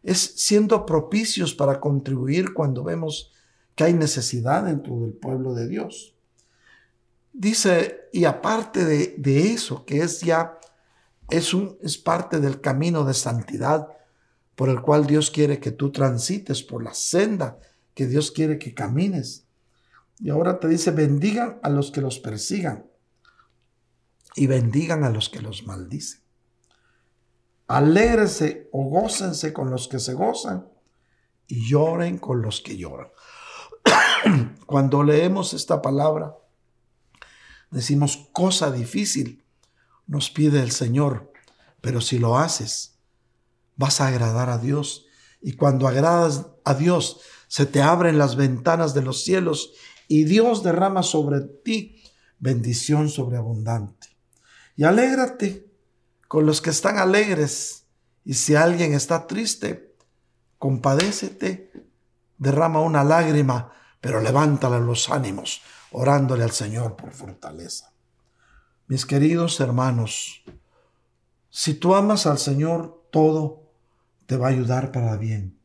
es 0.02 0.18
siendo 0.36 0.86
propicios 0.86 1.54
para 1.54 1.80
contribuir 1.80 2.54
cuando 2.54 2.84
vemos 2.84 3.32
que 3.74 3.84
hay 3.84 3.92
necesidad 3.92 4.64
dentro 4.64 4.98
del 5.00 5.12
pueblo 5.12 5.52
de 5.52 5.68
Dios. 5.68 6.14
Dice, 7.32 8.08
y 8.12 8.24
aparte 8.24 8.84
de, 8.86 9.14
de 9.18 9.52
eso, 9.52 9.84
que 9.84 9.98
es 9.98 10.20
ya 10.20 10.58
es, 11.30 11.54
un, 11.54 11.78
es 11.82 11.98
parte 11.98 12.40
del 12.40 12.60
camino 12.60 13.04
de 13.04 13.14
santidad 13.14 13.88
por 14.54 14.68
el 14.68 14.80
cual 14.80 15.06
Dios 15.06 15.30
quiere 15.30 15.60
que 15.60 15.70
tú 15.70 15.92
transites, 15.92 16.62
por 16.62 16.82
la 16.82 16.94
senda 16.94 17.58
que 17.94 18.06
Dios 18.06 18.30
quiere 18.30 18.58
que 18.58 18.74
camines. 18.74 19.46
Y 20.18 20.30
ahora 20.30 20.58
te 20.58 20.68
dice, 20.68 20.90
bendigan 20.90 21.60
a 21.62 21.68
los 21.68 21.90
que 21.90 22.00
los 22.00 22.18
persigan 22.18 22.86
y 24.34 24.46
bendigan 24.46 25.04
a 25.04 25.10
los 25.10 25.28
que 25.28 25.40
los 25.40 25.66
maldicen. 25.66 26.20
Alégrese 27.66 28.68
o 28.72 28.84
gócense 28.84 29.52
con 29.52 29.70
los 29.70 29.88
que 29.88 29.98
se 29.98 30.14
gozan 30.14 30.68
y 31.48 31.68
lloren 31.68 32.18
con 32.18 32.40
los 32.40 32.60
que 32.60 32.76
lloran. 32.76 33.08
Cuando 34.66 35.02
leemos 35.02 35.52
esta 35.52 35.82
palabra, 35.82 36.34
decimos 37.70 38.28
cosa 38.32 38.70
difícil 38.70 39.44
nos 40.06 40.30
pide 40.30 40.62
el 40.62 40.70
Señor, 40.70 41.32
pero 41.80 42.00
si 42.00 42.18
lo 42.18 42.38
haces, 42.38 42.98
vas 43.76 44.00
a 44.00 44.08
agradar 44.08 44.50
a 44.50 44.58
Dios. 44.58 45.06
Y 45.40 45.52
cuando 45.52 45.86
agradas 45.86 46.46
a 46.64 46.74
Dios, 46.74 47.20
se 47.48 47.66
te 47.66 47.82
abren 47.82 48.18
las 48.18 48.36
ventanas 48.36 48.94
de 48.94 49.02
los 49.02 49.22
cielos 49.22 49.72
y 50.08 50.24
Dios 50.24 50.62
derrama 50.62 51.02
sobre 51.02 51.40
ti 51.40 52.02
bendición 52.38 53.08
sobreabundante. 53.08 54.08
Y 54.76 54.84
alégrate 54.84 55.66
con 56.28 56.46
los 56.46 56.60
que 56.60 56.70
están 56.70 56.98
alegres. 56.98 57.84
Y 58.24 58.34
si 58.34 58.54
alguien 58.54 58.92
está 58.92 59.26
triste, 59.26 59.94
compadécete, 60.58 61.72
derrama 62.38 62.80
una 62.80 63.04
lágrima, 63.04 63.72
pero 64.00 64.20
levántale 64.20 64.80
los 64.80 65.10
ánimos, 65.10 65.62
orándole 65.92 66.44
al 66.44 66.50
Señor 66.50 66.96
por 66.96 67.12
fortaleza. 67.12 67.92
Mis 68.88 69.04
queridos 69.04 69.58
hermanos, 69.58 70.44
si 71.50 71.74
tú 71.74 71.96
amas 71.96 72.24
al 72.26 72.38
Señor, 72.38 73.02
todo 73.10 73.64
te 74.26 74.36
va 74.36 74.46
a 74.46 74.50
ayudar 74.50 74.92
para 74.92 75.16
bien. 75.16 75.58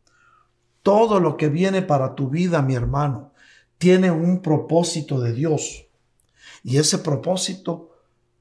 Todo 0.81 1.19
lo 1.19 1.37
que 1.37 1.47
viene 1.47 1.83
para 1.83 2.15
tu 2.15 2.29
vida, 2.29 2.63
mi 2.63 2.73
hermano, 2.73 3.31
tiene 3.77 4.09
un 4.09 4.41
propósito 4.41 5.19
de 5.19 5.33
Dios. 5.33 5.85
Y 6.63 6.77
ese 6.77 6.97
propósito 6.97 7.91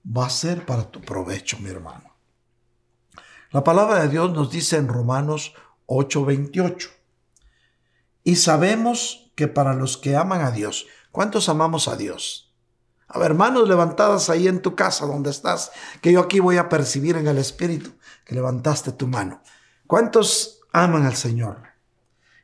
va 0.05 0.26
a 0.26 0.31
ser 0.31 0.64
para 0.64 0.91
tu 0.91 1.03
provecho, 1.03 1.59
mi 1.59 1.68
hermano. 1.68 2.14
La 3.51 3.62
palabra 3.62 4.01
de 4.01 4.09
Dios 4.09 4.33
nos 4.33 4.51
dice 4.51 4.78
en 4.78 4.89
Romanos 4.89 5.53
8:28. 5.87 6.89
Y 8.24 8.37
sabemos 8.37 9.31
que 9.35 9.47
para 9.47 9.74
los 9.74 9.99
que 9.99 10.16
aman 10.16 10.41
a 10.41 10.53
Dios, 10.53 10.87
¿cuántos 11.11 11.51
amamos 11.51 11.87
a 11.87 11.97
Dios? 11.97 12.50
A 13.13 13.19
ver, 13.19 13.35
manos 13.35 13.69
levantadas 13.69 14.31
ahí 14.31 14.47
en 14.47 14.63
tu 14.63 14.77
casa 14.77 15.05
donde 15.05 15.31
estás, 15.31 15.73
que 16.01 16.13
yo 16.13 16.21
aquí 16.21 16.39
voy 16.39 16.59
a 16.59 16.69
percibir 16.69 17.17
en 17.17 17.27
el 17.27 17.39
Espíritu 17.39 17.91
que 18.25 18.37
levantaste 18.37 18.93
tu 18.93 19.09
mano. 19.09 19.43
¿Cuántos 19.89 20.61
aman 20.73 21.05
al 21.05 21.17
Señor? 21.17 21.71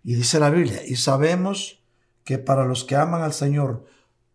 Y 0.03 0.15
dice 0.15 0.41
la 0.41 0.51
Biblia, 0.51 0.83
y 0.85 0.97
sabemos 0.97 1.85
que 2.25 2.39
para 2.39 2.65
los 2.65 2.83
que 2.83 2.97
aman 2.97 3.23
al 3.23 3.33
Señor, 3.33 3.87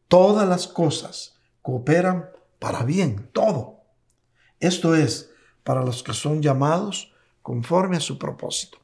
todas 0.08 0.48
las 0.48 0.68
cosas 0.68 1.36
cooperan 1.62 2.30
para 2.60 2.84
bien, 2.84 3.30
todo. 3.34 3.82
Esto 4.62 4.96
es, 4.96 5.32
para 5.66 5.84
los 5.84 6.02
que 6.02 6.14
son 6.14 6.42
llamados 6.42 7.14
conforme 7.42 7.98
a 7.98 8.02
su 8.02 8.18
propósito. 8.18 8.78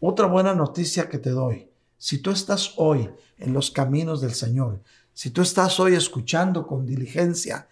Otra 0.00 0.26
buena 0.26 0.54
noticia 0.54 1.10
que 1.10 1.18
te 1.18 1.30
doy, 1.30 1.70
si 1.98 2.16
tú 2.16 2.30
estás 2.30 2.72
hoy 2.76 3.10
en 3.36 3.52
los 3.52 3.70
caminos 3.70 4.22
del 4.22 4.32
Señor, 4.32 4.82
si 5.14 5.30
tú 5.30 5.42
estás 5.42 5.80
hoy 5.80 5.94
escuchando 5.94 6.66
con 6.66 6.86
diligencia 6.86 7.68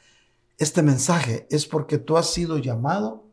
este 0.58 0.82
mensaje, 0.82 1.46
es 1.50 1.66
porque 1.66 1.98
tú 1.98 2.16
has 2.16 2.32
sido 2.32 2.58
llamado 2.58 3.24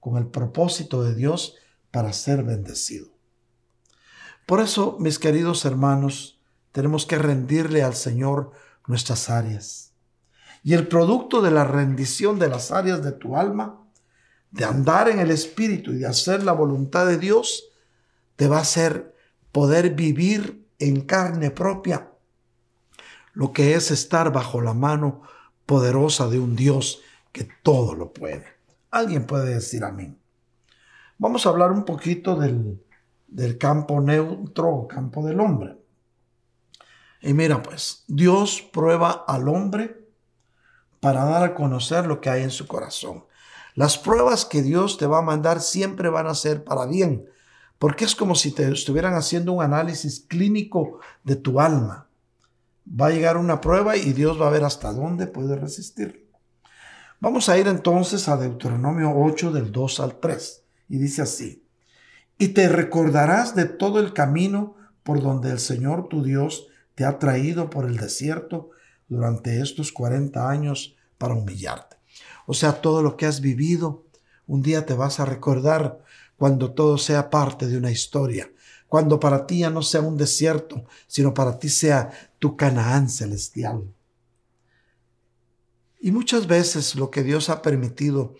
con 0.00 0.16
el 0.16 0.26
propósito 0.26 1.02
de 1.02 1.14
Dios 1.14 1.56
para 1.90 2.12
ser 2.12 2.42
bendecido. 2.42 3.08
Por 4.46 4.60
eso, 4.60 4.96
mis 4.98 5.18
queridos 5.18 5.64
hermanos, 5.64 6.40
tenemos 6.72 7.06
que 7.06 7.18
rendirle 7.18 7.82
al 7.82 7.94
Señor 7.94 8.52
nuestras 8.86 9.30
áreas. 9.30 9.92
Y 10.62 10.74
el 10.74 10.88
producto 10.88 11.40
de 11.42 11.50
la 11.50 11.64
rendición 11.64 12.38
de 12.38 12.48
las 12.48 12.72
áreas 12.72 13.02
de 13.02 13.12
tu 13.12 13.36
alma, 13.36 13.86
de 14.50 14.64
andar 14.64 15.08
en 15.08 15.20
el 15.20 15.30
Espíritu 15.30 15.92
y 15.92 15.98
de 15.98 16.06
hacer 16.06 16.42
la 16.42 16.52
voluntad 16.52 17.06
de 17.06 17.18
Dios, 17.18 17.64
te 18.36 18.48
va 18.48 18.58
a 18.58 18.62
hacer 18.62 19.14
poder 19.52 19.94
vivir 19.94 20.66
en 20.78 21.02
carne 21.02 21.50
propia 21.50 22.09
lo 23.32 23.52
que 23.52 23.74
es 23.74 23.90
estar 23.90 24.32
bajo 24.32 24.60
la 24.60 24.74
mano 24.74 25.22
poderosa 25.66 26.28
de 26.28 26.38
un 26.38 26.56
Dios 26.56 27.00
que 27.32 27.48
todo 27.62 27.94
lo 27.94 28.12
puede. 28.12 28.46
Alguien 28.90 29.26
puede 29.26 29.54
decir 29.54 29.84
amén. 29.84 30.18
Vamos 31.18 31.46
a 31.46 31.50
hablar 31.50 31.70
un 31.70 31.84
poquito 31.84 32.34
del, 32.36 32.82
del 33.28 33.58
campo 33.58 34.00
neutro 34.00 34.86
campo 34.88 35.24
del 35.24 35.40
hombre. 35.40 35.76
Y 37.22 37.34
mira 37.34 37.62
pues, 37.62 38.04
Dios 38.08 38.62
prueba 38.72 39.24
al 39.26 39.48
hombre 39.48 40.08
para 41.00 41.24
dar 41.24 41.42
a 41.44 41.54
conocer 41.54 42.06
lo 42.06 42.20
que 42.20 42.30
hay 42.30 42.42
en 42.42 42.50
su 42.50 42.66
corazón. 42.66 43.24
Las 43.74 43.98
pruebas 43.98 44.44
que 44.44 44.62
Dios 44.62 44.98
te 44.98 45.06
va 45.06 45.18
a 45.18 45.22
mandar 45.22 45.60
siempre 45.60 46.08
van 46.08 46.26
a 46.26 46.34
ser 46.34 46.64
para 46.64 46.86
bien, 46.86 47.28
porque 47.78 48.04
es 48.04 48.14
como 48.14 48.34
si 48.34 48.52
te 48.52 48.70
estuvieran 48.70 49.14
haciendo 49.14 49.52
un 49.52 49.62
análisis 49.62 50.20
clínico 50.28 51.00
de 51.24 51.36
tu 51.36 51.60
alma. 51.60 52.09
Va 52.88 53.06
a 53.06 53.10
llegar 53.10 53.36
una 53.36 53.60
prueba 53.60 53.96
y 53.96 54.12
Dios 54.12 54.40
va 54.40 54.48
a 54.48 54.50
ver 54.50 54.64
hasta 54.64 54.92
dónde 54.92 55.26
puede 55.26 55.56
resistir. 55.56 56.28
Vamos 57.20 57.48
a 57.48 57.58
ir 57.58 57.68
entonces 57.68 58.28
a 58.28 58.36
Deuteronomio 58.36 59.12
8 59.14 59.52
del 59.52 59.70
2 59.70 60.00
al 60.00 60.20
3 60.20 60.64
y 60.88 60.98
dice 60.98 61.22
así, 61.22 61.64
y 62.38 62.48
te 62.48 62.68
recordarás 62.68 63.54
de 63.54 63.66
todo 63.66 64.00
el 64.00 64.14
camino 64.14 64.74
por 65.02 65.20
donde 65.20 65.50
el 65.50 65.58
Señor 65.58 66.08
tu 66.08 66.22
Dios 66.22 66.68
te 66.94 67.04
ha 67.04 67.18
traído 67.18 67.68
por 67.68 67.84
el 67.84 67.98
desierto 67.98 68.70
durante 69.08 69.60
estos 69.60 69.92
40 69.92 70.48
años 70.48 70.96
para 71.18 71.34
humillarte. 71.34 71.96
O 72.46 72.54
sea, 72.54 72.80
todo 72.80 73.02
lo 73.02 73.16
que 73.16 73.26
has 73.26 73.42
vivido, 73.42 74.04
un 74.46 74.62
día 74.62 74.86
te 74.86 74.94
vas 74.94 75.20
a 75.20 75.26
recordar 75.26 76.02
cuando 76.36 76.72
todo 76.72 76.96
sea 76.96 77.28
parte 77.28 77.66
de 77.66 77.76
una 77.76 77.90
historia, 77.90 78.50
cuando 78.88 79.20
para 79.20 79.46
ti 79.46 79.58
ya 79.58 79.70
no 79.70 79.82
sea 79.82 80.00
un 80.00 80.16
desierto, 80.16 80.86
sino 81.06 81.34
para 81.34 81.58
ti 81.58 81.68
sea 81.68 82.10
tu 82.40 82.56
Canaán 82.56 83.08
celestial. 83.08 83.94
Y 86.00 86.10
muchas 86.10 86.48
veces 86.48 86.96
lo 86.96 87.10
que 87.10 87.22
Dios 87.22 87.50
ha 87.50 87.62
permitido 87.62 88.34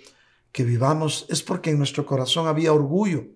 que 0.51 0.65
vivamos 0.65 1.27
es 1.29 1.43
porque 1.43 1.71
en 1.71 1.79
nuestro 1.79 2.07
corazón 2.07 2.49
había 2.49 2.73
orgullo. 2.73 3.27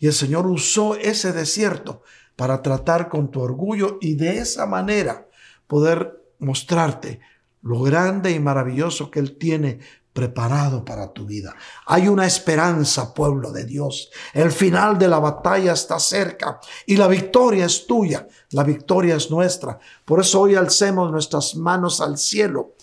Y 0.00 0.08
el 0.08 0.12
Señor 0.12 0.46
usó 0.46 0.96
ese 0.96 1.32
desierto 1.32 2.02
para 2.36 2.60
tratar 2.60 3.08
con 3.08 3.30
tu 3.30 3.40
orgullo 3.40 3.98
y 4.00 4.16
de 4.16 4.38
esa 4.38 4.66
manera 4.66 5.28
poder 5.66 6.20
mostrarte 6.38 7.20
lo 7.62 7.80
grande 7.82 8.32
y 8.32 8.40
maravilloso 8.40 9.10
que 9.10 9.20
Él 9.20 9.36
tiene 9.36 9.78
preparado 10.12 10.84
para 10.84 11.12
tu 11.12 11.26
vida. 11.26 11.54
Hay 11.86 12.08
una 12.08 12.26
esperanza, 12.26 13.14
pueblo 13.14 13.52
de 13.52 13.64
Dios. 13.64 14.10
El 14.34 14.50
final 14.50 14.98
de 14.98 15.08
la 15.08 15.18
batalla 15.18 15.72
está 15.72 15.98
cerca 15.98 16.60
y 16.86 16.96
la 16.96 17.06
victoria 17.06 17.66
es 17.66 17.86
tuya, 17.86 18.26
la 18.50 18.64
victoria 18.64 19.16
es 19.16 19.30
nuestra. 19.30 19.78
Por 20.04 20.20
eso 20.20 20.40
hoy 20.40 20.56
alcemos 20.56 21.10
nuestras 21.10 21.54
manos 21.54 22.00
al 22.00 22.18
cielo 22.18 22.74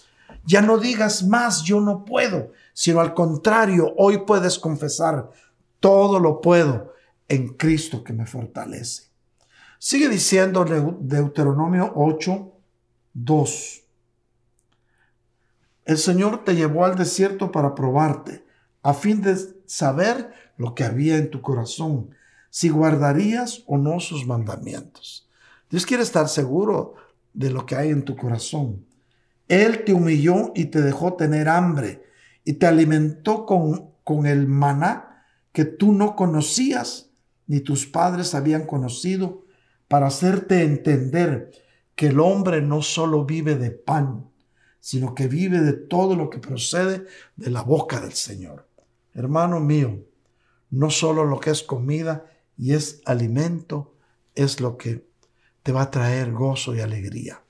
ya 0.48 0.62
no 0.62 0.78
digas 0.78 1.24
más, 1.24 1.64
yo 1.64 1.82
no 1.82 2.06
puedo, 2.06 2.54
sino 2.74 3.02
al 3.02 3.14
contrario, 3.14 3.94
hoy 3.98 4.20
puedes 4.20 4.58
confesar, 4.58 5.30
todo 5.82 6.22
lo 6.22 6.40
puedo 6.40 6.94
en 7.28 7.50
Cristo 7.50 8.02
que 8.02 8.14
me 8.14 8.26
fortalece. 8.26 9.04
Sigue 9.78 10.08
diciendo 10.08 10.66
Deuteronomio 11.02 11.92
8, 11.94 12.52
2. 13.14 13.84
El 15.88 15.98
Señor 15.98 16.44
te 16.44 16.54
llevó 16.54 16.84
al 16.84 16.98
desierto 16.98 17.50
para 17.50 17.74
probarte, 17.74 18.44
a 18.84 18.94
fin 18.94 19.22
de 19.22 19.38
saber 19.68 20.34
lo 20.58 20.76
que 20.76 20.84
había 20.84 21.16
en 21.16 21.32
tu 21.32 21.42
corazón, 21.42 22.10
si 22.50 22.68
guardarías 22.68 23.64
o 23.68 23.78
no 23.78 24.02
sus 24.02 24.28
mandamientos. 24.28 25.30
Dios 25.70 25.86
quiere 25.86 26.04
estar 26.04 26.28
seguro 26.28 26.96
de 27.34 27.52
lo 27.52 27.66
que 27.66 27.78
hay 27.78 27.92
en 27.92 28.04
tu 28.04 28.18
corazón. 28.18 28.86
Él 29.48 29.86
te 29.86 29.94
humilló 29.94 30.52
y 30.56 30.66
te 30.66 30.82
dejó 30.82 31.14
tener 31.14 31.48
hambre 31.48 32.04
y 32.44 32.54
te 32.54 32.68
alimentó 32.68 33.46
con, 33.46 33.92
con 34.04 34.26
el 34.26 34.46
maná 34.46 35.24
que 35.54 35.64
tú 35.64 35.94
no 35.94 36.18
conocías 36.18 37.12
ni 37.46 37.62
tus 37.62 37.86
padres 37.86 38.36
habían 38.36 38.66
conocido 38.66 39.46
para 39.88 40.08
hacerte 40.08 40.64
entender 40.64 41.50
que 41.96 42.08
el 42.08 42.20
hombre 42.20 42.62
no 42.62 42.82
solo 42.82 43.24
vive 43.24 43.56
de 43.56 43.72
pan, 43.72 44.26
sino 44.80 45.14
que 45.16 45.28
vive 45.28 45.60
de 45.60 45.74
todo 45.74 46.16
lo 46.16 46.30
que 46.30 46.40
procede 46.40 47.06
de 47.36 47.50
la 47.50 47.62
boca 47.62 48.00
del 48.00 48.14
Señor. 48.14 48.68
Hermano 49.14 49.60
mío, 49.60 50.04
no 50.70 50.90
solo 50.90 51.26
lo 51.26 51.40
que 51.40 51.52
es 51.52 51.64
comida 51.64 52.26
y 52.58 52.74
es 52.74 53.02
alimento, 53.06 53.96
es 54.36 54.60
lo 54.60 54.78
que 54.78 55.08
te 55.64 55.72
va 55.72 55.84
a 55.84 55.92
traer 55.92 56.32
gozo 56.32 56.76
y 56.76 56.82
alegría. 56.82 57.42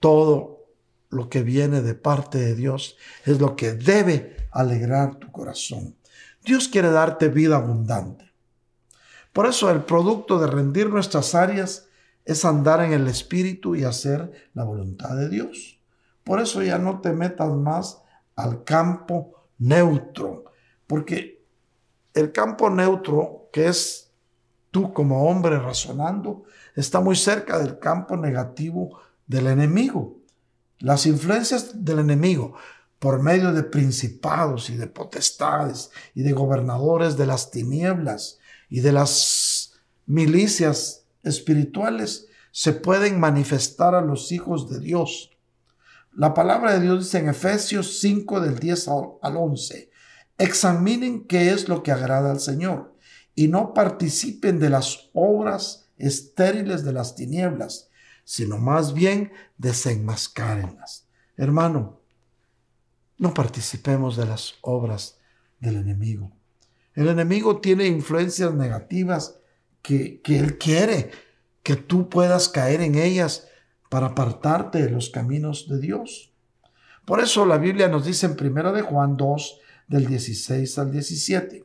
Todo 0.00 0.58
lo 1.10 1.28
que 1.28 1.42
viene 1.42 1.82
de 1.82 1.94
parte 1.94 2.38
de 2.38 2.54
Dios 2.54 2.96
es 3.24 3.40
lo 3.40 3.56
que 3.56 3.72
debe 3.72 4.48
alegrar 4.52 5.16
tu 5.16 5.30
corazón. 5.32 5.96
Dios 6.44 6.68
quiere 6.68 6.90
darte 6.90 7.28
vida 7.28 7.56
abundante. 7.56 8.32
Por 9.32 9.46
eso 9.46 9.70
el 9.70 9.82
producto 9.84 10.38
de 10.38 10.46
rendir 10.46 10.88
nuestras 10.88 11.34
áreas 11.34 11.88
es 12.24 12.44
andar 12.44 12.82
en 12.82 12.92
el 12.92 13.06
Espíritu 13.08 13.74
y 13.74 13.84
hacer 13.84 14.50
la 14.54 14.64
voluntad 14.64 15.16
de 15.16 15.28
Dios. 15.28 15.77
Por 16.28 16.42
eso 16.42 16.62
ya 16.62 16.76
no 16.76 17.00
te 17.00 17.14
metas 17.14 17.50
más 17.54 18.02
al 18.36 18.62
campo 18.62 19.46
neutro, 19.56 20.44
porque 20.86 21.42
el 22.12 22.32
campo 22.32 22.68
neutro, 22.68 23.48
que 23.50 23.68
es 23.68 24.10
tú 24.70 24.92
como 24.92 25.26
hombre 25.26 25.58
razonando, 25.58 26.44
está 26.76 27.00
muy 27.00 27.16
cerca 27.16 27.58
del 27.58 27.78
campo 27.78 28.14
negativo 28.18 29.00
del 29.26 29.46
enemigo. 29.46 30.18
Las 30.80 31.06
influencias 31.06 31.82
del 31.82 32.00
enemigo 32.00 32.56
por 32.98 33.22
medio 33.22 33.54
de 33.54 33.62
principados 33.62 34.68
y 34.68 34.76
de 34.76 34.86
potestades 34.86 35.90
y 36.14 36.24
de 36.24 36.32
gobernadores 36.32 37.16
de 37.16 37.24
las 37.24 37.50
tinieblas 37.50 38.38
y 38.68 38.80
de 38.80 38.92
las 38.92 39.80
milicias 40.04 41.06
espirituales 41.22 42.26
se 42.50 42.74
pueden 42.74 43.18
manifestar 43.18 43.94
a 43.94 44.02
los 44.02 44.30
hijos 44.30 44.68
de 44.68 44.80
Dios. 44.80 45.30
La 46.18 46.34
palabra 46.34 46.74
de 46.74 46.80
Dios 46.80 47.04
dice 47.04 47.18
en 47.18 47.28
Efesios 47.28 48.00
5 48.00 48.40
del 48.40 48.58
10 48.58 48.88
al 49.22 49.36
11, 49.36 49.88
examinen 50.36 51.28
qué 51.28 51.52
es 51.52 51.68
lo 51.68 51.84
que 51.84 51.92
agrada 51.92 52.32
al 52.32 52.40
Señor 52.40 52.96
y 53.36 53.46
no 53.46 53.72
participen 53.72 54.58
de 54.58 54.68
las 54.68 55.10
obras 55.14 55.88
estériles 55.96 56.84
de 56.84 56.92
las 56.92 57.14
tinieblas 57.14 57.88
sino 58.28 58.58
más 58.58 58.92
bien 58.92 59.32
desenmascárenlas. 59.56 61.06
Hermano, 61.36 62.02
no 63.16 63.32
participemos 63.32 64.18
de 64.18 64.26
las 64.26 64.56
obras 64.60 65.18
del 65.60 65.76
enemigo. 65.76 66.32
El 66.94 67.08
enemigo 67.08 67.60
tiene 67.60 67.86
influencias 67.86 68.52
negativas 68.52 69.36
que, 69.80 70.20
que 70.20 70.40
él 70.40 70.58
quiere 70.58 71.10
que 71.62 71.76
tú 71.76 72.10
puedas 72.10 72.50
caer 72.50 72.82
en 72.82 72.96
ellas 72.96 73.46
para 73.88 74.08
apartarte 74.08 74.82
de 74.82 74.90
los 74.90 75.10
caminos 75.10 75.68
de 75.68 75.80
Dios. 75.80 76.32
Por 77.04 77.20
eso 77.20 77.46
la 77.46 77.58
Biblia 77.58 77.88
nos 77.88 78.04
dice 78.04 78.26
en 78.26 78.36
1 78.38 78.72
de 78.72 78.82
Juan 78.82 79.16
2 79.16 79.60
del 79.88 80.06
16 80.06 80.78
al 80.78 80.92
17, 80.92 81.64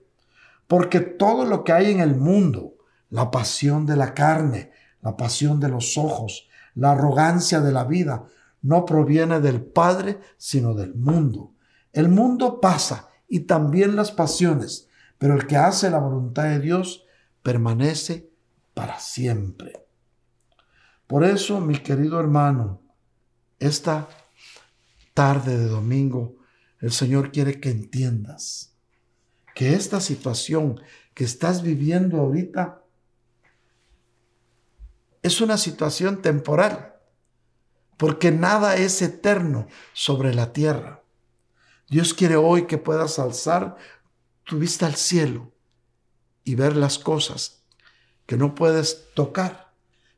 porque 0.67 1.01
todo 1.01 1.45
lo 1.45 1.63
que 1.63 1.73
hay 1.73 1.91
en 1.91 1.99
el 1.99 2.15
mundo, 2.15 2.75
la 3.09 3.29
pasión 3.29 3.85
de 3.85 3.97
la 3.97 4.13
carne, 4.13 4.71
la 5.01 5.17
pasión 5.17 5.59
de 5.59 5.69
los 5.69 5.97
ojos, 5.97 6.47
la 6.75 6.91
arrogancia 6.93 7.59
de 7.59 7.71
la 7.71 7.83
vida 7.83 8.25
no 8.61 8.85
proviene 8.85 9.41
del 9.41 9.61
Padre, 9.61 10.19
sino 10.37 10.73
del 10.73 10.95
mundo. 10.95 11.51
El 11.91 12.07
mundo 12.07 12.61
pasa 12.61 13.09
y 13.27 13.41
también 13.41 13.95
las 13.95 14.11
pasiones, 14.11 14.87
pero 15.17 15.35
el 15.35 15.45
que 15.45 15.57
hace 15.57 15.89
la 15.89 15.99
voluntad 15.99 16.45
de 16.45 16.59
Dios 16.59 17.05
permanece 17.43 18.31
para 18.73 18.99
siempre. 18.99 19.82
Por 21.07 21.23
eso, 21.23 21.59
mi 21.59 21.77
querido 21.77 22.19
hermano, 22.19 22.81
esta 23.59 24.07
tarde 25.13 25.57
de 25.57 25.67
domingo, 25.67 26.37
el 26.79 26.91
Señor 26.91 27.31
quiere 27.31 27.59
que 27.59 27.69
entiendas 27.69 28.75
que 29.55 29.73
esta 29.73 30.01
situación 30.01 30.81
que 31.13 31.23
estás 31.23 31.61
viviendo 31.61 32.19
ahorita 32.19 32.83
es 35.21 35.39
una 35.39 35.57
situación 35.57 36.21
temporal, 36.21 36.95
porque 37.97 38.31
nada 38.31 38.75
es 38.75 39.01
eterno 39.01 39.67
sobre 39.93 40.33
la 40.33 40.51
tierra. 40.51 41.03
Dios 41.89 42.13
quiere 42.13 42.35
hoy 42.35 42.65
que 42.67 42.77
puedas 42.77 43.19
alzar 43.19 43.77
tu 44.43 44.57
vista 44.57 44.85
al 44.85 44.95
cielo 44.95 45.53
y 46.43 46.55
ver 46.55 46.75
las 46.75 46.99
cosas 46.99 47.63
que 48.25 48.35
no 48.35 48.55
puedes 48.55 49.13
tocar, 49.13 49.72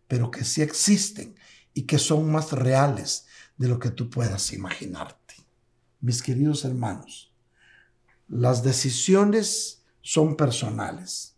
pero 0.07 0.31
que 0.31 0.43
sí 0.43 0.61
existen 0.61 1.35
y 1.73 1.83
que 1.83 1.97
son 1.97 2.31
más 2.31 2.51
reales 2.51 3.25
de 3.57 3.67
lo 3.67 3.79
que 3.79 3.91
tú 3.91 4.09
puedas 4.09 4.53
imaginarte. 4.53 5.35
Mis 6.01 6.21
queridos 6.21 6.65
hermanos, 6.65 7.33
las 8.27 8.63
decisiones 8.63 9.83
son 10.01 10.35
personales. 10.35 11.35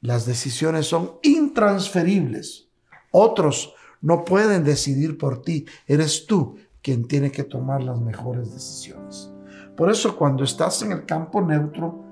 Las 0.00 0.26
decisiones 0.26 0.86
son 0.86 1.18
intransferibles. 1.22 2.68
Otros 3.10 3.74
no 4.00 4.24
pueden 4.24 4.64
decidir 4.64 5.18
por 5.18 5.42
ti. 5.42 5.66
Eres 5.86 6.26
tú 6.26 6.56
quien 6.82 7.06
tiene 7.08 7.32
que 7.32 7.44
tomar 7.44 7.82
las 7.82 8.00
mejores 8.00 8.52
decisiones. 8.52 9.30
Por 9.76 9.90
eso 9.90 10.16
cuando 10.16 10.44
estás 10.44 10.82
en 10.82 10.92
el 10.92 11.04
campo 11.04 11.40
neutro, 11.40 12.04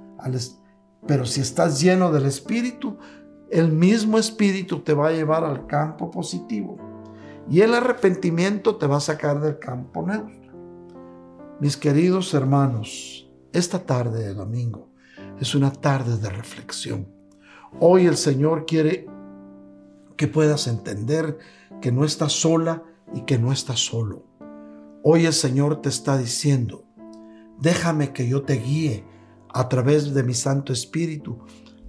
pero 1.07 1.26
si 1.26 1.40
estás 1.40 1.80
lleno 1.80 2.11
del 2.11 2.26
Espíritu, 2.26 2.99
el 3.51 3.70
mismo 3.70 4.18
Espíritu 4.18 4.80
te 4.80 4.94
va 4.94 5.09
a 5.09 5.12
llevar 5.12 5.44
al 5.44 5.66
campo 5.66 6.11
positivo. 6.11 6.76
Y 7.49 7.61
el 7.61 7.74
arrepentimiento 7.74 8.76
te 8.76 8.86
va 8.86 8.97
a 8.97 9.01
sacar 9.01 9.40
del 9.40 9.59
campo 9.59 10.05
neutro. 10.05 10.53
Mis 11.61 11.76
queridos 11.76 12.34
hermanos, 12.34 13.30
esta 13.53 13.78
tarde 13.78 14.24
de 14.24 14.34
domingo 14.34 14.90
es 15.40 15.55
una 15.55 15.72
tarde 15.72 16.18
de 16.18 16.28
reflexión. 16.28 17.09
Hoy 17.78 18.07
el 18.07 18.16
Señor 18.16 18.66
quiere 18.66 19.07
que 20.16 20.28
puedas 20.28 20.66
entender 20.66 21.38
que 21.80 21.92
no 21.92 22.05
estás 22.05 22.32
sola 22.32 22.82
y 23.14 23.22
que 23.22 23.38
no 23.38 23.53
estás 23.53 23.80
solo. 23.80 24.24
Hoy 25.03 25.26
el 25.26 25.32
Señor 25.32 25.82
te 25.82 25.88
está 25.88 26.18
diciendo, 26.18 26.84
déjame 27.61 28.12
que 28.12 28.28
yo 28.28 28.42
te 28.42 28.55
guíe 28.55 29.05
a 29.49 29.68
través 29.68 30.14
de 30.14 30.22
mi 30.24 30.34
Santo 30.34 30.72
Espíritu 30.72 31.38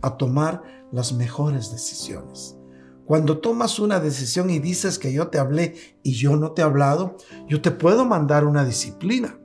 a 0.01 0.17
tomar 0.17 0.63
las 0.91 1.13
mejores 1.13 1.71
decisiones. 1.71 2.57
Cuando 3.05 3.39
tomas 3.39 3.79
una 3.79 3.99
decisión 4.01 4.49
y 4.49 4.59
dices 4.59 4.99
que 4.99 5.13
yo 5.13 5.29
te 5.29 5.39
hablé 5.39 5.75
y 6.03 6.13
yo 6.13 6.35
no 6.35 6.51
te 6.51 6.61
he 6.61 6.65
hablado, 6.65 7.15
yo 7.47 7.61
te 7.61 7.71
puedo 7.71 8.05
mandar 8.05 8.45
una 8.45 8.65
disciplina. 8.65 9.39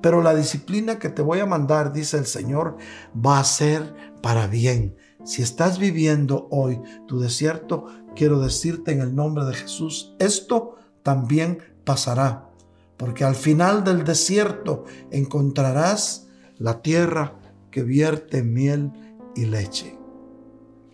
Pero 0.00 0.22
la 0.22 0.34
disciplina 0.34 0.98
que 1.00 1.08
te 1.08 1.22
voy 1.22 1.40
a 1.40 1.46
mandar, 1.46 1.92
dice 1.92 2.18
el 2.18 2.26
Señor, 2.26 2.76
va 3.14 3.40
a 3.40 3.44
ser 3.44 3.94
para 4.22 4.46
bien. 4.46 4.96
Si 5.24 5.42
estás 5.42 5.80
viviendo 5.80 6.46
hoy 6.52 6.80
tu 7.08 7.18
desierto, 7.18 7.86
quiero 8.14 8.38
decirte 8.38 8.92
en 8.92 9.00
el 9.00 9.14
nombre 9.14 9.44
de 9.44 9.54
Jesús, 9.54 10.14
esto 10.20 10.76
también 11.02 11.58
pasará. 11.84 12.48
Porque 12.96 13.24
al 13.24 13.34
final 13.34 13.82
del 13.82 14.04
desierto 14.04 14.84
encontrarás 15.10 16.28
la 16.58 16.80
tierra 16.80 17.38
que 17.70 17.82
vierte 17.82 18.42
miel 18.42 18.92
y 19.34 19.46
leche. 19.46 19.98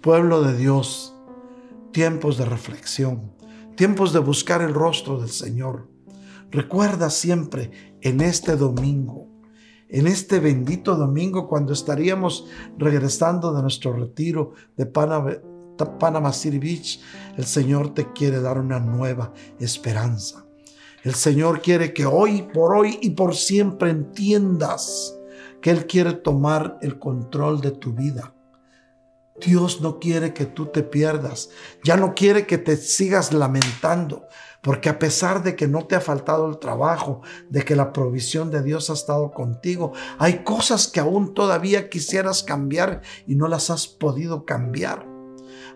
Pueblo 0.00 0.42
de 0.42 0.56
Dios, 0.56 1.14
tiempos 1.92 2.36
de 2.36 2.44
reflexión, 2.44 3.32
tiempos 3.76 4.12
de 4.12 4.18
buscar 4.18 4.62
el 4.62 4.74
rostro 4.74 5.20
del 5.20 5.30
Señor. 5.30 5.88
Recuerda 6.50 7.10
siempre 7.10 7.96
en 8.00 8.20
este 8.20 8.56
domingo, 8.56 9.28
en 9.88 10.06
este 10.06 10.40
bendito 10.40 10.96
domingo 10.96 11.48
cuando 11.48 11.72
estaríamos 11.72 12.46
regresando 12.78 13.54
de 13.54 13.62
nuestro 13.62 13.92
retiro 13.92 14.52
de 14.76 14.86
Panama, 14.86 16.32
City 16.32 16.58
Beach, 16.58 17.00
el 17.36 17.44
Señor 17.44 17.94
te 17.94 18.12
quiere 18.12 18.40
dar 18.40 18.58
una 18.58 18.80
nueva 18.80 19.32
esperanza. 19.58 20.44
El 21.02 21.14
Señor 21.14 21.60
quiere 21.60 21.92
que 21.92 22.06
hoy, 22.06 22.42
por 22.54 22.74
hoy 22.74 22.98
y 23.02 23.10
por 23.10 23.34
siempre 23.34 23.90
entiendas 23.90 25.14
que 25.64 25.70
Él 25.70 25.86
quiere 25.86 26.12
tomar 26.12 26.76
el 26.82 26.98
control 26.98 27.62
de 27.62 27.70
tu 27.70 27.94
vida. 27.94 28.34
Dios 29.40 29.80
no 29.80 29.98
quiere 29.98 30.34
que 30.34 30.44
tú 30.44 30.66
te 30.66 30.82
pierdas, 30.82 31.48
ya 31.82 31.96
no 31.96 32.14
quiere 32.14 32.46
que 32.46 32.58
te 32.58 32.76
sigas 32.76 33.32
lamentando, 33.32 34.26
porque 34.60 34.90
a 34.90 34.98
pesar 34.98 35.42
de 35.42 35.56
que 35.56 35.66
no 35.66 35.86
te 35.86 35.96
ha 35.96 36.02
faltado 36.02 36.46
el 36.50 36.58
trabajo, 36.58 37.22
de 37.48 37.64
que 37.64 37.76
la 37.76 37.94
provisión 37.94 38.50
de 38.50 38.62
Dios 38.62 38.90
ha 38.90 38.92
estado 38.92 39.32
contigo, 39.32 39.94
hay 40.18 40.44
cosas 40.44 40.86
que 40.86 41.00
aún 41.00 41.32
todavía 41.32 41.88
quisieras 41.88 42.42
cambiar 42.42 43.00
y 43.26 43.34
no 43.34 43.48
las 43.48 43.70
has 43.70 43.86
podido 43.86 44.44
cambiar. 44.44 45.06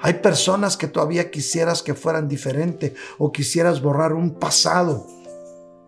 Hay 0.02 0.14
personas 0.20 0.76
que 0.76 0.88
todavía 0.88 1.30
quisieras 1.30 1.82
que 1.82 1.94
fueran 1.94 2.28
diferentes 2.28 2.92
o 3.16 3.32
quisieras 3.32 3.80
borrar 3.80 4.12
un 4.12 4.34
pasado, 4.34 5.06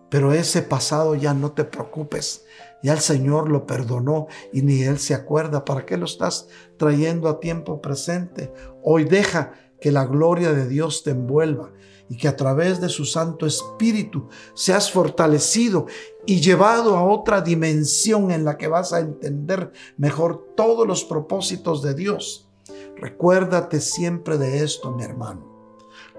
pero 0.09 0.32
ese 0.32 0.62
pasado 0.62 1.16
ya 1.16 1.35
no 1.35 1.52
te 1.52 1.64
preocupes 1.64 2.47
ya 2.82 2.93
el 2.94 3.01
Señor 3.01 3.51
lo 3.51 3.66
perdonó 3.66 4.27
y 4.52 4.62
ni 4.62 4.82
Él 4.82 4.98
se 4.98 5.15
acuerda. 5.15 5.65
¿Para 5.65 5.85
qué 5.86 5.97
lo 5.97 6.07
estás 6.07 6.48
trayendo 6.77 7.28
a 7.28 7.40
tiempo 7.40 7.81
presente? 7.81 8.52
Hoy 8.82 9.05
deja 9.05 9.52
que 9.81 9.93
la 9.93 10.07
gloria 10.07 10.52
de 10.52 10.69
Dios 10.69 11.02
te 11.02 11.11
envuelva 11.11 11.73
y 12.09 12.16
que 12.16 12.28
a 12.28 12.36
través 12.36 12.81
de 12.81 12.89
su 12.89 13.05
Santo 13.05 13.47
Espíritu 13.47 14.28
seas 14.55 14.90
fortalecido 14.90 15.86
y 16.27 16.40
llevado 16.40 16.97
a 16.97 17.05
otra 17.05 17.40
dimensión 17.40 18.31
en 18.31 18.44
la 18.44 18.57
que 18.57 18.69
vas 18.69 18.93
a 18.93 19.01
entender 19.01 19.73
mejor 19.97 20.55
todos 20.57 20.86
los 20.86 21.05
propósitos 21.05 21.82
de 21.82 21.94
Dios. 21.94 22.48
Recuérdate 22.97 23.81
siempre 23.81 24.39
de 24.39 24.62
esto, 24.62 24.90
mi 24.90 25.05
hermano. 25.05 25.48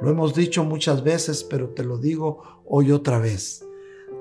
Lo 0.02 0.10
hemos 0.10 0.34
dicho 0.34 0.64
muchas 0.64 1.04
veces, 1.04 1.44
pero 1.44 1.70
te 1.70 1.84
lo 1.84 1.98
digo 1.98 2.42
hoy 2.66 2.92
otra 2.92 3.20
vez. 3.20 3.66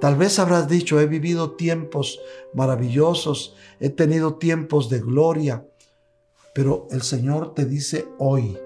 Tal 0.00 0.16
vez 0.16 0.38
habrás 0.38 0.66
dicho, 0.66 0.98
he 0.98 1.06
vivido 1.06 1.52
tiempos 1.52 2.20
maravillosos, 2.54 3.54
he 3.80 3.90
tenido 3.90 4.34
tiempos 4.34 4.88
de 4.88 5.00
gloria, 5.00 5.66
pero 6.54 6.88
el 6.90 7.02
Señor 7.02 7.54
te 7.54 7.66
dice 7.66 8.08
hoy, 8.18 8.58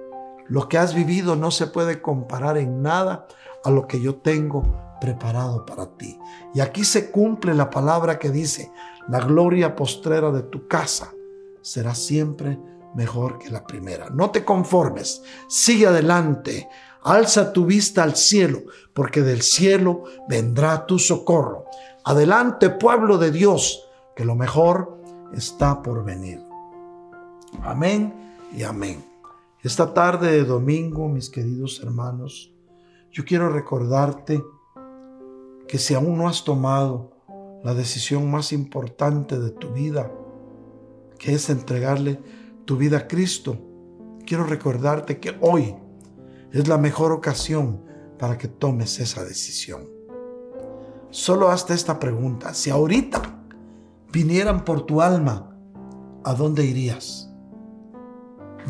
lo 0.47 0.69
que 0.69 0.79
has 0.79 0.95
vivido 0.95 1.35
no 1.35 1.51
se 1.51 1.67
puede 1.67 2.01
comparar 2.01 2.57
en 2.57 2.83
nada 2.83 3.27
a 3.65 3.71
lo 3.71 3.89
que 3.89 4.01
yo 4.01 4.17
tengo 4.17 4.63
preparado 5.01 5.67
para 5.67 5.97
ti. 5.97 6.19
Y 6.55 6.61
aquí 6.61 6.85
se 6.85 7.11
cumple 7.11 7.53
la 7.55 7.69
palabra 7.69 8.19
que 8.19 8.31
dice, 8.31 8.71
la 9.09 9.21
gloria 9.21 9.75
postrera 9.75 10.31
de 10.31 10.43
tu 10.43 10.69
casa 10.69 11.13
será 11.63 11.95
siempre 11.95 12.59
mejor 12.95 13.39
que 13.39 13.51
la 13.51 13.67
primera. 13.67 14.09
No 14.11 14.31
te 14.31 14.45
conformes, 14.45 15.23
sigue 15.49 15.87
adelante, 15.87 16.69
Alza 17.05 17.53
tu 17.53 17.67
vista 17.67 18.03
al 18.03 18.17
cielo, 18.17 18.63
porque 18.95 19.21
del 19.21 19.43
cielo 19.43 20.05
vendrá 20.27 20.87
tu 20.87 20.99
socorro. 20.99 21.67
Adelante, 22.03 22.71
pueblo 22.71 23.19
de 23.19 23.31
Dios, 23.31 23.87
que 24.17 24.25
lo 24.25 24.35
mejor 24.35 24.99
está 25.35 25.83
por 25.83 26.03
venir. 26.03 26.41
Amén 27.63 28.35
y 28.57 28.63
amén. 28.63 29.05
Esta 29.63 29.93
tarde 29.93 30.31
de 30.31 30.45
domingo, 30.45 31.09
mis 31.09 31.29
queridos 31.29 31.81
hermanos, 31.83 32.53
yo 33.13 33.25
quiero 33.25 33.51
recordarte 33.51 34.43
que 35.69 35.79
si 35.79 35.95
aún 35.95 36.17
no 36.17 36.27
has 36.27 36.43
tomado 36.43 37.13
la 37.63 37.75
decisión 37.75 38.31
más 38.31 38.53
importante 38.53 39.39
de 39.39 39.51
tu 39.51 39.73
vida, 39.73 40.11
que 41.19 41.35
es 41.35 41.51
entregarle 41.51 42.21
tu 42.65 42.77
vida 42.77 42.99
a 42.99 43.09
Cristo, 43.09 43.59
quiero 44.27 44.45
recordarte 44.45 45.21
que 45.21 45.37
hoy 45.41 45.75
es 46.55 46.69
la 46.69 46.79
mejor 46.79 47.11
ocasión 47.11 47.83
para 48.17 48.39
que 48.39 48.47
tomes 48.47 49.01
esa 49.01 49.25
decisión. 49.25 49.89
Solo 51.11 51.51
hazte 51.51 51.75
esta 51.75 51.99
pregunta. 51.99 52.55
Si 52.55 52.71
ahorita 52.71 53.23
vinieran 54.13 54.65
por 54.65 54.83
tu 54.83 55.03
alma, 55.03 55.59
¿a 56.23 56.33
dónde 56.35 56.65
irías? 56.65 57.29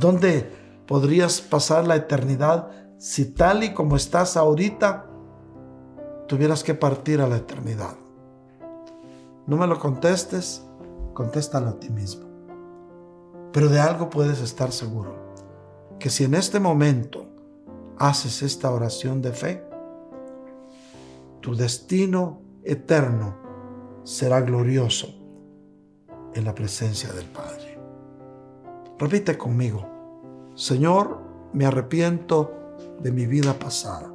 ¿Dónde 0.00 0.50
podrías 0.86 1.42
pasar 1.42 1.86
la 1.86 1.96
eternidad 1.96 2.70
si 2.98 3.26
tal 3.26 3.62
y 3.62 3.74
como 3.74 3.96
estás 3.96 4.38
ahorita 4.38 5.10
tuvieras 6.26 6.64
que 6.64 6.72
partir 6.72 7.20
a 7.20 7.28
la 7.28 7.36
eternidad? 7.36 7.96
No 9.46 9.58
me 9.58 9.66
lo 9.66 9.78
contestes, 9.78 10.64
contéstalo 11.12 11.68
a 11.68 11.80
ti 11.80 11.90
mismo. 11.90 12.24
Pero 13.52 13.68
de 13.68 13.78
algo 13.78 14.08
puedes 14.08 14.40
estar 14.40 14.72
seguro, 14.72 15.34
que 15.98 16.08
si 16.08 16.24
en 16.24 16.34
este 16.34 16.58
momento 16.60 17.33
haces 17.98 18.42
esta 18.42 18.70
oración 18.70 19.22
de 19.22 19.32
fe, 19.32 19.64
tu 21.40 21.54
destino 21.54 22.40
eterno 22.62 23.36
será 24.02 24.40
glorioso 24.40 25.08
en 26.34 26.44
la 26.44 26.54
presencia 26.54 27.12
del 27.12 27.26
Padre. 27.26 27.78
Repite 28.98 29.36
conmigo, 29.36 29.84
Señor, 30.54 31.20
me 31.52 31.66
arrepiento 31.66 32.52
de 33.00 33.12
mi 33.12 33.26
vida 33.26 33.54
pasada. 33.58 34.12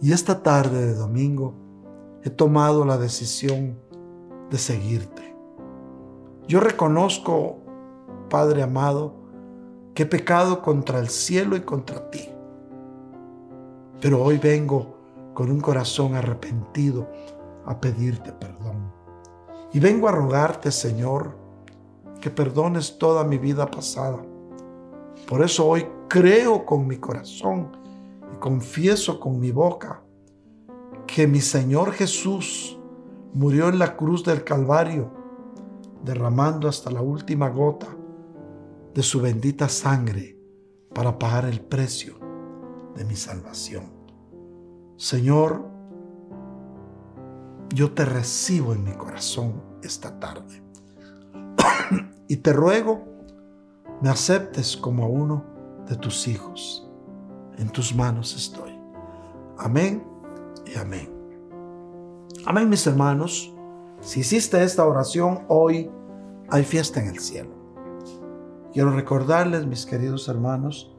Y 0.00 0.12
esta 0.12 0.42
tarde 0.42 0.86
de 0.86 0.94
domingo 0.94 1.54
he 2.22 2.30
tomado 2.30 2.84
la 2.84 2.98
decisión 2.98 3.78
de 4.50 4.58
seguirte. 4.58 5.34
Yo 6.46 6.60
reconozco, 6.60 7.58
Padre 8.28 8.62
amado, 8.62 9.23
que 9.94 10.02
he 10.02 10.06
pecado 10.06 10.60
contra 10.60 10.98
el 10.98 11.08
cielo 11.08 11.56
y 11.56 11.60
contra 11.60 12.10
ti. 12.10 12.28
Pero 14.00 14.22
hoy 14.22 14.38
vengo 14.38 14.98
con 15.34 15.50
un 15.50 15.60
corazón 15.60 16.16
arrepentido 16.16 17.08
a 17.64 17.80
pedirte 17.80 18.32
perdón. 18.32 18.92
Y 19.72 19.80
vengo 19.80 20.08
a 20.08 20.12
rogarte, 20.12 20.70
Señor, 20.70 21.36
que 22.20 22.30
perdones 22.30 22.98
toda 22.98 23.24
mi 23.24 23.38
vida 23.38 23.70
pasada. 23.70 24.18
Por 25.28 25.42
eso 25.42 25.66
hoy 25.66 25.86
creo 26.08 26.66
con 26.66 26.86
mi 26.86 26.96
corazón 26.96 27.70
y 28.32 28.36
confieso 28.38 29.20
con 29.20 29.38
mi 29.38 29.52
boca 29.52 30.02
que 31.06 31.26
mi 31.26 31.40
Señor 31.40 31.92
Jesús 31.92 32.78
murió 33.32 33.68
en 33.68 33.78
la 33.78 33.96
cruz 33.96 34.24
del 34.24 34.44
Calvario, 34.44 35.10
derramando 36.04 36.68
hasta 36.68 36.90
la 36.90 37.00
última 37.00 37.48
gota 37.48 37.88
de 38.94 39.02
su 39.02 39.20
bendita 39.20 39.68
sangre 39.68 40.38
para 40.94 41.18
pagar 41.18 41.46
el 41.46 41.60
precio 41.60 42.14
de 42.94 43.04
mi 43.04 43.16
salvación. 43.16 43.92
Señor, 44.96 45.68
yo 47.74 47.92
te 47.92 48.04
recibo 48.04 48.72
en 48.72 48.84
mi 48.84 48.92
corazón 48.92 49.62
esta 49.82 50.18
tarde 50.20 50.62
y 52.28 52.36
te 52.36 52.52
ruego 52.52 53.14
me 54.00 54.10
aceptes 54.10 54.76
como 54.76 55.04
a 55.04 55.08
uno 55.08 55.44
de 55.88 55.96
tus 55.96 56.28
hijos. 56.28 56.86
En 57.56 57.70
tus 57.70 57.94
manos 57.94 58.36
estoy. 58.36 58.78
Amén 59.56 60.04
y 60.66 60.76
amén. 60.76 61.10
Amén, 62.44 62.68
mis 62.68 62.86
hermanos. 62.86 63.54
Si 64.00 64.20
hiciste 64.20 64.62
esta 64.62 64.86
oración 64.86 65.44
hoy, 65.48 65.90
hay 66.50 66.64
fiesta 66.64 67.00
en 67.00 67.08
el 67.08 67.18
cielo. 67.18 67.63
Quiero 68.74 68.90
recordarles, 68.90 69.64
mis 69.66 69.86
queridos 69.86 70.26
hermanos, 70.26 70.90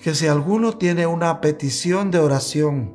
que 0.00 0.14
si 0.14 0.28
alguno 0.28 0.78
tiene 0.78 1.08
una 1.08 1.40
petición 1.40 2.12
de 2.12 2.20
oración 2.20 2.94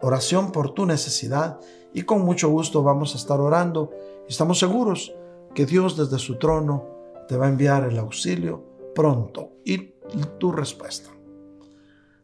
oración 0.00 0.52
por 0.52 0.74
tu 0.74 0.86
necesidad 0.86 1.58
y 1.92 2.02
con 2.02 2.22
mucho 2.22 2.48
gusto 2.48 2.82
vamos 2.82 3.14
a 3.14 3.18
estar 3.18 3.40
orando. 3.40 3.90
Estamos 4.28 4.58
seguros 4.58 5.14
que 5.54 5.66
Dios 5.66 5.96
desde 5.96 6.18
su 6.18 6.38
trono 6.38 6.84
te 7.28 7.36
va 7.36 7.46
a 7.46 7.48
enviar 7.48 7.84
el 7.84 7.98
auxilio 7.98 8.62
pronto 8.94 9.52
y 9.64 9.94
tu 10.38 10.52
respuesta. 10.52 11.10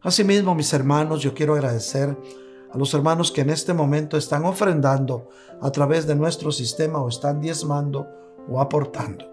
Asimismo, 0.01 0.55
mis 0.55 0.73
hermanos, 0.73 1.23
yo 1.23 1.33
quiero 1.33 1.55
agradecer 1.55 2.17
a 2.71 2.79
los 2.79 2.93
hermanos 2.95 3.31
que 3.31 3.43
en 3.43 3.51
este 3.51 3.73
momento 3.73 4.17
están 4.17 4.45
ofrendando 4.45 5.29
a 5.61 5.71
través 5.71 6.07
de 6.07 6.15
nuestro 6.15 6.51
sistema 6.51 7.01
o 7.01 7.09
están 7.09 7.41
diezmando 7.41 8.07
o 8.49 8.61
aportando. 8.61 9.27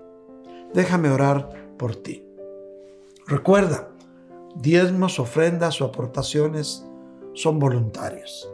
Déjame 0.74 1.10
orar 1.10 1.74
por 1.78 1.96
ti. 1.96 2.24
Recuerda, 3.26 3.90
diezmos, 4.60 5.20
ofrendas 5.20 5.82
o 5.82 5.86
aportaciones 5.86 6.86
son 7.34 7.60
voluntarios. 7.60 8.50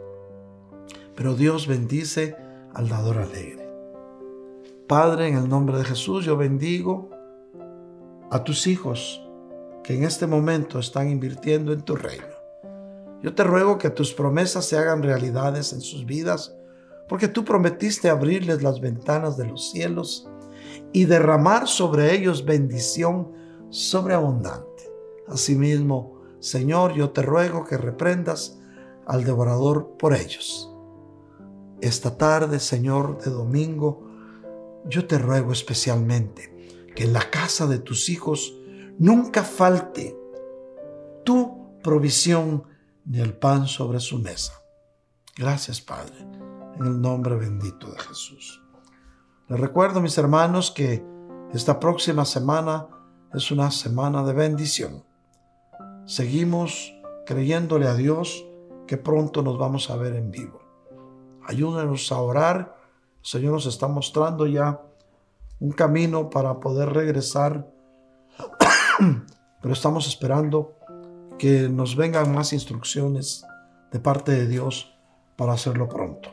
Pero 1.14 1.34
Dios 1.34 1.66
bendice 1.66 2.36
al 2.74 2.88
dador 2.88 3.18
alegre. 3.18 3.66
Padre, 4.86 5.28
en 5.28 5.36
el 5.36 5.48
nombre 5.48 5.78
de 5.78 5.84
Jesús, 5.84 6.24
yo 6.24 6.36
bendigo 6.36 7.10
a 8.30 8.44
tus 8.44 8.66
hijos 8.66 9.22
que 9.82 9.94
en 9.94 10.04
este 10.04 10.26
momento 10.26 10.78
están 10.78 11.10
invirtiendo 11.10 11.72
en 11.72 11.82
tu 11.82 11.96
reino. 11.96 12.26
Yo 13.22 13.34
te 13.34 13.44
ruego 13.44 13.78
que 13.78 13.90
tus 13.90 14.12
promesas 14.12 14.66
se 14.66 14.76
hagan 14.76 15.02
realidades 15.02 15.72
en 15.72 15.80
sus 15.80 16.06
vidas, 16.06 16.54
porque 17.08 17.28
tú 17.28 17.44
prometiste 17.44 18.08
abrirles 18.08 18.62
las 18.62 18.80
ventanas 18.80 19.36
de 19.36 19.46
los 19.46 19.70
cielos 19.70 20.28
y 20.92 21.04
derramar 21.04 21.66
sobre 21.66 22.14
ellos 22.14 22.44
bendición 22.44 23.32
sobreabundante. 23.70 24.75
Asimismo, 25.28 26.20
Señor, 26.40 26.94
yo 26.94 27.10
te 27.10 27.22
ruego 27.22 27.64
que 27.64 27.76
reprendas 27.76 28.58
al 29.06 29.24
devorador 29.24 29.96
por 29.98 30.14
ellos. 30.14 30.70
Esta 31.80 32.16
tarde, 32.16 32.58
Señor, 32.60 33.18
de 33.22 33.30
domingo, 33.30 34.06
yo 34.86 35.06
te 35.06 35.18
ruego 35.18 35.52
especialmente 35.52 36.86
que 36.94 37.04
en 37.04 37.12
la 37.12 37.30
casa 37.30 37.66
de 37.66 37.78
tus 37.78 38.08
hijos 38.08 38.54
nunca 38.98 39.42
falte 39.42 40.16
tu 41.24 41.80
provisión 41.82 42.64
ni 43.04 43.20
el 43.20 43.34
pan 43.34 43.66
sobre 43.66 44.00
su 44.00 44.18
mesa. 44.18 44.52
Gracias, 45.36 45.80
Padre, 45.80 46.16
en 46.78 46.86
el 46.86 47.00
nombre 47.00 47.36
bendito 47.36 47.90
de 47.90 47.98
Jesús. 47.98 48.62
Les 49.48 49.60
recuerdo, 49.60 50.00
mis 50.00 50.16
hermanos, 50.18 50.70
que 50.70 51.04
esta 51.52 51.78
próxima 51.78 52.24
semana 52.24 52.88
es 53.32 53.50
una 53.50 53.70
semana 53.70 54.24
de 54.24 54.32
bendición. 54.32 55.05
Seguimos 56.06 56.94
creyéndole 57.26 57.88
a 57.88 57.94
Dios 57.94 58.46
que 58.86 58.96
pronto 58.96 59.42
nos 59.42 59.58
vamos 59.58 59.90
a 59.90 59.96
ver 59.96 60.14
en 60.14 60.30
vivo. 60.30 60.60
Ayúdenos 61.44 62.12
a 62.12 62.20
orar. 62.20 62.76
El 63.18 63.26
Señor 63.26 63.54
nos 63.54 63.66
está 63.66 63.88
mostrando 63.88 64.46
ya 64.46 64.80
un 65.58 65.72
camino 65.72 66.30
para 66.30 66.60
poder 66.60 66.92
regresar, 66.92 67.66
pero 69.60 69.74
estamos 69.74 70.06
esperando 70.06 70.74
que 71.38 71.68
nos 71.68 71.96
vengan 71.96 72.32
más 72.32 72.52
instrucciones 72.52 73.44
de 73.90 73.98
parte 73.98 74.30
de 74.30 74.46
Dios 74.46 74.96
para 75.34 75.54
hacerlo 75.54 75.88
pronto. 75.88 76.30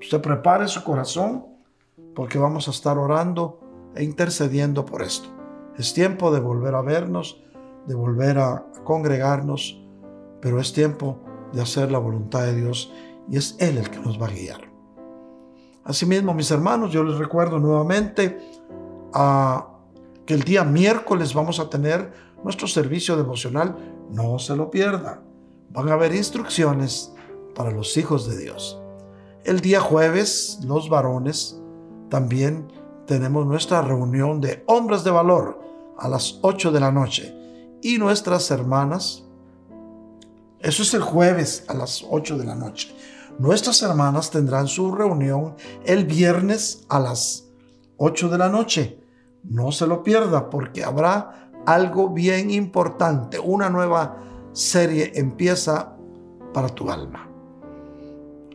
Usted 0.00 0.22
prepare 0.22 0.66
su 0.66 0.82
corazón 0.82 1.44
porque 2.14 2.38
vamos 2.38 2.68
a 2.68 2.70
estar 2.70 2.96
orando 2.96 3.60
e 3.94 4.02
intercediendo 4.02 4.86
por 4.86 5.02
esto. 5.02 5.28
Es 5.76 5.92
tiempo 5.92 6.32
de 6.32 6.40
volver 6.40 6.74
a 6.74 6.80
vernos, 6.80 7.42
de 7.86 7.94
volver 7.94 8.38
a 8.38 8.64
congregarnos, 8.84 9.80
pero 10.40 10.60
es 10.60 10.72
tiempo 10.72 11.18
de 11.52 11.62
hacer 11.62 11.90
la 11.90 11.98
voluntad 11.98 12.42
de 12.42 12.54
Dios 12.54 12.92
y 13.28 13.36
es 13.36 13.56
Él 13.58 13.78
el 13.78 13.90
que 13.90 13.98
nos 13.98 14.20
va 14.20 14.26
a 14.26 14.30
guiar. 14.30 14.70
Asimismo, 15.84 16.34
mis 16.34 16.50
hermanos, 16.50 16.92
yo 16.92 17.02
les 17.02 17.18
recuerdo 17.18 17.58
nuevamente 17.58 18.38
a 19.12 19.66
que 20.26 20.34
el 20.34 20.42
día 20.42 20.62
miércoles 20.62 21.34
vamos 21.34 21.58
a 21.58 21.68
tener 21.68 22.12
nuestro 22.44 22.68
servicio 22.68 23.16
devocional. 23.16 23.76
No 24.10 24.38
se 24.38 24.54
lo 24.56 24.70
pierda. 24.70 25.22
Van 25.70 25.88
a 25.88 25.94
haber 25.94 26.14
instrucciones 26.14 27.12
para 27.54 27.70
los 27.70 27.96
hijos 27.96 28.28
de 28.28 28.38
Dios. 28.38 28.80
El 29.44 29.60
día 29.60 29.80
jueves, 29.80 30.60
los 30.64 30.88
varones, 30.88 31.60
también 32.10 32.70
tenemos 33.06 33.46
nuestra 33.46 33.82
reunión 33.82 34.40
de 34.40 34.62
hombres 34.66 35.02
de 35.02 35.10
valor 35.10 35.60
a 35.98 36.08
las 36.08 36.38
8 36.42 36.72
de 36.72 36.80
la 36.80 36.92
noche. 36.92 37.34
Y 37.82 37.98
nuestras 37.98 38.50
hermanas, 38.50 39.24
eso 40.60 40.82
es 40.82 40.94
el 40.94 41.02
jueves 41.02 41.64
a 41.68 41.74
las 41.74 42.04
8 42.08 42.36
de 42.38 42.44
la 42.44 42.54
noche. 42.54 42.94
Nuestras 43.38 43.82
hermanas 43.82 44.30
tendrán 44.30 44.68
su 44.68 44.92
reunión 44.92 45.54
el 45.84 46.04
viernes 46.04 46.84
a 46.88 46.98
las 46.98 47.48
8 47.96 48.28
de 48.28 48.38
la 48.38 48.48
noche. 48.48 49.02
No 49.44 49.72
se 49.72 49.86
lo 49.86 50.02
pierda 50.02 50.50
porque 50.50 50.84
habrá 50.84 51.50
algo 51.64 52.10
bien 52.10 52.50
importante. 52.50 53.38
Una 53.38 53.70
nueva 53.70 54.18
serie 54.52 55.12
empieza 55.14 55.96
para 56.52 56.68
tu 56.68 56.90
alma. 56.90 57.28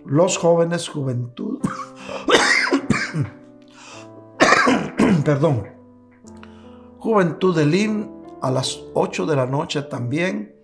Los 0.06 0.38
jóvenes, 0.38 0.88
juventud. 0.88 1.60
Perdón. 5.26 5.68
Juventud 7.00 7.56
de 7.56 7.66
Lim 7.66 8.15
a 8.46 8.52
las 8.52 8.80
8 8.94 9.26
de 9.26 9.36
la 9.36 9.48
noche 9.48 9.82
también 9.82 10.56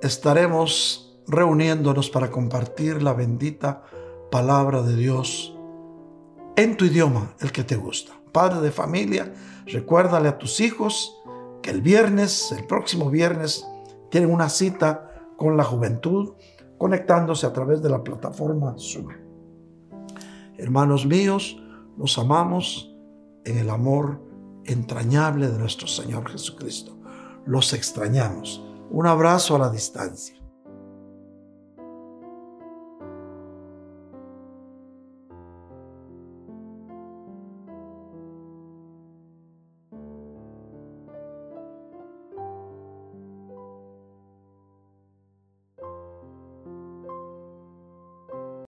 estaremos 0.00 1.20
reuniéndonos 1.26 2.08
para 2.08 2.30
compartir 2.30 3.02
la 3.02 3.12
bendita 3.12 3.82
palabra 4.30 4.80
de 4.80 4.96
Dios 4.96 5.54
en 6.56 6.78
tu 6.78 6.86
idioma, 6.86 7.34
el 7.40 7.52
que 7.52 7.64
te 7.64 7.76
gusta. 7.76 8.14
Padre 8.32 8.62
de 8.62 8.70
familia, 8.70 9.34
recuérdale 9.66 10.26
a 10.26 10.38
tus 10.38 10.58
hijos 10.60 11.14
que 11.60 11.68
el 11.68 11.82
viernes, 11.82 12.50
el 12.52 12.66
próximo 12.66 13.10
viernes, 13.10 13.66
tienen 14.10 14.32
una 14.32 14.48
cita 14.48 15.10
con 15.36 15.58
la 15.58 15.64
juventud 15.64 16.32
conectándose 16.78 17.44
a 17.44 17.52
través 17.52 17.82
de 17.82 17.90
la 17.90 18.02
plataforma 18.02 18.74
Zoom. 18.78 19.08
Hermanos 20.56 21.04
míos, 21.04 21.62
los 21.98 22.16
amamos 22.16 22.90
en 23.44 23.58
el 23.58 23.68
amor 23.68 24.18
entrañable 24.66 25.48
de 25.48 25.58
nuestro 25.58 25.86
Señor 25.86 26.30
Jesucristo. 26.30 26.96
Los 27.46 27.72
extrañamos 27.72 28.62
un 28.90 29.06
abrazo 29.06 29.56
a 29.56 29.58
la 29.58 29.70
distancia. 29.70 30.33